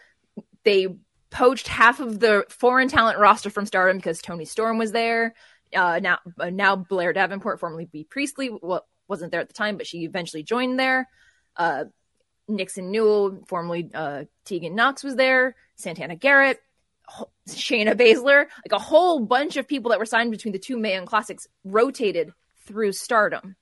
they 0.63 0.87
poached 1.29 1.67
half 1.67 1.99
of 1.99 2.19
the 2.19 2.45
foreign 2.49 2.87
talent 2.87 3.19
roster 3.19 3.49
from 3.49 3.65
Stardom 3.65 3.97
because 3.97 4.21
Toni 4.21 4.45
Storm 4.45 4.77
was 4.77 4.91
there. 4.91 5.33
Uh, 5.75 5.99
now, 6.01 6.19
uh, 6.39 6.49
now 6.49 6.75
Blair 6.75 7.13
Davenport, 7.13 7.59
formerly 7.59 7.85
Bea 7.85 8.05
Priestley, 8.05 8.49
well, 8.61 8.85
wasn't 9.07 9.31
there 9.31 9.41
at 9.41 9.47
the 9.47 9.53
time, 9.53 9.77
but 9.77 9.87
she 9.87 10.03
eventually 10.03 10.43
joined 10.43 10.79
there. 10.79 11.07
Uh, 11.55 11.85
Nixon 12.47 12.91
Newell, 12.91 13.43
formerly 13.47 13.89
uh, 13.93 14.25
Tegan 14.45 14.75
Nox, 14.75 15.03
was 15.03 15.15
there. 15.15 15.55
Santana 15.75 16.15
Garrett, 16.15 16.59
Shayna 17.49 17.93
Baszler, 17.93 18.45
like 18.65 18.71
a 18.71 18.79
whole 18.79 19.19
bunch 19.19 19.57
of 19.57 19.67
people 19.67 19.91
that 19.91 19.99
were 19.99 20.05
signed 20.05 20.31
between 20.31 20.53
the 20.53 20.59
two 20.59 20.77
Mae 20.77 20.93
Young 20.93 21.05
Classics 21.05 21.47
rotated 21.63 22.31
through 22.65 22.93
Stardom. 22.93 23.55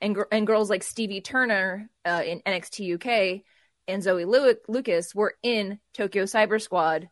And, 0.00 0.16
and 0.32 0.46
girls 0.46 0.68
like 0.68 0.82
Stevie 0.82 1.20
Turner 1.20 1.88
uh, 2.04 2.22
in 2.26 2.40
NXT 2.40 2.94
UK 2.94 3.42
and 3.88 4.02
Zoe 4.02 4.24
Lucas 4.24 5.14
were 5.14 5.34
in 5.42 5.78
Tokyo 5.92 6.24
Cyber 6.24 6.60
Squad 6.60 7.08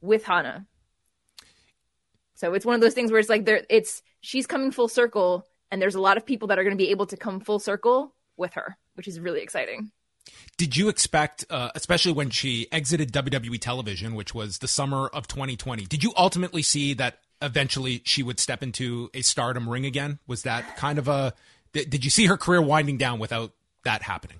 with 0.00 0.24
Hana. 0.24 0.66
So 2.34 2.54
it's 2.54 2.64
one 2.64 2.74
of 2.74 2.80
those 2.80 2.94
things 2.94 3.10
where 3.10 3.20
it's 3.20 3.28
like 3.28 3.44
there 3.44 3.64
it's 3.68 4.02
she's 4.20 4.46
coming 4.46 4.70
full 4.70 4.88
circle 4.88 5.46
and 5.70 5.80
there's 5.80 5.94
a 5.94 6.00
lot 6.00 6.16
of 6.16 6.26
people 6.26 6.48
that 6.48 6.58
are 6.58 6.64
going 6.64 6.76
to 6.76 6.82
be 6.82 6.90
able 6.90 7.06
to 7.06 7.16
come 7.16 7.40
full 7.40 7.58
circle 7.58 8.14
with 8.36 8.54
her, 8.54 8.76
which 8.94 9.06
is 9.06 9.20
really 9.20 9.42
exciting. 9.42 9.92
Did 10.56 10.76
you 10.76 10.88
expect, 10.88 11.44
uh, 11.50 11.70
especially 11.74 12.12
when 12.12 12.30
she 12.30 12.66
exited 12.70 13.12
WWE 13.12 13.60
television, 13.60 14.14
which 14.14 14.34
was 14.34 14.58
the 14.58 14.68
summer 14.68 15.08
of 15.08 15.26
2020, 15.26 15.86
did 15.86 16.04
you 16.04 16.12
ultimately 16.16 16.62
see 16.62 16.94
that 16.94 17.18
eventually 17.40 18.02
she 18.04 18.22
would 18.22 18.38
step 18.38 18.62
into 18.62 19.10
a 19.14 19.22
stardom 19.22 19.68
ring 19.68 19.86
again? 19.86 20.18
Was 20.26 20.42
that 20.42 20.76
kind 20.76 20.98
of 20.98 21.08
a, 21.08 21.32
did 21.72 22.04
you 22.04 22.10
see 22.10 22.26
her 22.26 22.36
career 22.36 22.60
winding 22.60 22.98
down 22.98 23.18
without 23.18 23.52
that 23.84 24.02
happening? 24.02 24.38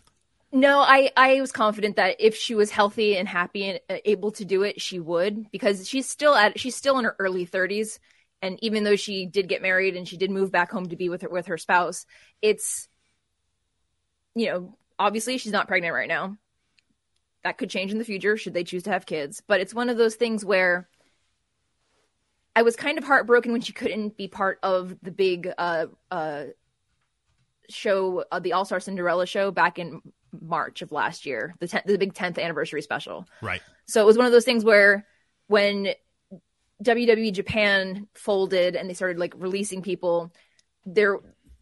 No, 0.52 0.80
I, 0.80 1.10
I 1.16 1.40
was 1.40 1.52
confident 1.52 1.96
that 1.96 2.16
if 2.18 2.34
she 2.34 2.56
was 2.56 2.70
healthy 2.70 3.16
and 3.16 3.28
happy 3.28 3.66
and 3.68 3.80
uh, 3.88 3.98
able 4.04 4.32
to 4.32 4.44
do 4.44 4.62
it, 4.62 4.80
she 4.80 4.98
would 4.98 5.50
because 5.52 5.88
she's 5.88 6.08
still 6.08 6.34
at 6.34 6.58
she's 6.58 6.74
still 6.74 6.98
in 6.98 7.04
her 7.04 7.14
early 7.20 7.46
30s 7.46 8.00
and 8.42 8.58
even 8.62 8.82
though 8.82 8.96
she 8.96 9.26
did 9.26 9.48
get 9.48 9.62
married 9.62 9.96
and 9.96 10.08
she 10.08 10.16
did 10.16 10.30
move 10.30 10.50
back 10.50 10.70
home 10.72 10.88
to 10.88 10.96
be 10.96 11.08
with 11.08 11.22
her 11.22 11.28
with 11.28 11.46
her 11.46 11.58
spouse, 11.58 12.04
it's 12.42 12.88
you 14.34 14.46
know, 14.46 14.76
obviously 14.98 15.38
she's 15.38 15.52
not 15.52 15.68
pregnant 15.68 15.94
right 15.94 16.08
now. 16.08 16.36
That 17.44 17.56
could 17.58 17.70
change 17.70 17.92
in 17.92 17.98
the 17.98 18.04
future 18.04 18.36
should 18.36 18.54
they 18.54 18.64
choose 18.64 18.82
to 18.84 18.90
have 18.90 19.06
kids, 19.06 19.42
but 19.46 19.60
it's 19.60 19.74
one 19.74 19.88
of 19.88 19.98
those 19.98 20.16
things 20.16 20.44
where 20.44 20.88
I 22.56 22.62
was 22.62 22.74
kind 22.74 22.98
of 22.98 23.04
heartbroken 23.04 23.52
when 23.52 23.60
she 23.60 23.72
couldn't 23.72 24.16
be 24.16 24.26
part 24.26 24.58
of 24.64 24.96
the 25.00 25.12
big 25.12 25.48
uh 25.56 25.86
uh 26.10 26.46
show 27.68 28.24
uh, 28.32 28.40
the 28.40 28.52
All 28.54 28.64
Star 28.64 28.80
Cinderella 28.80 29.26
show 29.26 29.52
back 29.52 29.78
in 29.78 30.02
March 30.38 30.82
of 30.82 30.92
last 30.92 31.26
year, 31.26 31.54
the 31.58 31.68
ten- 31.68 31.82
the 31.86 31.98
big 31.98 32.14
10th 32.14 32.38
anniversary 32.38 32.82
special. 32.82 33.26
Right. 33.42 33.62
So 33.86 34.00
it 34.00 34.06
was 34.06 34.16
one 34.16 34.26
of 34.26 34.32
those 34.32 34.44
things 34.44 34.64
where 34.64 35.06
when 35.46 35.88
WWE 36.82 37.32
Japan 37.32 38.08
folded 38.14 38.76
and 38.76 38.88
they 38.88 38.94
started 38.94 39.18
like 39.18 39.34
releasing 39.36 39.82
people, 39.82 40.32
there 40.86 41.18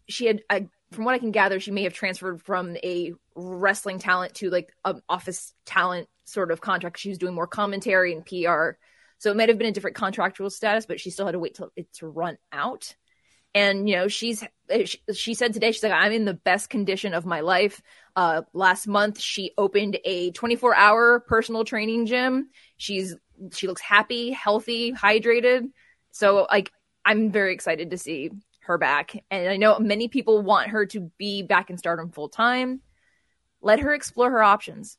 she 0.07 0.25
had 0.25 0.43
I, 0.49 0.67
from 0.91 1.05
what 1.05 1.15
I 1.15 1.19
can 1.19 1.31
gather, 1.31 1.59
she 1.59 1.71
may 1.71 1.83
have 1.83 1.93
transferred 1.93 2.41
from 2.41 2.75
a 2.77 3.13
wrestling 3.35 3.99
talent 3.99 4.35
to 4.35 4.49
like 4.49 4.73
an 4.85 5.01
office 5.07 5.53
talent 5.65 6.07
sort 6.25 6.51
of 6.51 6.61
contract. 6.61 6.99
She 6.99 7.09
was 7.09 7.17
doing 7.17 7.35
more 7.35 7.47
commentary 7.47 8.13
and 8.13 8.25
PR. 8.25 8.77
So 9.17 9.29
it 9.31 9.37
might 9.37 9.49
have 9.49 9.57
been 9.57 9.67
a 9.67 9.71
different 9.71 9.97
contractual 9.97 10.49
status, 10.49 10.85
but 10.85 10.99
she 10.99 11.09
still 11.09 11.25
had 11.25 11.33
to 11.33 11.39
wait 11.39 11.55
till 11.55 11.71
it 11.75 11.91
to 11.93 12.07
run 12.07 12.37
out 12.51 12.95
and 13.55 13.89
you 13.89 13.95
know 13.95 14.07
she's 14.07 14.43
she, 15.13 15.33
said 15.33 15.53
today 15.53 15.71
she's 15.71 15.81
like 15.81 15.91
i'm 15.91 16.11
in 16.11 16.25
the 16.25 16.33
best 16.33 16.69
condition 16.69 17.13
of 17.13 17.25
my 17.25 17.41
life. 17.41 17.81
Uh 18.15 18.43
last 18.53 18.87
month 18.87 19.19
she 19.19 19.51
opened 19.57 19.97
a 20.05 20.31
24 20.31 20.75
hour 20.75 21.19
personal 21.21 21.63
training 21.63 22.05
gym. 22.05 22.49
She's 22.77 23.15
she 23.53 23.67
looks 23.67 23.81
happy 23.81 24.31
healthy 24.31 24.93
hydrated. 24.93 25.71
So 26.11 26.47
like 26.49 26.71
i'm 27.05 27.31
very 27.31 27.53
excited 27.53 27.91
to 27.91 27.97
see 27.97 28.29
her 28.61 28.77
back. 28.77 29.15
And 29.31 29.49
i 29.49 29.57
know 29.57 29.79
many 29.79 30.07
people 30.07 30.41
want 30.41 30.69
her 30.69 30.85
to 30.87 31.11
be 31.17 31.41
back 31.41 31.69
in 31.69 31.77
stardom 31.77 32.11
full 32.11 32.29
time. 32.29 32.81
Let 33.61 33.79
her 33.79 33.93
explore 33.93 34.31
her 34.31 34.43
options 34.43 34.97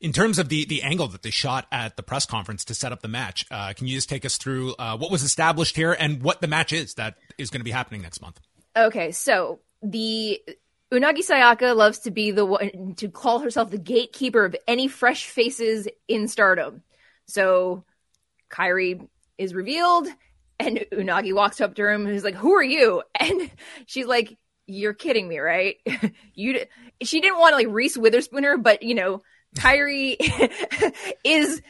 in 0.00 0.12
terms 0.12 0.38
of 0.38 0.48
the 0.48 0.64
the 0.66 0.82
angle 0.82 1.08
that 1.08 1.22
they 1.22 1.30
shot 1.30 1.66
at 1.72 1.96
the 1.96 2.02
press 2.02 2.26
conference 2.26 2.64
to 2.66 2.74
set 2.74 2.92
up 2.92 3.02
the 3.02 3.08
match, 3.08 3.46
uh, 3.50 3.72
can 3.74 3.86
you 3.86 3.94
just 3.94 4.08
take 4.08 4.24
us 4.24 4.36
through 4.36 4.74
uh, 4.78 4.96
what 4.96 5.10
was 5.10 5.22
established 5.22 5.76
here 5.76 5.92
and 5.92 6.22
what 6.22 6.40
the 6.40 6.46
match 6.46 6.72
is 6.72 6.94
that 6.94 7.16
is 7.38 7.50
going 7.50 7.60
to 7.60 7.64
be 7.64 7.70
happening 7.70 8.02
next 8.02 8.20
month? 8.20 8.40
Okay, 8.76 9.12
so 9.12 9.60
the 9.82 10.40
Unagi 10.92 11.18
Sayaka 11.18 11.74
loves 11.76 12.00
to 12.00 12.10
be 12.10 12.30
the 12.30 12.44
one 12.44 12.94
to 12.96 13.08
call 13.08 13.40
herself 13.40 13.70
the 13.70 13.78
gatekeeper 13.78 14.44
of 14.44 14.56
any 14.68 14.88
fresh 14.88 15.26
faces 15.26 15.88
in 16.08 16.28
Stardom. 16.28 16.82
So 17.26 17.84
Kairi 18.50 19.06
is 19.38 19.54
revealed, 19.54 20.06
and 20.58 20.84
Unagi 20.92 21.34
walks 21.34 21.60
up 21.60 21.74
to 21.74 21.82
her 21.82 21.90
and 21.90 22.08
is 22.08 22.24
like, 22.24 22.36
"Who 22.36 22.52
are 22.54 22.62
you?" 22.62 23.02
And 23.20 23.50
she's 23.86 24.06
like, 24.06 24.36
"You're 24.66 24.94
kidding 24.94 25.28
me, 25.28 25.38
right? 25.38 25.76
you." 26.34 26.64
She 27.02 27.20
didn't 27.20 27.38
want 27.38 27.52
to 27.52 27.56
like 27.56 27.68
Reese 27.68 27.96
Witherspoon 27.96 28.44
her, 28.44 28.56
but 28.56 28.82
you 28.82 28.94
know 28.94 29.22
Kairi 29.54 30.16
is 31.24 31.62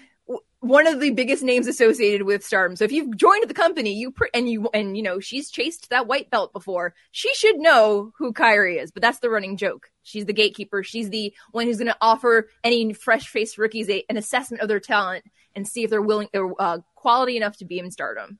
one 0.64 0.86
of 0.86 0.98
the 0.98 1.10
biggest 1.10 1.42
names 1.42 1.66
associated 1.66 2.22
with 2.22 2.42
Stardom. 2.42 2.74
So 2.74 2.84
if 2.84 2.92
you've 2.92 3.16
joined 3.16 3.48
the 3.48 3.54
company, 3.54 3.92
you 3.92 4.10
pr- 4.10 4.26
and 4.32 4.48
you 4.48 4.68
and 4.72 4.96
you 4.96 5.02
know 5.02 5.20
she's 5.20 5.50
chased 5.50 5.90
that 5.90 6.06
white 6.06 6.30
belt 6.30 6.52
before, 6.54 6.94
she 7.10 7.34
should 7.34 7.58
know 7.58 8.12
who 8.16 8.32
Kairi 8.32 8.82
is. 8.82 8.90
But 8.90 9.02
that's 9.02 9.18
the 9.18 9.28
running 9.28 9.58
joke. 9.58 9.90
She's 10.02 10.24
the 10.24 10.32
gatekeeper. 10.32 10.82
She's 10.82 11.10
the 11.10 11.34
one 11.52 11.66
who's 11.66 11.76
going 11.76 11.88
to 11.88 11.96
offer 12.00 12.48
any 12.62 12.94
fresh 12.94 13.28
faced 13.28 13.58
rookies 13.58 13.90
a, 13.90 14.04
an 14.08 14.16
assessment 14.16 14.62
of 14.62 14.68
their 14.68 14.80
talent 14.80 15.24
and 15.54 15.68
see 15.68 15.84
if 15.84 15.90
they're 15.90 16.02
willing 16.02 16.28
or 16.34 16.54
uh, 16.58 16.78
quality 16.94 17.36
enough 17.36 17.58
to 17.58 17.66
be 17.66 17.78
in 17.78 17.90
Stardom. 17.90 18.38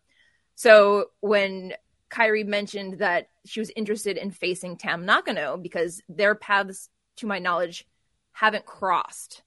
So 0.55 1.07
when 1.21 1.75
Kairi 2.11 2.47
mentioned 2.47 2.99
that 3.01 3.29
she 3.45 3.61
was 3.61 3.71
interested 3.77 4.17
in 4.17 4.31
facing 4.31 4.77
Tam 4.77 5.05
Nakano 5.05 5.57
because 5.57 6.01
their 6.09 6.35
paths, 6.35 6.89
to 7.17 7.27
my 7.27 7.39
knowledge, 7.39 7.87
haven't 8.35 8.66
crossed. 8.66 9.43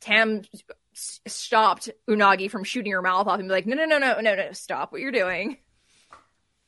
Tam 0.00 0.42
stopped 0.92 1.90
Unagi 2.08 2.50
from 2.50 2.62
shooting 2.62 2.92
her 2.92 3.02
mouth 3.02 3.26
off 3.26 3.40
and 3.40 3.48
be 3.48 3.52
like, 3.52 3.66
no, 3.66 3.74
no, 3.74 3.86
no, 3.86 3.98
no, 3.98 4.20
no, 4.20 4.34
no, 4.34 4.52
stop 4.52 4.92
what 4.92 5.00
you're 5.00 5.10
doing. 5.10 5.56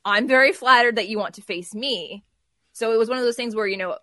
I'm 0.03 0.27
very 0.27 0.51
flattered 0.51 0.97
that 0.97 1.07
you 1.07 1.17
want 1.17 1.35
to 1.35 1.41
face 1.41 1.73
me. 1.73 2.25
So 2.73 2.91
it 2.93 2.97
was 2.97 3.09
one 3.09 3.17
of 3.17 3.23
those 3.23 3.35
things 3.35 3.55
where, 3.55 3.67
you 3.67 3.77
know, 3.77 3.97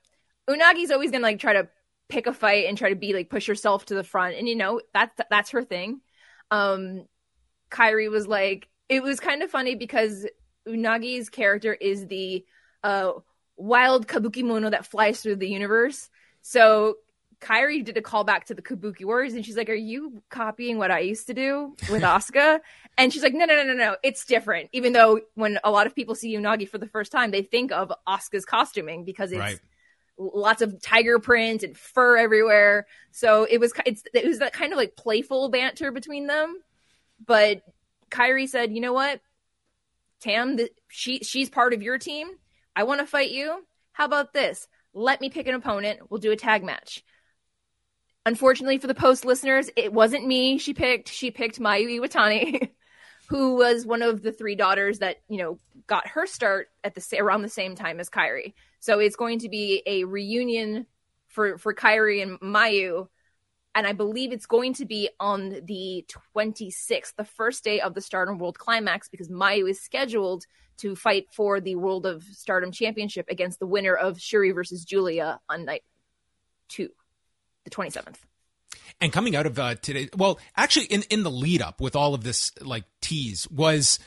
Unagi's 0.48 0.90
always 0.90 1.10
going 1.10 1.20
to 1.20 1.26
like 1.26 1.40
try 1.40 1.54
to 1.54 1.68
pick 2.08 2.26
a 2.26 2.32
fight 2.32 2.66
and 2.66 2.78
try 2.78 2.90
to 2.90 2.96
be 2.96 3.12
like 3.12 3.28
push 3.28 3.46
herself 3.46 3.86
to 3.86 3.94
the 3.94 4.04
front. 4.04 4.36
And, 4.36 4.48
you 4.48 4.54
know, 4.54 4.80
that's, 4.94 5.20
that's 5.28 5.50
her 5.50 5.64
thing. 5.64 6.00
Um, 6.50 7.06
Kairi 7.70 8.10
was 8.10 8.28
like, 8.28 8.68
it 8.88 9.02
was 9.02 9.18
kind 9.18 9.42
of 9.42 9.50
funny 9.50 9.74
because 9.74 10.26
Unagi's 10.68 11.28
character 11.28 11.74
is 11.74 12.06
the 12.06 12.44
uh, 12.84 13.12
wild 13.56 14.06
kabuki 14.06 14.44
mono 14.44 14.70
that 14.70 14.86
flies 14.86 15.20
through 15.20 15.36
the 15.36 15.48
universe. 15.48 16.08
So 16.42 16.96
Kairi 17.41 17.84
did 17.84 17.97
a 17.97 18.03
callback 18.03 18.45
to 18.45 18.55
the 18.55 18.62
Kabuki 18.62 19.05
Warriors, 19.05 19.34
and 19.34 19.45
she's 19.45 19.57
like, 19.57 19.68
"Are 19.68 19.74
you 19.74 20.22
copying 20.30 20.78
what 20.78 20.91
I 20.91 21.01
used 21.01 21.26
to 21.26 21.34
do 21.34 21.76
with 21.91 22.03
Asuka?" 22.03 22.61
and 22.97 23.12
she's 23.12 23.22
like, 23.22 23.34
"No, 23.34 23.45
no, 23.45 23.57
no, 23.57 23.64
no, 23.64 23.74
no. 23.74 23.97
It's 24.03 24.24
different." 24.24 24.70
Even 24.72 24.93
though 24.93 25.20
when 25.34 25.59
a 25.62 25.70
lot 25.70 25.87
of 25.87 25.95
people 25.95 26.14
see 26.14 26.34
Unagi 26.34 26.68
for 26.68 26.78
the 26.78 26.87
first 26.87 27.12
time, 27.12 27.30
they 27.30 27.43
think 27.43 27.72
of 27.72 27.93
Asuka's 28.09 28.47
costuming 28.47 29.05
because 29.05 29.32
it's 29.32 29.39
right. 29.39 29.61
lots 30.18 30.62
of 30.62 30.80
tiger 30.80 31.18
print 31.18 31.62
and 31.62 31.76
fur 31.76 32.16
everywhere. 32.16 32.87
So 33.11 33.45
it 33.45 33.59
was 33.59 33.72
it's 33.84 34.03
it 34.14 34.24
was 34.24 34.39
that 34.39 34.55
kind 34.55 34.72
of 34.72 34.78
like 34.78 34.97
playful 34.97 35.51
banter 35.51 35.93
between 35.93 36.26
them. 36.26 36.57
But 37.24 37.62
Kairi 38.11 38.49
said, 38.49 38.72
"You 38.72 38.80
know 38.80 38.95
what, 38.95 39.20
Tam? 40.20 40.57
The, 40.57 40.70
she 40.89 41.18
she's 41.18 41.51
part 41.51 41.74
of 41.74 41.82
your 41.82 41.99
team. 41.99 42.28
I 42.74 42.84
want 42.84 43.01
to 43.01 43.07
fight 43.07 43.30
you. 43.30 43.62
How 43.93 44.07
about 44.07 44.32
this? 44.32 44.68
Let 44.95 45.20
me 45.20 45.28
pick 45.28 45.47
an 45.47 45.55
opponent. 45.55 46.11
We'll 46.11 46.20
do 46.20 46.32
a 46.32 46.37
tag 46.37 46.64
match." 46.64 47.05
Unfortunately 48.26 48.76
for 48.76 48.88
the 48.88 48.94
post 48.94 49.24
listeners, 49.24 49.70
it 49.76 49.92
wasn't 49.92 50.26
me 50.26 50.58
she 50.58 50.74
picked. 50.74 51.08
She 51.08 51.30
picked 51.30 51.60
Mayu 51.60 52.00
Iwatani, 52.00 52.70
who 53.28 53.56
was 53.56 53.86
one 53.86 54.02
of 54.02 54.20
the 54.20 54.32
three 54.32 54.56
daughters 54.56 54.98
that, 54.98 55.22
you 55.28 55.38
know, 55.38 55.58
got 55.86 56.08
her 56.08 56.26
start 56.26 56.68
at 56.84 56.94
the 56.94 57.18
around 57.18 57.42
the 57.42 57.48
same 57.48 57.74
time 57.74 58.00
as 58.00 58.10
Kairi. 58.10 58.52
So 58.80 58.98
it's 58.98 59.16
going 59.16 59.38
to 59.38 59.48
be 59.48 59.82
a 59.86 60.04
reunion 60.04 60.86
for 61.28 61.56
for 61.56 61.72
Kairi 61.72 62.22
and 62.22 62.38
Mayu 62.40 63.08
and 63.76 63.86
I 63.86 63.92
believe 63.92 64.32
it's 64.32 64.46
going 64.46 64.72
to 64.74 64.86
be 64.86 65.10
on 65.20 65.60
the 65.66 66.06
26th, 66.34 67.14
the 67.16 67.26
first 67.26 67.62
day 67.62 67.78
of 67.80 67.92
the 67.92 68.00
Stardom 68.00 68.38
World 68.38 68.58
Climax, 68.58 69.10
because 69.10 69.28
Mayu 69.28 69.68
is 69.68 69.82
scheduled 69.82 70.46
to 70.78 70.96
fight 70.96 71.26
for 71.30 71.60
the 71.60 71.76
World 71.76 72.06
of 72.06 72.22
Stardom 72.24 72.72
Championship 72.72 73.26
against 73.28 73.58
the 73.58 73.66
winner 73.66 73.94
of 73.94 74.18
Shuri 74.18 74.50
versus 74.52 74.82
Julia 74.82 75.40
on 75.50 75.66
night 75.66 75.84
two 76.68 76.88
the 77.66 77.70
27th. 77.70 78.16
And 79.00 79.12
coming 79.12 79.36
out 79.36 79.44
of 79.44 79.58
uh, 79.58 79.74
today, 79.74 80.08
well, 80.16 80.38
actually, 80.56 80.86
in 80.86 81.02
in 81.10 81.22
the 81.22 81.30
lead 81.30 81.60
up 81.60 81.82
with 81.82 81.94
all 81.94 82.14
of 82.14 82.24
this 82.24 82.52
like 82.62 82.84
tease 83.02 83.46
was 83.50 83.98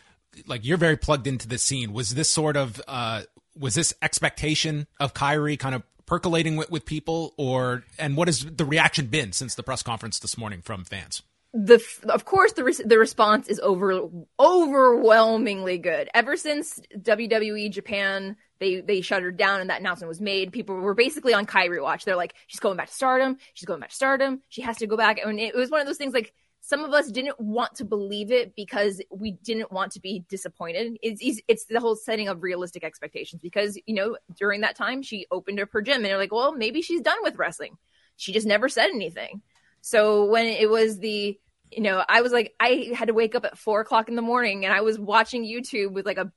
like 0.47 0.65
you're 0.65 0.77
very 0.77 0.97
plugged 0.97 1.27
into 1.27 1.47
the 1.47 1.59
scene. 1.59 1.93
Was 1.93 2.15
this 2.15 2.27
sort 2.27 2.57
of 2.57 2.81
uh, 2.87 3.23
was 3.55 3.75
this 3.75 3.93
expectation 4.01 4.87
of 4.99 5.13
Kairi 5.13 5.59
kind 5.59 5.75
of 5.75 5.83
percolating 6.07 6.55
with, 6.55 6.71
with 6.71 6.85
people, 6.85 7.35
or 7.37 7.83
and 7.99 8.17
what 8.17 8.27
has 8.27 8.43
the 8.43 8.65
reaction 8.65 9.07
been 9.07 9.31
since 9.31 9.53
the 9.53 9.61
press 9.61 9.83
conference 9.83 10.17
this 10.17 10.39
morning 10.39 10.61
from 10.63 10.85
fans? 10.85 11.21
the 11.53 11.83
of 12.09 12.25
course 12.25 12.53
the 12.53 12.63
re- 12.63 12.73
the 12.85 12.99
response 12.99 13.47
is 13.47 13.59
over 13.59 14.07
overwhelmingly 14.39 15.77
good. 15.77 16.09
Ever 16.13 16.37
since 16.37 16.79
WWE 16.95 17.71
Japan 17.71 18.35
they 18.59 18.81
they 18.81 19.01
shuttered 19.01 19.37
down 19.37 19.61
and 19.61 19.69
that 19.69 19.79
announcement 19.79 20.09
was 20.09 20.21
made, 20.21 20.51
people 20.51 20.75
were 20.75 20.93
basically 20.93 21.33
on 21.33 21.45
Kairi 21.45 21.81
watch. 21.81 22.05
They're 22.05 22.15
like, 22.15 22.33
she's 22.47 22.59
going 22.59 22.77
back 22.77 22.87
to 22.87 22.93
Stardom. 22.93 23.37
She's 23.53 23.65
going 23.65 23.79
back 23.79 23.89
to 23.89 23.95
Stardom. 23.95 24.41
She 24.49 24.61
has 24.61 24.77
to 24.77 24.87
go 24.87 24.97
back. 24.97 25.19
And 25.23 25.39
it 25.39 25.55
was 25.55 25.69
one 25.69 25.81
of 25.81 25.87
those 25.87 25.97
things 25.97 26.13
like 26.13 26.33
some 26.61 26.83
of 26.83 26.91
us 26.91 27.09
didn't 27.09 27.39
want 27.39 27.75
to 27.75 27.85
believe 27.85 28.31
it 28.31 28.55
because 28.55 29.01
we 29.09 29.31
didn't 29.31 29.71
want 29.71 29.93
to 29.93 29.99
be 29.99 30.23
disappointed. 30.29 30.97
It's 31.01 31.41
it's 31.47 31.65
the 31.65 31.79
whole 31.79 31.95
setting 31.95 32.27
of 32.27 32.43
realistic 32.43 32.83
expectations 32.83 33.41
because 33.41 33.79
you 33.85 33.95
know 33.95 34.17
during 34.37 34.61
that 34.61 34.75
time 34.75 35.01
she 35.01 35.25
opened 35.31 35.59
up 35.59 35.69
her 35.71 35.81
gym 35.81 35.97
and 35.97 36.05
they're 36.05 36.17
like, 36.17 36.33
well 36.33 36.53
maybe 36.53 36.81
she's 36.81 37.01
done 37.01 37.17
with 37.23 37.37
wrestling. 37.37 37.77
She 38.17 38.33
just 38.33 38.47
never 38.47 38.67
said 38.69 38.89
anything. 38.89 39.41
So 39.81 40.25
when 40.25 40.45
it 40.45 40.69
was 40.69 40.99
the, 40.99 41.39
you 41.71 41.81
know, 41.81 42.03
I 42.07 42.21
was 42.21 42.31
like, 42.31 42.53
I 42.59 42.91
had 42.93 43.07
to 43.07 43.13
wake 43.13 43.35
up 43.35 43.45
at 43.45 43.57
four 43.57 43.79
o'clock 43.81 44.09
in 44.09 44.15
the 44.15 44.21
morning 44.21 44.65
and 44.65 44.73
I 44.73 44.81
was 44.81 44.99
watching 44.99 45.45
YouTube 45.45 45.91
with 45.91 46.05
like 46.05 46.17
a 46.17 46.31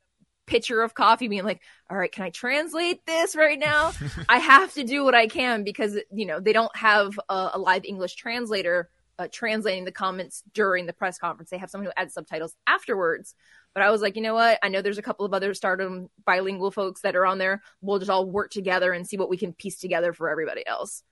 pitcher 0.52 0.82
of 0.82 0.94
coffee 0.94 1.28
being 1.28 1.44
like, 1.44 1.62
all 1.90 1.96
right, 1.96 2.12
can 2.12 2.24
I 2.24 2.30
translate 2.30 3.06
this 3.06 3.34
right 3.34 3.58
now? 3.58 3.92
I 4.28 4.36
have 4.38 4.74
to 4.74 4.84
do 4.84 5.02
what 5.02 5.14
I 5.14 5.26
can 5.26 5.64
because, 5.64 5.98
you 6.12 6.26
know, 6.26 6.40
they 6.40 6.52
don't 6.52 6.76
have 6.76 7.18
a, 7.30 7.52
a 7.54 7.58
live 7.58 7.86
English 7.86 8.16
translator 8.16 8.90
uh, 9.18 9.28
translating 9.32 9.86
the 9.86 9.92
comments 9.92 10.42
during 10.52 10.84
the 10.84 10.92
press 10.92 11.18
conference. 11.18 11.48
They 11.48 11.56
have 11.56 11.70
someone 11.70 11.86
who 11.86 11.92
adds 11.96 12.12
subtitles 12.12 12.54
afterwards. 12.66 13.34
But 13.72 13.82
I 13.82 13.90
was 13.90 14.02
like, 14.02 14.14
you 14.14 14.20
know 14.20 14.34
what? 14.34 14.58
I 14.62 14.68
know 14.68 14.82
there's 14.82 14.98
a 14.98 15.02
couple 15.02 15.24
of 15.24 15.32
other 15.32 15.54
stardom 15.54 16.10
bilingual 16.26 16.70
folks 16.70 17.00
that 17.00 17.16
are 17.16 17.24
on 17.24 17.38
there. 17.38 17.62
We'll 17.80 17.98
just 17.98 18.10
all 18.10 18.28
work 18.30 18.50
together 18.50 18.92
and 18.92 19.08
see 19.08 19.16
what 19.16 19.30
we 19.30 19.38
can 19.38 19.54
piece 19.54 19.78
together 19.78 20.12
for 20.12 20.28
everybody 20.28 20.66
else. 20.66 21.02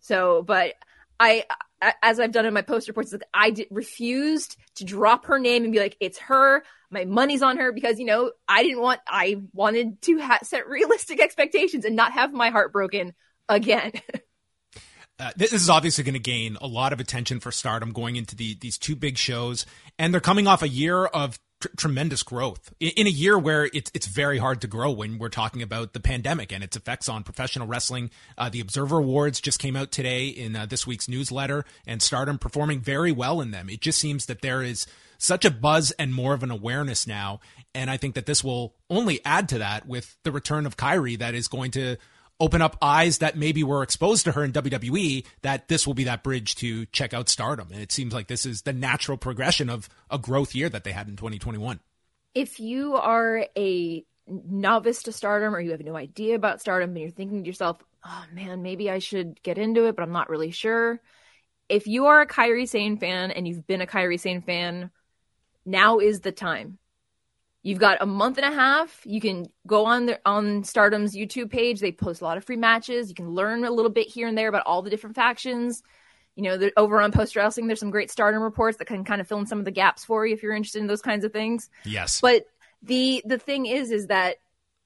So, 0.00 0.42
but 0.42 0.74
I, 1.18 1.44
as 2.02 2.20
I've 2.20 2.32
done 2.32 2.46
in 2.46 2.54
my 2.54 2.62
post 2.62 2.88
reports, 2.88 3.14
I 3.32 3.50
did, 3.50 3.68
refused 3.70 4.56
to 4.76 4.84
drop 4.84 5.26
her 5.26 5.38
name 5.38 5.64
and 5.64 5.72
be 5.72 5.78
like, 5.78 5.96
it's 6.00 6.18
her. 6.18 6.62
My 6.90 7.04
money's 7.04 7.42
on 7.42 7.56
her 7.58 7.72
because, 7.72 7.98
you 7.98 8.06
know, 8.06 8.32
I 8.48 8.62
didn't 8.62 8.80
want, 8.80 9.00
I 9.06 9.42
wanted 9.52 10.02
to 10.02 10.20
ha- 10.20 10.40
set 10.42 10.68
realistic 10.68 11.20
expectations 11.22 11.84
and 11.84 11.96
not 11.96 12.12
have 12.12 12.32
my 12.32 12.50
heart 12.50 12.72
broken 12.72 13.14
again. 13.48 13.92
Uh, 15.18 15.30
this 15.36 15.52
is 15.52 15.68
obviously 15.68 16.02
going 16.02 16.14
to 16.14 16.18
gain 16.18 16.56
a 16.62 16.66
lot 16.66 16.94
of 16.94 16.98
attention 16.98 17.40
for 17.40 17.52
Stardom 17.52 17.92
going 17.92 18.16
into 18.16 18.34
the, 18.34 18.56
these 18.58 18.78
two 18.78 18.96
big 18.96 19.18
shows, 19.18 19.66
and 19.98 20.14
they're 20.14 20.20
coming 20.20 20.46
off 20.46 20.62
a 20.62 20.68
year 20.68 21.04
of 21.04 21.38
tr- 21.60 21.68
tremendous 21.76 22.22
growth 22.22 22.72
in, 22.80 22.90
in, 22.96 23.06
a 23.06 23.10
year 23.10 23.38
where 23.38 23.68
it's 23.72 23.90
it's 23.94 24.06
very 24.06 24.38
hard 24.38 24.60
to 24.62 24.66
grow 24.66 24.90
when 24.90 25.18
we're 25.18 25.28
talking 25.28 25.62
about 25.62 25.92
the 25.92 26.00
pandemic 26.00 26.52
and 26.52 26.64
its 26.64 26.76
effects 26.76 27.08
on 27.08 27.22
professional 27.22 27.66
wrestling. 27.66 28.10
Uh, 28.36 28.48
the 28.48 28.60
Observer 28.60 28.98
Awards 28.98 29.40
just 29.40 29.58
came 29.58 29.76
out 29.76 29.90
today 29.92 30.26
in 30.26 30.56
uh, 30.56 30.66
this 30.66 30.86
week's 30.86 31.08
newsletter, 31.08 31.64
and 31.86 32.02
Stardom 32.02 32.38
performing 32.38 32.80
very 32.80 33.12
well 33.12 33.40
in 33.40 33.50
them. 33.50 33.68
It 33.68 33.80
just 33.80 33.98
seems 33.98 34.26
that 34.26 34.42
there 34.42 34.62
is 34.62 34.86
such 35.18 35.44
a 35.44 35.50
buzz 35.50 35.90
and 35.92 36.14
more 36.14 36.34
of 36.34 36.42
an 36.42 36.50
awareness 36.50 37.06
now, 37.06 37.40
and 37.74 37.90
I 37.90 37.96
think 37.96 38.14
that 38.14 38.26
this 38.26 38.42
will 38.42 38.74
only 38.88 39.20
add 39.24 39.48
to 39.50 39.58
that 39.58 39.86
with 39.86 40.16
the 40.22 40.32
return 40.32 40.66
of 40.66 40.76
Kairi 40.76 41.18
that 41.18 41.34
is 41.34 41.46
going 41.48 41.70
to 41.72 41.96
open 42.40 42.62
up 42.62 42.76
eyes 42.80 43.18
that 43.18 43.36
maybe 43.36 43.62
were 43.62 43.82
exposed 43.82 44.24
to 44.24 44.32
her 44.32 44.42
in 44.42 44.52
WWE 44.52 45.24
that 45.42 45.68
this 45.68 45.86
will 45.86 45.94
be 45.94 46.04
that 46.04 46.22
bridge 46.22 46.56
to 46.56 46.86
check 46.86 47.12
out 47.12 47.28
stardom. 47.28 47.68
And 47.70 47.82
it 47.82 47.92
seems 47.92 48.14
like 48.14 48.26
this 48.26 48.46
is 48.46 48.62
the 48.62 48.72
natural 48.72 49.18
progression 49.18 49.68
of 49.68 49.88
a 50.10 50.18
growth 50.18 50.54
year 50.54 50.68
that 50.70 50.82
they 50.82 50.92
had 50.92 51.06
in 51.06 51.16
2021. 51.16 51.80
If 52.34 52.58
you 52.58 52.96
are 52.96 53.46
a 53.56 54.04
novice 54.26 55.02
to 55.04 55.12
stardom 55.12 55.54
or 55.54 55.60
you 55.60 55.72
have 55.72 55.84
no 55.84 55.96
idea 55.96 56.34
about 56.34 56.60
stardom 56.60 56.90
and 56.90 56.98
you're 56.98 57.10
thinking 57.10 57.42
to 57.42 57.46
yourself, 57.46 57.82
oh 58.04 58.24
man, 58.32 58.62
maybe 58.62 58.90
I 58.90 58.98
should 58.98 59.42
get 59.42 59.58
into 59.58 59.86
it, 59.86 59.96
but 59.96 60.02
I'm 60.02 60.12
not 60.12 60.30
really 60.30 60.50
sure. 60.50 61.00
If 61.68 61.86
you 61.86 62.06
are 62.06 62.22
a 62.22 62.26
Kairi 62.26 62.68
Sane 62.68 62.96
fan 62.96 63.30
and 63.30 63.46
you've 63.46 63.66
been 63.66 63.80
a 63.80 63.86
Kairi 63.86 64.18
Sane 64.18 64.42
fan, 64.42 64.90
now 65.66 65.98
is 65.98 66.20
the 66.20 66.32
time 66.32 66.78
You've 67.62 67.78
got 67.78 67.98
a 68.00 68.06
month 68.06 68.38
and 68.38 68.46
a 68.46 68.56
half. 68.56 69.00
You 69.04 69.20
can 69.20 69.46
go 69.66 69.84
on 69.84 70.06
the, 70.06 70.20
on 70.24 70.64
Stardom's 70.64 71.14
YouTube 71.14 71.50
page. 71.50 71.80
They 71.80 71.92
post 71.92 72.22
a 72.22 72.24
lot 72.24 72.38
of 72.38 72.44
free 72.44 72.56
matches. 72.56 73.10
You 73.10 73.14
can 73.14 73.30
learn 73.30 73.64
a 73.64 73.70
little 73.70 73.90
bit 73.90 74.08
here 74.08 74.26
and 74.26 74.36
there 74.36 74.48
about 74.48 74.66
all 74.66 74.80
the 74.80 74.90
different 74.90 75.16
factions. 75.16 75.82
You 76.36 76.44
know, 76.44 76.56
the, 76.56 76.72
over 76.78 77.02
on 77.02 77.12
Post 77.12 77.36
Wrestling, 77.36 77.66
there's 77.66 77.80
some 77.80 77.90
great 77.90 78.10
Stardom 78.10 78.42
reports 78.42 78.78
that 78.78 78.86
can 78.86 79.04
kind 79.04 79.20
of 79.20 79.28
fill 79.28 79.40
in 79.40 79.46
some 79.46 79.58
of 79.58 79.66
the 79.66 79.70
gaps 79.70 80.04
for 80.04 80.26
you 80.26 80.32
if 80.32 80.42
you're 80.42 80.54
interested 80.54 80.80
in 80.80 80.86
those 80.86 81.02
kinds 81.02 81.24
of 81.24 81.32
things. 81.32 81.68
Yes. 81.84 82.20
But 82.20 82.46
the 82.82 83.22
the 83.26 83.38
thing 83.38 83.66
is, 83.66 83.90
is 83.90 84.06
that 84.06 84.36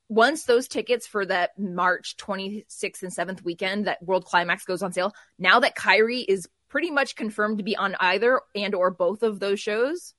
once 0.09 0.45
those 0.45 0.67
tickets 0.67 1.07
for 1.07 1.25
that 1.27 1.59
March 1.59 2.17
26th 2.17 3.03
and 3.03 3.13
7th 3.13 3.43
weekend, 3.43 3.87
that 3.87 4.03
World 4.03 4.25
Climax 4.25 4.65
goes 4.65 4.83
on 4.83 4.93
sale, 4.93 5.15
now 5.39 5.61
that 5.61 5.77
Kairi 5.77 6.25
is 6.27 6.49
pretty 6.69 6.91
much 6.91 7.15
confirmed 7.15 7.59
to 7.59 7.65
be 7.65 7.77
on 7.77 7.95
either 8.01 8.41
and 8.55 8.75
or 8.75 8.91
both 8.91 9.23
of 9.23 9.39
those 9.39 9.61
shows, 9.61 10.15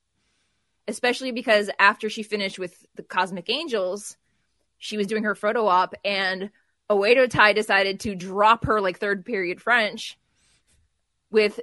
especially 0.88 1.32
because 1.32 1.70
after 1.78 2.08
she 2.08 2.22
finished 2.22 2.58
with 2.58 2.86
the 2.94 3.02
Cosmic 3.02 3.48
Angels, 3.50 4.16
she 4.78 4.96
was 4.96 5.06
doing 5.06 5.24
her 5.24 5.34
photo 5.34 5.66
op 5.66 5.94
and 6.04 6.50
Oedo 6.90 7.28
Tai 7.28 7.52
decided 7.52 8.00
to 8.00 8.14
drop 8.14 8.66
her 8.66 8.80
like 8.80 8.98
third 8.98 9.24
period 9.24 9.60
French 9.60 10.18
with 11.30 11.60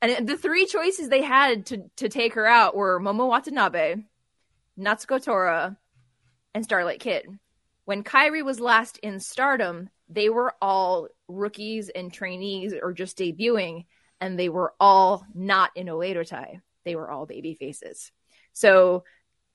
and 0.00 0.26
the 0.28 0.36
three 0.36 0.66
choices 0.66 1.08
they 1.08 1.22
had 1.22 1.66
to 1.66 1.84
to 1.96 2.08
take 2.08 2.34
her 2.34 2.46
out 2.46 2.76
were 2.76 3.00
Momo 3.00 3.28
Watanabe, 3.28 3.96
Natsuko 4.78 5.22
Tora, 5.22 5.76
and 6.54 6.64
Starlight 6.64 7.00
Kid. 7.00 7.26
When 7.84 8.04
Kairi 8.04 8.44
was 8.44 8.60
last 8.60 8.98
in 8.98 9.20
Stardom, 9.20 9.90
they 10.08 10.28
were 10.30 10.54
all 10.60 11.08
rookies 11.28 11.90
and 11.90 12.12
trainees 12.12 12.74
or 12.80 12.92
just 12.92 13.18
debuting, 13.18 13.84
and 14.20 14.38
they 14.38 14.48
were 14.48 14.74
all 14.80 15.26
not 15.34 15.70
in 15.74 15.86
Oedo 15.86 16.26
Tai. 16.26 16.60
They 16.84 16.96
were 16.96 17.10
all 17.10 17.26
baby 17.26 17.54
faces. 17.54 18.10
So 18.54 19.04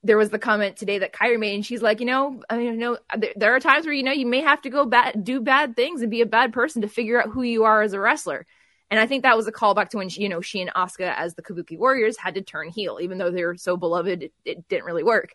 there 0.02 0.16
was 0.16 0.30
the 0.30 0.38
comment 0.38 0.76
today 0.76 0.98
that 0.98 1.12
Kairi 1.12 1.38
made, 1.38 1.54
and 1.54 1.66
she's 1.66 1.82
like, 1.82 2.00
you 2.00 2.06
know, 2.06 2.42
I 2.48 2.56
mean, 2.56 2.66
you 2.66 2.76
know, 2.76 2.98
there, 3.16 3.32
there 3.36 3.54
are 3.54 3.60
times 3.60 3.84
where 3.84 3.94
you 3.94 4.02
know 4.02 4.12
you 4.12 4.26
may 4.26 4.40
have 4.40 4.62
to 4.62 4.70
go 4.70 4.86
bad, 4.86 5.24
do 5.24 5.40
bad 5.40 5.76
things, 5.76 6.00
and 6.00 6.10
be 6.10 6.22
a 6.22 6.26
bad 6.26 6.52
person 6.52 6.82
to 6.82 6.88
figure 6.88 7.20
out 7.20 7.30
who 7.30 7.42
you 7.42 7.64
are 7.64 7.82
as 7.82 7.92
a 7.92 8.00
wrestler. 8.00 8.46
And 8.90 8.98
I 8.98 9.06
think 9.06 9.22
that 9.22 9.36
was 9.36 9.46
a 9.46 9.52
callback 9.52 9.90
to 9.90 9.98
when 9.98 10.08
she, 10.08 10.22
you 10.22 10.28
know 10.28 10.40
she 10.40 10.60
and 10.60 10.72
Asuka 10.74 11.14
as 11.14 11.34
the 11.34 11.42
Kabuki 11.42 11.78
Warriors 11.78 12.16
had 12.16 12.34
to 12.34 12.42
turn 12.42 12.70
heel, 12.70 12.98
even 13.02 13.18
though 13.18 13.30
they 13.30 13.44
were 13.44 13.56
so 13.56 13.76
beloved, 13.76 14.22
it, 14.22 14.32
it 14.44 14.68
didn't 14.68 14.86
really 14.86 15.04
work. 15.04 15.34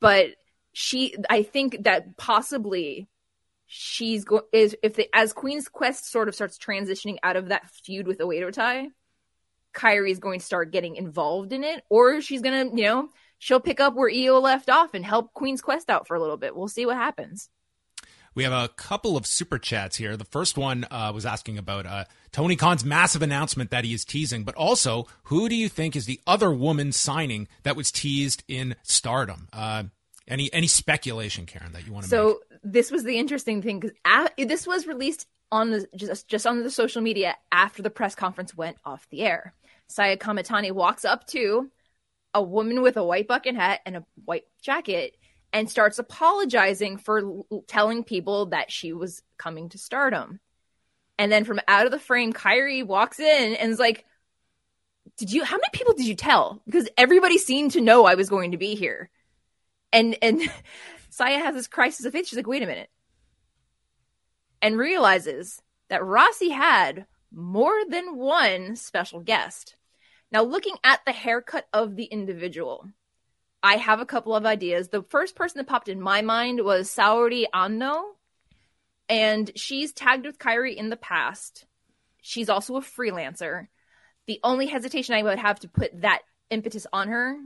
But 0.00 0.30
she, 0.72 1.16
I 1.28 1.42
think 1.42 1.84
that 1.84 2.16
possibly 2.16 3.08
she's 3.66 4.24
going 4.24 4.44
is 4.52 4.76
if 4.82 4.94
the 4.94 5.08
as 5.12 5.32
Queen's 5.32 5.68
Quest 5.68 6.10
sort 6.10 6.28
of 6.28 6.34
starts 6.34 6.58
transitioning 6.58 7.18
out 7.22 7.36
of 7.36 7.48
that 7.48 7.68
feud 7.68 8.06
with 8.06 8.18
Oedo 8.18 8.52
Tai, 8.52 8.88
Kairi 9.78 10.10
is 10.10 10.18
going 10.18 10.40
to 10.40 10.44
start 10.44 10.72
getting 10.72 10.96
involved 10.96 11.52
in 11.52 11.62
it, 11.62 11.84
or 11.88 12.20
she's 12.20 12.42
gonna, 12.42 12.64
you 12.64 12.84
know, 12.84 13.08
she'll 13.38 13.60
pick 13.60 13.80
up 13.80 13.94
where 13.94 14.10
Io 14.10 14.40
left 14.40 14.68
off 14.68 14.94
and 14.94 15.04
help 15.04 15.32
Queen's 15.34 15.60
Quest 15.60 15.88
out 15.88 16.08
for 16.08 16.16
a 16.16 16.20
little 16.20 16.36
bit. 16.36 16.56
We'll 16.56 16.68
see 16.68 16.84
what 16.84 16.96
happens. 16.96 17.48
We 18.34 18.44
have 18.44 18.52
a 18.52 18.68
couple 18.68 19.16
of 19.16 19.26
super 19.26 19.58
chats 19.58 19.96
here. 19.96 20.16
The 20.16 20.24
first 20.24 20.56
one 20.56 20.86
uh, 20.90 21.10
was 21.14 21.26
asking 21.26 21.58
about 21.58 21.86
uh, 21.86 22.04
Tony 22.30 22.56
Khan's 22.56 22.84
massive 22.84 23.22
announcement 23.22 23.70
that 23.70 23.84
he 23.84 23.94
is 23.94 24.04
teasing, 24.04 24.44
but 24.44 24.54
also 24.54 25.06
who 25.24 25.48
do 25.48 25.56
you 25.56 25.68
think 25.68 25.96
is 25.96 26.06
the 26.06 26.20
other 26.26 26.52
woman 26.52 26.92
signing 26.92 27.48
that 27.62 27.74
was 27.74 27.90
teased 27.90 28.44
in 28.46 28.76
Stardom? 28.82 29.48
Uh, 29.52 29.84
any 30.28 30.52
any 30.52 30.66
speculation, 30.66 31.46
Karen, 31.46 31.72
that 31.72 31.86
you 31.86 31.92
want 31.92 32.04
to 32.04 32.10
so, 32.10 32.40
make? 32.50 32.60
This 32.62 32.90
was 32.90 33.02
the 33.02 33.18
interesting 33.18 33.62
thing 33.62 33.80
because 33.80 33.96
this 34.36 34.66
was 34.66 34.86
released 34.86 35.26
on 35.50 35.70
the 35.70 35.88
just 35.96 36.28
just 36.28 36.46
on 36.46 36.62
the 36.62 36.70
social 36.70 37.00
media 37.02 37.36
after 37.50 37.82
the 37.82 37.90
press 37.90 38.14
conference 38.14 38.56
went 38.56 38.76
off 38.84 39.08
the 39.10 39.22
air. 39.22 39.54
Saya 39.88 40.16
Kamitani 40.16 40.72
walks 40.72 41.04
up 41.04 41.26
to 41.28 41.70
a 42.34 42.42
woman 42.42 42.82
with 42.82 42.96
a 42.96 43.04
white 43.04 43.26
bucket 43.26 43.54
hat 43.54 43.80
and 43.86 43.96
a 43.96 44.04
white 44.24 44.44
jacket 44.62 45.16
and 45.52 45.70
starts 45.70 45.98
apologizing 45.98 46.98
for 46.98 47.20
l- 47.20 47.64
telling 47.66 48.04
people 48.04 48.46
that 48.46 48.70
she 48.70 48.92
was 48.92 49.22
coming 49.38 49.68
to 49.70 49.78
stardom. 49.78 50.40
And 51.18 51.32
then 51.32 51.44
from 51.44 51.60
out 51.66 51.86
of 51.86 51.92
the 51.92 51.98
frame, 51.98 52.32
Kairi 52.32 52.86
walks 52.86 53.18
in 53.18 53.54
and 53.54 53.72
is 53.72 53.78
like, 53.78 54.04
Did 55.16 55.32
you, 55.32 55.42
how 55.42 55.56
many 55.56 55.70
people 55.72 55.94
did 55.94 56.06
you 56.06 56.14
tell? 56.14 56.62
Because 56.66 56.88
everybody 56.96 57.38
seemed 57.38 57.72
to 57.72 57.80
know 57.80 58.04
I 58.04 58.14
was 58.14 58.28
going 58.28 58.52
to 58.52 58.58
be 58.58 58.74
here. 58.74 59.10
And, 59.92 60.16
and 60.22 60.42
Saya 61.10 61.38
has 61.38 61.54
this 61.54 61.66
crisis 61.66 62.04
of 62.04 62.12
faith. 62.12 62.28
She's 62.28 62.36
like, 62.36 62.46
Wait 62.46 62.62
a 62.62 62.66
minute. 62.66 62.90
And 64.60 64.76
realizes 64.76 65.62
that 65.88 66.02
Rossy 66.02 66.50
had 66.50 67.06
more 67.32 67.78
than 67.88 68.16
one 68.16 68.76
special 68.76 69.20
guest. 69.20 69.76
Now, 70.30 70.42
looking 70.42 70.76
at 70.84 71.00
the 71.04 71.12
haircut 71.12 71.66
of 71.72 71.96
the 71.96 72.04
individual, 72.04 72.86
I 73.62 73.76
have 73.76 74.00
a 74.00 74.06
couple 74.06 74.34
of 74.34 74.46
ideas. 74.46 74.88
The 74.88 75.02
first 75.02 75.34
person 75.34 75.58
that 75.58 75.66
popped 75.66 75.88
in 75.88 76.00
my 76.00 76.22
mind 76.22 76.62
was 76.62 76.94
Saori 76.94 77.46
Anno, 77.52 78.02
and 79.08 79.50
she's 79.56 79.92
tagged 79.92 80.26
with 80.26 80.38
Kairi 80.38 80.74
in 80.74 80.90
the 80.90 80.96
past. 80.96 81.66
She's 82.20 82.48
also 82.48 82.76
a 82.76 82.82
freelancer. 82.82 83.68
The 84.26 84.40
only 84.44 84.66
hesitation 84.66 85.14
I 85.14 85.22
would 85.22 85.38
have 85.38 85.60
to 85.60 85.68
put 85.68 86.02
that 86.02 86.20
impetus 86.50 86.86
on 86.92 87.08
her 87.08 87.36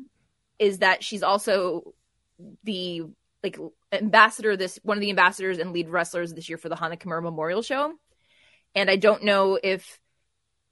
is 0.58 0.78
that 0.78 1.04
she's 1.04 1.22
also 1.22 1.94
the 2.64 3.02
like 3.42 3.58
ambassador 3.92 4.56
this 4.56 4.78
one 4.82 4.96
of 4.96 5.00
the 5.00 5.10
ambassadors 5.10 5.58
and 5.58 5.72
lead 5.72 5.88
wrestlers 5.88 6.32
this 6.32 6.48
year 6.48 6.58
for 6.58 6.68
the 6.68 6.76
Hana 6.76 6.96
Kimura 6.96 7.22
Memorial 7.22 7.62
Show. 7.62 7.92
And 8.74 8.90
I 8.90 8.96
don't 8.96 9.24
know 9.24 9.58
if 9.62 10.00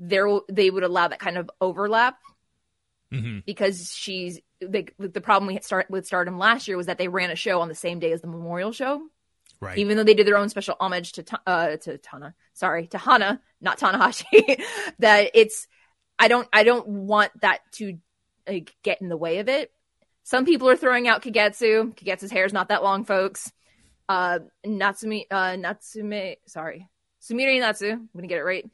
there 0.01 0.27
they 0.49 0.71
would 0.71 0.83
allow 0.83 1.07
that 1.07 1.21
kind 1.21 1.39
of 1.39 1.51
overlap 1.61 2.17
mm-hmm. 3.13 3.41
because 3.47 3.95
she's 3.95 4.41
they, 4.61 4.87
the 4.99 5.21
problem 5.21 5.47
we 5.47 5.61
start 5.61 5.91
with 5.91 6.07
Stardom 6.07 6.39
last 6.39 6.69
year 6.69 6.77
was 6.77 6.87
that 6.87 6.99
they 6.99 7.09
ran 7.09 7.31
a 7.31 7.37
show 7.37 7.61
on 7.61 7.69
the 7.69 7.75
same 7.75 7.99
day 7.99 8.13
as 8.13 8.21
the 8.21 8.27
Memorial 8.27 8.73
Show. 8.73 9.01
Right. 9.59 9.79
Even 9.79 9.97
though 9.97 10.05
they 10.05 10.15
did 10.15 10.27
their 10.27 10.39
own 10.39 10.49
special 10.49 10.77
homage 10.81 11.13
to 11.13 11.25
uh, 11.47 11.77
to 11.77 11.99
Tana, 11.99 12.35
sorry, 12.55 12.87
to 12.89 12.99
Hana, 12.99 13.41
not 13.61 13.79
Tanahashi, 13.79 14.63
that 15.01 15.31
it's 15.35 15.67
I 16.19 16.29
don't 16.29 16.49
I 16.53 16.65
don't 16.65 16.87
want 16.89 17.33
that 17.43 17.61
to 17.73 17.99
like, 18.49 18.75
get 18.83 19.03
in 19.03 19.11
the 19.11 19.19
way 19.19 19.39
of 19.39 19.49
it. 19.49 19.71
Some 20.23 20.47
people 20.47 20.69
are 20.71 20.77
throwing 20.77 21.09
out 21.09 21.23
Kagetsu. 21.23 21.95
Kagetsu's 21.95 22.31
hair 22.31 22.47
is 22.47 22.55
not 22.55 22.69
that 22.69 22.83
long, 22.83 23.05
folks. 23.05 23.53
Uh, 24.09 24.41
Natsumi, 24.67 25.27
uh, 25.31 25.57
Natsume, 25.57 26.37
sorry, 26.47 26.89
Sumire 27.23 27.61
Natsu. 27.61 27.91
I'm 27.91 28.09
gonna 28.15 28.29
get 28.29 28.39
it 28.39 28.45
right. 28.45 28.69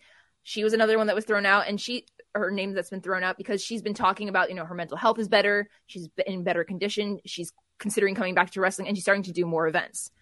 She 0.49 0.62
was 0.62 0.74
another 0.74 0.97
one 0.97 1.09
that 1.09 1.16
was 1.16 1.24
thrown 1.24 1.44
out, 1.44 1.66
and 1.66 1.80
she 1.80 2.07
her 2.32 2.53
name 2.53 2.72
that's 2.72 2.90
been 2.90 3.01
thrown 3.01 3.24
out 3.24 3.36
because 3.36 3.64
she's 3.64 3.82
been 3.82 3.94
talking 3.94 4.28
about, 4.28 4.49
you 4.49 4.55
know, 4.55 4.64
her 4.64 4.76
mental 4.76 4.97
health 4.97 5.18
is 5.18 5.26
better. 5.26 5.68
She's 5.86 6.09
in 6.24 6.44
better 6.44 6.62
condition. 6.62 7.18
She's 7.26 7.53
considering 7.80 8.14
coming 8.14 8.34
back 8.34 8.53
to 8.53 8.61
wrestling 8.61 8.86
and 8.86 8.97
she's 8.97 9.03
starting 9.03 9.24
to 9.24 9.32
do 9.32 9.44
more 9.44 9.66
events. 9.66 10.12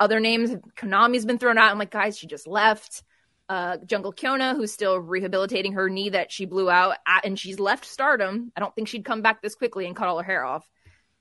Other 0.00 0.18
names, 0.18 0.50
Konami's 0.76 1.24
been 1.24 1.38
thrown 1.38 1.56
out. 1.56 1.70
I'm 1.70 1.78
like, 1.78 1.92
guys, 1.92 2.18
she 2.18 2.26
just 2.26 2.48
left. 2.48 3.04
Uh, 3.48 3.76
Jungle 3.86 4.12
Kyona, 4.12 4.56
who's 4.56 4.72
still 4.72 4.98
rehabilitating 4.98 5.74
her 5.74 5.88
knee 5.88 6.08
that 6.08 6.32
she 6.32 6.46
blew 6.46 6.68
out, 6.68 6.96
and 7.22 7.38
she's 7.38 7.60
left 7.60 7.84
stardom. 7.84 8.50
I 8.56 8.60
don't 8.60 8.74
think 8.74 8.88
she'd 8.88 9.04
come 9.04 9.22
back 9.22 9.40
this 9.40 9.54
quickly 9.54 9.86
and 9.86 9.94
cut 9.94 10.08
all 10.08 10.18
her 10.18 10.24
hair 10.24 10.44
off. 10.44 10.68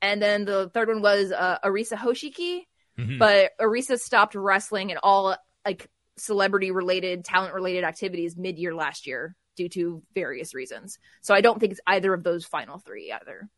And 0.02 0.20
then 0.20 0.46
the 0.46 0.72
third 0.74 0.88
one 0.88 1.04
was 1.04 1.32
uh, 1.32 1.60
Arisa 1.64 1.98
Hoshiki, 1.98 2.62
mm-hmm. 2.98 3.20
but 3.20 3.52
Arisa 3.62 4.00
stopped 4.00 4.34
wrestling 4.34 4.90
and 4.90 5.00
all 5.04 5.38
like 5.66 5.88
celebrity 6.18 6.72
related, 6.72 7.26
talent 7.26 7.54
related 7.54 7.84
activities 7.84 8.38
mid 8.38 8.58
year 8.60 8.74
last 8.76 9.08
year 9.08 9.36
due 9.56 9.70
to 9.70 10.02
various 10.14 10.54
reasons. 10.54 10.98
So 11.22 11.34
I 11.34 11.42
don't 11.42 11.60
think 11.60 11.72
it's 11.72 11.82
either 11.88 12.14
of 12.14 12.24
those 12.24 12.46
final 12.46 12.80
three 12.80 13.12
either. 13.12 13.50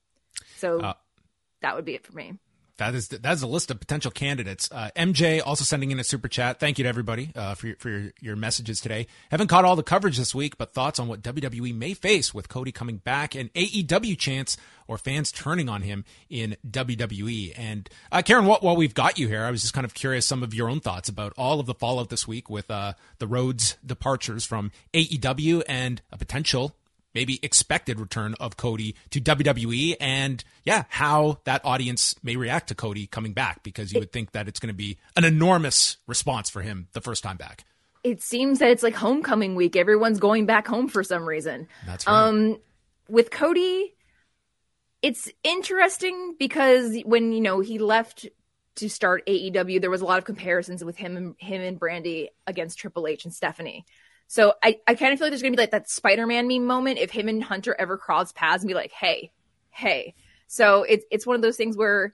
So 0.58 0.80
uh, 0.80 0.93
that 1.62 1.76
would 1.76 1.86
be 1.86 1.95
it 1.95 2.06
for 2.06 2.14
me. 2.14 2.34
That 2.78 2.93
is 2.93 3.07
that's 3.07 3.41
a 3.41 3.47
list 3.47 3.71
of 3.71 3.80
potential 3.80 4.11
candidates. 4.11 4.69
Uh, 4.69 4.89
MJ 4.97 5.41
also 5.45 5.63
sending 5.63 5.91
in 5.91 5.99
a 5.99 6.03
super 6.03 6.28
chat. 6.28 6.59
Thank 6.59 6.78
you 6.78 6.84
to 6.84 6.89
everybody 6.89 7.32
uh, 7.36 7.55
for 7.55 7.67
your, 7.67 7.76
for 7.78 7.89
your, 7.89 8.11
your, 8.19 8.36
messages 8.36 8.82
today. 8.82 9.07
Haven't 9.32 9.47
caught 9.47 9.63
all 9.63 9.78
the 9.78 9.84
coverage 9.84 10.17
this 10.17 10.36
week, 10.36 10.57
but 10.57 10.73
thoughts 10.73 10.99
on 10.99 11.07
what 11.07 11.21
WWE 11.21 11.73
may 11.73 11.93
face 11.93 12.34
with 12.34 12.49
Cody 12.49 12.73
coming 12.73 12.97
back 12.97 13.34
and 13.34 13.51
AEW 13.53 14.17
chance 14.17 14.57
or 14.88 14.97
fans 14.97 15.32
turning 15.32 15.69
on 15.69 15.84
him 15.84 16.03
in 16.30 16.57
WWE. 16.69 17.53
And 17.57 17.89
uh, 18.11 18.21
Karen, 18.21 18.45
while, 18.45 18.59
while 18.59 18.76
we've 18.76 18.93
got 18.93 19.17
you 19.17 19.30
here, 19.30 19.45
I 19.45 19.51
was 19.51 19.61
just 19.61 19.73
kind 19.73 19.86
of 19.86 19.93
curious 19.93 20.26
some 20.26 20.43
of 20.43 20.53
your 20.53 20.69
own 20.69 20.82
thoughts 20.82 21.07
about 21.07 21.34
all 21.38 21.61
of 21.61 21.67
the 21.67 21.73
fallout 21.73 22.09
this 22.09 22.28
week 22.28 22.49
with 22.49 22.69
uh, 22.69 22.93
the 23.19 23.28
Rhodes 23.28 23.78
departures 23.86 24.45
from 24.45 24.71
AEW 24.93 25.63
and 25.67 26.01
a 26.11 26.17
potential 26.17 26.76
maybe 27.16 27.39
expected 27.41 27.99
return 27.99 28.36
of 28.39 28.57
Cody 28.57 28.95
to 29.09 29.22
WWE 29.22 29.95
and 29.99 30.43
yeah, 30.66 30.84
how 30.89 31.39
that 31.45 31.66
audience 31.66 32.13
may 32.22 32.36
react 32.36 32.68
to 32.68 32.76
Cody 32.76 33.07
coming 33.07 33.34
back 33.34 33.63
because 33.63 33.91
you 33.93 33.99
would 33.99 34.11
think 34.11 34.34
that 34.34 34.47
it's 34.47 34.59
going 34.59 34.68
to 34.68 34.76
be 34.76 34.97
an 35.16 35.24
enormous 35.24 35.97
response 36.05 36.49
for 36.49 36.61
him 36.61 36.89
the 36.93 37.01
first 37.01 37.24
time 37.24 37.38
back. 37.38 37.63
It 38.03 38.22
seems 38.22 38.59
that 38.59 38.70
it's 38.70 38.84
like 38.84 38.93
homecoming 38.93 39.55
week. 39.55 39.76
Everyone's 39.76 40.20
going 40.20 40.45
back 40.45 40.68
home 40.68 40.89
for 40.89 41.03
some 41.03 41.28
reason. 41.28 41.68
That's 41.88 42.05
right. 42.05 42.28
Um, 42.28 42.59
with 43.09 43.32
Cody, 43.32 43.95
it's 45.01 45.32
interesting 45.43 46.36
because 46.38 46.97
when 47.05 47.32
you 47.32 47.41
know 47.41 47.61
he 47.61 47.80
left 47.80 48.28
to 48.76 48.89
start 48.89 49.26
AEW, 49.26 49.82
there 49.82 49.89
was 49.89 50.01
a 50.01 50.05
lot 50.05 50.18
of 50.18 50.26
comparisons 50.26 50.84
with 50.84 50.97
him 50.97 51.16
and 51.18 51.36
him 51.39 51.61
and 51.61 51.80
Brandi 51.80 52.28
against 52.45 52.78
Triple 52.78 53.07
H 53.07 53.26
and 53.26 53.34
Stephanie. 53.34 53.86
So 54.28 54.53
I, 54.63 54.80
I 54.88 54.95
kind 54.95 55.13
of 55.13 55.19
feel 55.19 55.28
like 55.28 55.32
there's 55.32 55.41
gonna 55.41 55.55
be 55.55 55.61
like 55.61 55.71
that 55.71 55.89
Spider-Man 55.89 56.47
meme 56.47 56.65
moment 56.65 56.99
if 56.99 57.11
him 57.11 57.28
and 57.28 57.43
Hunter 57.43 57.76
ever 57.78 57.97
cross 57.97 58.32
paths 58.32 58.63
and 58.63 58.67
be 58.67 58.73
like, 58.73 58.91
hey, 58.91 59.32
hey. 59.69 60.15
So 60.47 60.84
it's 60.84 61.05
it's 61.11 61.26
one 61.26 61.36
of 61.36 61.41
those 61.41 61.57
things 61.57 61.78
where 61.78 62.13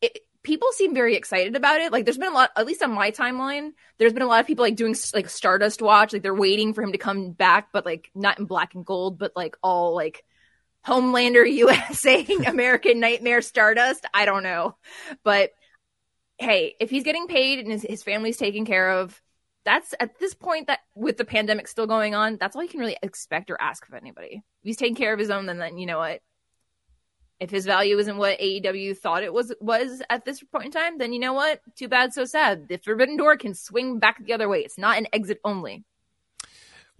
it, 0.00 0.18
people 0.42 0.68
seem 0.72 0.94
very 0.94 1.14
excited 1.14 1.56
about 1.56 1.80
it. 1.80 1.92
Like 1.92 2.04
there's 2.04 2.18
been 2.18 2.32
a 2.32 2.34
lot, 2.34 2.50
at 2.56 2.66
least 2.66 2.82
on 2.82 2.92
my 2.92 3.10
timeline, 3.10 3.72
there's 3.98 4.12
been 4.12 4.22
a 4.22 4.26
lot 4.26 4.40
of 4.40 4.46
people 4.46 4.64
like 4.64 4.76
doing 4.76 4.96
like 5.14 5.28
Stardust 5.28 5.82
watch, 5.82 6.12
like 6.12 6.22
they're 6.22 6.34
waiting 6.34 6.74
for 6.74 6.82
him 6.82 6.92
to 6.92 6.98
come 6.98 7.32
back, 7.32 7.68
but 7.72 7.86
like 7.86 8.10
not 8.14 8.38
in 8.38 8.46
black 8.46 8.74
and 8.74 8.84
gold, 8.84 9.18
but 9.18 9.32
like 9.36 9.56
all 9.62 9.94
like 9.94 10.24
Homelander 10.86 11.50
USA 11.52 12.26
American 12.46 13.00
Nightmare 13.00 13.42
Stardust. 13.42 14.06
I 14.12 14.24
don't 14.24 14.42
know, 14.42 14.76
but 15.22 15.52
hey, 16.38 16.74
if 16.80 16.90
he's 16.90 17.04
getting 17.04 17.28
paid 17.28 17.60
and 17.60 17.70
his, 17.70 17.82
his 17.82 18.02
family's 18.02 18.36
taken 18.36 18.64
care 18.64 18.90
of, 18.90 19.20
that's 19.64 19.94
at 20.00 20.18
this 20.18 20.34
point 20.34 20.66
that 20.66 20.80
with 20.94 21.16
the 21.16 21.24
pandemic 21.24 21.68
still 21.68 21.86
going 21.86 22.14
on, 22.14 22.36
that's 22.38 22.56
all 22.56 22.62
you 22.62 22.68
can 22.68 22.80
really 22.80 22.96
expect 23.02 23.50
or 23.50 23.60
ask 23.60 23.86
of 23.88 23.94
anybody. 23.94 24.36
If 24.36 24.64
he's 24.64 24.76
taking 24.76 24.96
care 24.96 25.12
of 25.12 25.18
his 25.18 25.30
own, 25.30 25.46
then, 25.46 25.58
then 25.58 25.78
you 25.78 25.86
know 25.86 25.98
what? 25.98 26.20
If 27.40 27.50
his 27.50 27.66
value 27.66 27.98
isn't 27.98 28.18
what 28.18 28.38
AEW 28.38 28.96
thought 28.98 29.24
it 29.24 29.32
was 29.32 29.52
was 29.60 30.00
at 30.08 30.24
this 30.24 30.42
point 30.44 30.66
in 30.66 30.70
time, 30.70 30.98
then 30.98 31.12
you 31.12 31.18
know 31.18 31.32
what? 31.32 31.60
Too 31.74 31.88
bad, 31.88 32.12
so 32.12 32.24
sad. 32.24 32.68
The 32.68 32.76
forbidden 32.76 33.16
door 33.16 33.36
can 33.36 33.54
swing 33.54 33.98
back 33.98 34.24
the 34.24 34.32
other 34.32 34.48
way. 34.48 34.60
It's 34.60 34.78
not 34.78 34.98
an 34.98 35.08
exit 35.12 35.40
only. 35.44 35.84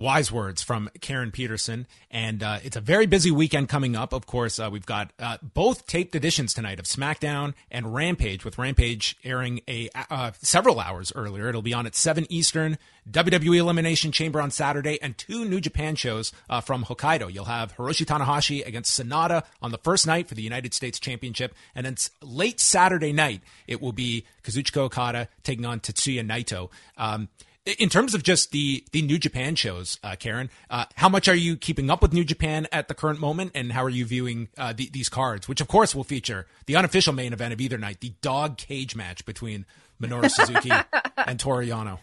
Wise 0.02 0.32
words 0.32 0.62
from 0.62 0.90
Karen 1.00 1.30
Peterson. 1.30 1.86
And 2.10 2.42
uh, 2.42 2.58
it's 2.64 2.76
a 2.76 2.80
very 2.80 3.06
busy 3.06 3.30
weekend 3.30 3.68
coming 3.68 3.94
up. 3.94 4.12
Of 4.12 4.26
course, 4.26 4.58
uh, 4.58 4.68
we've 4.70 4.84
got 4.84 5.12
uh, 5.18 5.38
both 5.42 5.86
taped 5.86 6.14
editions 6.14 6.52
tonight 6.52 6.80
of 6.80 6.86
SmackDown 6.86 7.54
and 7.70 7.94
Rampage, 7.94 8.44
with 8.44 8.58
Rampage 8.58 9.16
airing 9.24 9.60
a 9.68 9.88
uh, 10.10 10.32
several 10.42 10.80
hours 10.80 11.12
earlier. 11.14 11.48
It'll 11.48 11.62
be 11.62 11.72
on 11.72 11.86
at 11.86 11.94
7 11.94 12.26
Eastern, 12.28 12.78
WWE 13.10 13.58
Elimination 13.58 14.10
Chamber 14.12 14.40
on 14.40 14.50
Saturday, 14.50 15.00
and 15.00 15.16
two 15.16 15.44
New 15.44 15.60
Japan 15.60 15.94
shows 15.94 16.32
uh, 16.50 16.60
from 16.60 16.84
Hokkaido. 16.84 17.32
You'll 17.32 17.44
have 17.44 17.76
Hiroshi 17.76 18.04
Tanahashi 18.04 18.66
against 18.66 19.00
Sanada 19.00 19.44
on 19.62 19.70
the 19.70 19.78
first 19.78 20.06
night 20.06 20.28
for 20.28 20.34
the 20.34 20.42
United 20.42 20.74
States 20.74 20.98
Championship. 20.98 21.54
And 21.74 21.86
then 21.86 21.96
late 22.20 22.58
Saturday 22.58 23.12
night, 23.12 23.40
it 23.68 23.80
will 23.80 23.92
be 23.92 24.24
Kazuchika 24.42 24.78
Okada 24.78 25.28
taking 25.44 25.64
on 25.64 25.78
Tetsuya 25.78 26.26
Naito. 26.26 26.70
Um, 26.96 27.28
in 27.64 27.88
terms 27.88 28.14
of 28.14 28.22
just 28.22 28.50
the 28.50 28.84
the 28.92 29.02
New 29.02 29.18
Japan 29.18 29.54
shows, 29.54 29.98
uh, 30.02 30.16
Karen, 30.18 30.50
uh, 30.70 30.86
how 30.96 31.08
much 31.08 31.28
are 31.28 31.34
you 31.34 31.56
keeping 31.56 31.90
up 31.90 32.02
with 32.02 32.12
New 32.12 32.24
Japan 32.24 32.66
at 32.72 32.88
the 32.88 32.94
current 32.94 33.20
moment, 33.20 33.52
and 33.54 33.72
how 33.72 33.84
are 33.84 33.90
you 33.90 34.04
viewing 34.04 34.48
uh, 34.58 34.72
the, 34.72 34.90
these 34.92 35.08
cards, 35.08 35.48
which 35.48 35.60
of 35.60 35.68
course 35.68 35.94
will 35.94 36.04
feature 36.04 36.46
the 36.66 36.76
unofficial 36.76 37.12
main 37.12 37.32
event 37.32 37.52
of 37.52 37.60
either 37.60 37.78
night, 37.78 38.00
the 38.00 38.14
dog 38.20 38.56
cage 38.56 38.96
match 38.96 39.24
between 39.24 39.64
Minoru 40.00 40.30
Suzuki 40.30 40.72
and 41.16 41.38
Toru 41.38 41.66
Yano. 41.66 41.98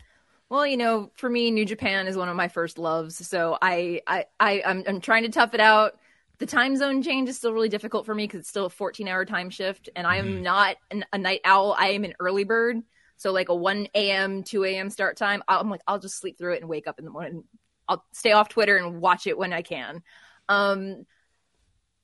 Well, 0.49 0.66
you 0.66 0.78
know, 0.78 1.12
for 1.16 1.30
me, 1.30 1.51
New 1.51 1.66
Japan 1.66 2.07
is 2.07 2.18
one 2.18 2.30
of 2.30 2.36
my 2.36 2.47
first 2.47 2.78
loves, 2.78 3.28
so 3.28 3.57
I 3.62 4.01
I, 4.07 4.26
I 4.39 4.64
I'm, 4.66 4.84
I'm 4.88 5.01
trying 5.01 5.24
to 5.24 5.30
tough 5.30 5.53
it 5.53 5.62
out. 5.62 5.97
The 6.38 6.45
time 6.45 6.78
zone 6.78 7.03
change 7.03 7.28
is 7.28 7.36
still 7.36 7.53
really 7.53 7.68
difficult 7.68 8.05
for 8.05 8.16
me 8.16 8.24
because 8.24 8.39
it's 8.39 8.49
still 8.49 8.68
a 8.68 8.70
14 8.70 9.10
hour 9.10 9.26
time 9.26 9.49
shift, 9.49 9.89
and 9.93 10.07
I 10.07 10.18
am 10.18 10.28
mm-hmm. 10.28 10.43
not 10.43 10.78
an, 10.89 11.05
a 11.12 11.18
night 11.18 11.41
owl. 11.43 11.76
I 11.78 11.89
am 11.89 12.05
an 12.05 12.14
early 12.20 12.45
bird. 12.45 12.82
So 13.20 13.34
like 13.34 13.49
a 13.49 13.55
1 13.55 13.89
a.m., 13.93 14.43
2 14.43 14.63
a.m. 14.63 14.89
start 14.89 15.17
time, 15.17 15.43
I'm 15.47 15.70
like, 15.70 15.82
I'll 15.86 15.99
just 15.99 16.17
sleep 16.17 16.38
through 16.38 16.53
it 16.53 16.61
and 16.61 16.70
wake 16.70 16.88
up 16.88 16.99
in 16.99 17.05
the 17.05 17.11
morning. 17.11 17.43
I'll 17.88 18.05
stay 18.13 18.32
off 18.32 18.47
Twitter 18.47 18.78
and 18.78 19.01
watch 19.01 19.28
it 19.28 19.38
when 19.38 19.51
I 19.51 19.61
can. 19.61 20.01
Um, 20.47 21.05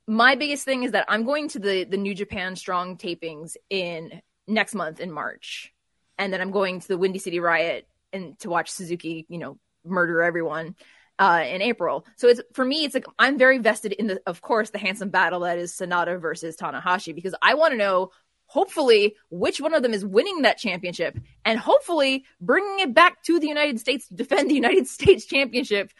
my 0.08 0.36
biggest 0.36 0.66
thing 0.66 0.84
is 0.84 0.92
that 0.92 1.06
I'm 1.08 1.24
going 1.24 1.48
to 1.50 1.60
the 1.60 1.86
the 1.86 1.98
New 1.98 2.14
Japan 2.14 2.56
Strong 2.56 2.98
tapings 2.98 3.56
in 3.70 4.22
next 4.46 4.76
month 4.76 5.00
in 5.00 5.10
March, 5.10 5.74
and 6.18 6.34
then 6.34 6.42
I'm 6.42 6.52
going 6.52 6.82
to 6.82 6.88
the 6.88 6.98
Windy 6.98 7.20
City 7.20 7.40
Riot 7.40 7.88
and 8.12 8.38
to 8.40 8.50
watch 8.50 8.70
Suzuki, 8.70 9.26
you 9.30 9.38
know, 9.38 9.58
murder 9.86 10.22
everyone 10.22 10.76
uh, 11.18 11.44
in 11.48 11.62
April. 11.62 12.06
So 12.18 12.28
it's 12.28 12.42
for 12.54 12.66
me, 12.66 12.84
it's 12.84 12.94
like 12.94 13.06
I'm 13.18 13.38
very 13.38 13.58
vested 13.58 13.94
in 13.94 14.08
the, 14.08 14.22
of 14.28 14.42
course, 14.42 14.70
the 14.70 14.80
handsome 14.80 15.10
battle 15.10 15.42
that 15.42 15.58
is 15.58 15.74
Sanada 15.74 16.20
versus 16.20 16.58
Tanahashi 16.58 17.16
because 17.16 17.36
I 17.42 17.54
want 17.54 17.72
to 17.72 17.78
know 17.78 18.12
hopefully 18.48 19.16
which 19.30 19.60
one 19.60 19.74
of 19.74 19.84
them 19.84 19.94
is 19.94 20.06
winning 20.06 20.44
that 20.44 20.58
championship 20.58 21.18
and 21.44 21.60
hopefully 21.60 22.26
bringing 22.40 22.80
it 22.80 22.94
back 22.94 23.24
to 23.24 23.40
the 23.40 23.48
United 23.48 23.80
States 23.80 24.08
to 24.08 24.14
defend 24.14 24.50
the 24.50 24.56
United 24.56 24.88
States 24.98 25.26
championship 25.26 25.92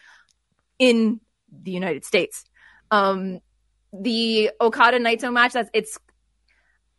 in 0.78 1.20
the 1.50 1.70
United 1.70 2.04
States. 2.04 2.44
Um, 2.90 3.40
the 3.92 4.50
Okada 4.60 4.98
Naito 4.98 5.32
match, 5.32 5.52
that's 5.52 5.70
it's 5.72 5.98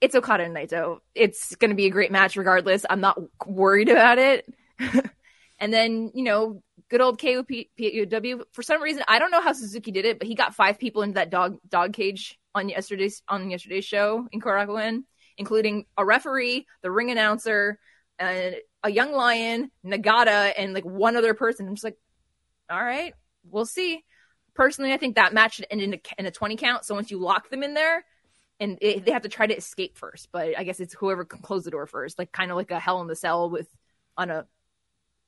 it's 0.01 0.15
Okada 0.15 0.43
and 0.43 0.55
Naito. 0.55 0.99
It's 1.15 1.55
going 1.55 1.69
to 1.69 1.75
be 1.75 1.85
a 1.85 1.91
great 1.91 2.11
match 2.11 2.35
regardless. 2.35 2.85
I'm 2.89 3.01
not 3.01 3.19
worried 3.45 3.89
about 3.89 4.19
it. 4.19 4.47
and 5.59 5.73
then, 5.73 6.11
you 6.13 6.23
know, 6.23 6.61
good 6.89 7.01
old 7.01 7.19
KOP 7.19 7.49
POW. 7.79 8.43
For 8.53 8.61
some 8.61 8.81
reason, 8.81 9.03
I 9.07 9.19
don't 9.19 9.31
know 9.31 9.41
how 9.41 9.53
Suzuki 9.53 9.91
did 9.91 10.05
it, 10.05 10.19
but 10.19 10.27
he 10.27 10.35
got 10.35 10.55
five 10.55 10.77
people 10.77 11.01
into 11.01 11.15
that 11.15 11.29
dog 11.29 11.57
dog 11.67 11.93
cage 11.93 12.39
on 12.53 12.69
yesterday's 12.69 13.21
on 13.27 13.49
yesterday's 13.49 13.85
show 13.85 14.27
in 14.31 14.41
Korakuen 14.41 15.03
including 15.37 15.85
a 15.97 16.05
referee, 16.05 16.65
the 16.81 16.91
ring 16.91 17.11
announcer, 17.11 17.79
and 18.19 18.55
a 18.83 18.91
young 18.91 19.11
lion, 19.11 19.71
Nagata, 19.85 20.53
and 20.57 20.73
like 20.73 20.85
one 20.85 21.15
other 21.15 21.33
person. 21.33 21.67
I'm 21.67 21.75
just 21.75 21.83
like, 21.83 21.97
all 22.69 22.83
right, 22.83 23.13
we'll 23.49 23.65
see. 23.65 24.03
Personally, 24.53 24.93
I 24.93 24.97
think 24.97 25.15
that 25.15 25.33
match 25.33 25.55
should 25.55 25.67
end 25.69 25.81
in 25.81 25.93
a, 25.93 26.01
in 26.17 26.25
a 26.25 26.31
20 26.31 26.55
count. 26.55 26.85
So 26.85 26.95
once 26.95 27.11
you 27.11 27.19
lock 27.19 27.49
them 27.49 27.63
in 27.63 27.73
there, 27.73 28.03
and 28.59 28.77
it, 28.81 29.05
they 29.05 29.11
have 29.11 29.21
to 29.21 29.29
try 29.29 29.45
to 29.45 29.55
escape 29.55 29.97
first. 29.97 30.29
But 30.31 30.57
I 30.57 30.63
guess 30.63 30.79
it's 30.79 30.95
whoever 30.95 31.25
can 31.25 31.41
close 31.41 31.63
the 31.63 31.71
door 31.71 31.85
first, 31.85 32.17
like 32.17 32.31
kind 32.31 32.49
of 32.49 32.57
like 32.57 32.71
a 32.71 32.79
Hell 32.79 33.01
in 33.01 33.07
the 33.07 33.15
Cell 33.15 33.49
with 33.49 33.67
on 34.17 34.31
a 34.31 34.47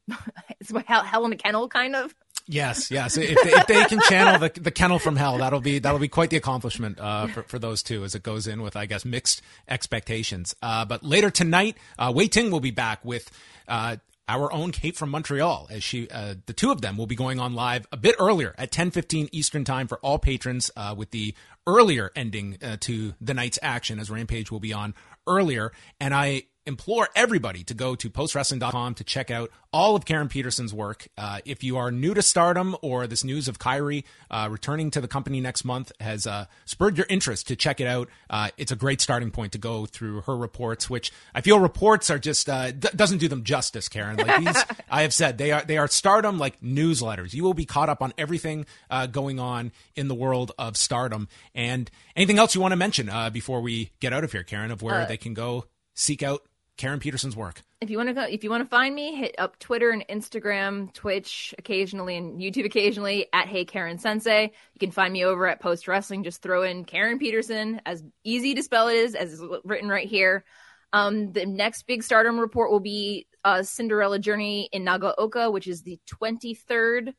it's 0.59 0.71
hell, 0.87 1.03
hell 1.03 1.25
in 1.25 1.33
a 1.33 1.37
kennel 1.37 1.67
kind 1.67 1.95
of. 1.95 2.13
Yes, 2.51 2.89
yes. 2.89 3.15
If 3.15 3.37
they, 3.43 3.51
if 3.51 3.67
they 3.67 3.85
can 3.85 4.01
channel 4.01 4.39
the, 4.39 4.59
the 4.59 4.71
kennel 4.71 4.97
from 4.97 5.15
hell, 5.15 5.37
that'll 5.37 5.61
be 5.61 5.77
that'll 5.77 5.99
be 5.99 6.07
quite 6.07 6.31
the 6.31 6.37
accomplishment 6.37 6.99
uh, 6.99 7.27
for 7.27 7.43
for 7.43 7.59
those 7.59 7.83
two 7.83 8.03
as 8.03 8.15
it 8.15 8.23
goes 8.23 8.47
in 8.47 8.63
with 8.63 8.75
I 8.75 8.87
guess 8.87 9.05
mixed 9.05 9.43
expectations. 9.67 10.55
Uh, 10.59 10.83
but 10.83 11.03
later 11.03 11.29
tonight, 11.29 11.77
uh, 11.99 12.11
Wai 12.13 12.25
Ting 12.25 12.49
will 12.49 12.59
be 12.59 12.71
back 12.71 13.05
with. 13.05 13.29
Uh, 13.67 13.97
our 14.27 14.53
own 14.53 14.71
Kate 14.71 14.95
from 14.95 15.09
Montreal, 15.09 15.65
as 15.71 15.83
she, 15.83 16.07
uh, 16.07 16.35
the 16.45 16.53
two 16.53 16.69
of 16.69 16.81
them 16.81 16.97
will 16.97 17.07
be 17.07 17.15
going 17.15 17.39
on 17.39 17.55
live 17.55 17.87
a 17.91 17.97
bit 17.97 18.13
earlier 18.19 18.53
at 18.59 18.71
10:15 18.71 19.27
Eastern 19.31 19.63
Time 19.63 19.87
for 19.87 19.97
all 20.03 20.19
patrons, 20.19 20.69
uh, 20.77 20.93
with 20.95 21.09
the 21.09 21.33
earlier 21.65 22.11
ending 22.15 22.59
uh, 22.61 22.77
to 22.81 23.15
the 23.19 23.33
night's 23.33 23.57
action, 23.63 23.97
as 23.97 24.11
Rampage 24.11 24.51
will 24.51 24.59
be 24.59 24.71
on 24.71 24.93
earlier. 25.25 25.71
And 25.99 26.13
I 26.13 26.43
implore 26.69 27.09
everybody 27.15 27.63
to 27.63 27.73
go 27.73 27.95
to 27.95 28.09
postwrestling.com 28.09 28.93
to 28.93 29.03
check 29.03 29.31
out 29.31 29.49
all 29.73 29.95
of 29.95 30.05
Karen 30.05 30.29
Peterson's 30.29 30.73
work. 30.73 31.07
Uh, 31.17 31.39
if 31.43 31.63
you 31.63 31.77
are 31.77 31.91
new 31.91 32.13
to 32.13 32.21
stardom 32.21 32.77
or 32.81 33.07
this 33.07 33.23
news 33.23 33.47
of 33.47 33.57
Kairi 33.57 34.03
uh, 34.29 34.47
returning 34.49 34.91
to 34.91 35.01
the 35.01 35.07
company 35.07 35.41
next 35.41 35.65
month 35.65 35.91
has 35.99 36.27
uh, 36.27 36.45
spurred 36.65 36.95
your 36.95 37.07
interest 37.09 37.47
to 37.47 37.55
check 37.55 37.81
it 37.81 37.87
out, 37.87 38.07
uh, 38.29 38.49
it's 38.57 38.71
a 38.71 38.75
great 38.75 39.01
starting 39.01 39.31
point 39.31 39.51
to 39.53 39.57
go 39.57 39.87
through 39.87 40.21
her 40.21 40.37
reports, 40.37 40.89
which 40.89 41.11
I 41.33 41.41
feel 41.41 41.59
reports 41.59 42.09
are 42.11 42.19
just 42.19 42.47
uh, 42.47 42.71
d- 42.71 42.89
doesn't 42.95 43.17
do 43.17 43.27
them 43.27 43.43
justice, 43.43 43.89
Karen. 43.89 44.17
Like 44.17 44.45
these, 44.45 44.63
I 44.89 45.01
have 45.01 45.13
said, 45.13 45.39
they 45.39 45.51
are 45.51 45.63
they 45.63 45.77
are 45.77 45.87
stardom 45.87 46.37
like 46.37 46.61
newsletters. 46.61 47.33
You 47.33 47.43
will 47.43 47.55
be 47.55 47.65
caught 47.65 47.89
up 47.89 48.03
on 48.03 48.13
everything 48.17 48.67
uh, 48.91 49.07
going 49.07 49.39
on 49.39 49.71
in 49.95 50.07
the 50.07 50.15
world 50.15 50.51
of 50.59 50.77
stardom. 50.77 51.27
And 51.55 51.89
anything 52.15 52.37
else 52.37 52.53
you 52.53 52.61
want 52.61 52.73
to 52.73 52.77
mention 52.77 53.09
before 53.33 53.61
we 53.61 53.89
get 53.99 54.13
out 54.13 54.23
of 54.23 54.31
here, 54.31 54.43
Karen, 54.43 54.69
of 54.69 54.83
where 54.83 55.07
they 55.07 55.17
can 55.17 55.33
go 55.33 55.65
seek 55.95 56.23
out 56.23 56.43
Karen 56.79 57.01
Peterson's 57.01 57.35
work. 57.35 57.61
If 57.81 57.89
you 57.89 57.97
want 57.97 58.07
to 58.07 58.13
go, 58.13 58.21
if 58.21 58.45
you 58.45 58.49
want 58.49 58.63
to 58.63 58.69
find 58.69 58.95
me, 58.95 59.13
hit 59.13 59.35
up 59.37 59.59
Twitter 59.59 59.89
and 59.89 60.07
Instagram, 60.07 60.93
Twitch 60.93 61.53
occasionally, 61.57 62.15
and 62.15 62.39
YouTube 62.39 62.65
occasionally 62.65 63.27
at 63.33 63.47
Hey 63.47 63.65
Karen 63.65 63.97
Sensei. 63.97 64.43
You 64.43 64.79
can 64.79 64.91
find 64.91 65.11
me 65.11 65.25
over 65.25 65.45
at 65.45 65.59
Post 65.59 65.89
Wrestling. 65.89 66.23
Just 66.23 66.41
throw 66.41 66.63
in 66.63 66.85
Karen 66.85 67.19
Peterson, 67.19 67.81
as 67.85 68.01
easy 68.23 68.55
to 68.55 68.63
spell 68.63 68.87
it 68.87 68.95
is, 68.95 69.13
as 69.13 69.43
written 69.65 69.89
right 69.89 70.07
here. 70.07 70.45
Um, 70.93 71.33
the 71.33 71.45
next 71.45 71.83
big 71.83 72.01
Stardom 72.01 72.39
report 72.39 72.71
will 72.71 72.79
be 72.79 73.27
uh, 73.43 73.63
Cinderella 73.63 74.17
Journey 74.17 74.69
in 74.71 74.85
Nagaoka, 74.85 75.51
which 75.51 75.67
is 75.67 75.81
the 75.81 75.99
23rd 76.09 77.13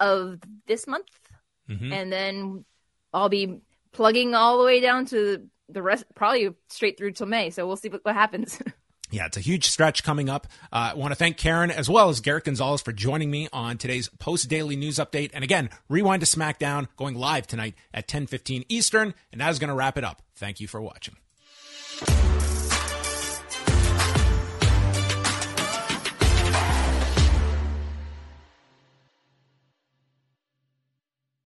of 0.00 0.38
this 0.66 0.86
month, 0.86 1.08
mm-hmm. 1.66 1.94
and 1.94 2.12
then 2.12 2.66
I'll 3.10 3.30
be 3.30 3.62
plugging 3.92 4.34
all 4.34 4.58
the 4.58 4.64
way 4.64 4.80
down 4.80 5.06
to 5.06 5.48
the 5.70 5.82
rest, 5.82 6.04
probably 6.14 6.50
straight 6.68 6.98
through 6.98 7.12
till 7.12 7.26
May. 7.26 7.48
So 7.48 7.66
we'll 7.66 7.76
see 7.76 7.88
what, 7.88 8.04
what 8.04 8.14
happens. 8.14 8.60
Yeah, 9.12 9.26
it's 9.26 9.36
a 9.36 9.40
huge 9.40 9.66
stretch 9.66 10.02
coming 10.02 10.30
up. 10.30 10.46
Uh, 10.72 10.92
I 10.92 10.94
want 10.94 11.12
to 11.12 11.16
thank 11.16 11.36
Karen 11.36 11.70
as 11.70 11.88
well 11.88 12.08
as 12.08 12.20
Garrett 12.20 12.44
Gonzalez 12.44 12.80
for 12.80 12.92
joining 12.92 13.30
me 13.30 13.46
on 13.52 13.76
today's 13.76 14.08
post 14.08 14.48
daily 14.48 14.74
news 14.74 14.96
update. 14.96 15.30
And 15.34 15.44
again, 15.44 15.68
rewind 15.90 16.22
to 16.22 16.26
SmackDown 16.26 16.88
going 16.96 17.14
live 17.14 17.46
tonight 17.46 17.74
at 17.92 18.08
10:15 18.08 18.64
Eastern, 18.70 19.14
and 19.30 19.40
that 19.40 19.50
is 19.50 19.58
going 19.58 19.68
to 19.68 19.74
wrap 19.74 19.98
it 19.98 20.04
up. 20.04 20.22
Thank 20.34 20.60
you 20.60 20.66
for 20.66 20.80
watching. 20.80 21.16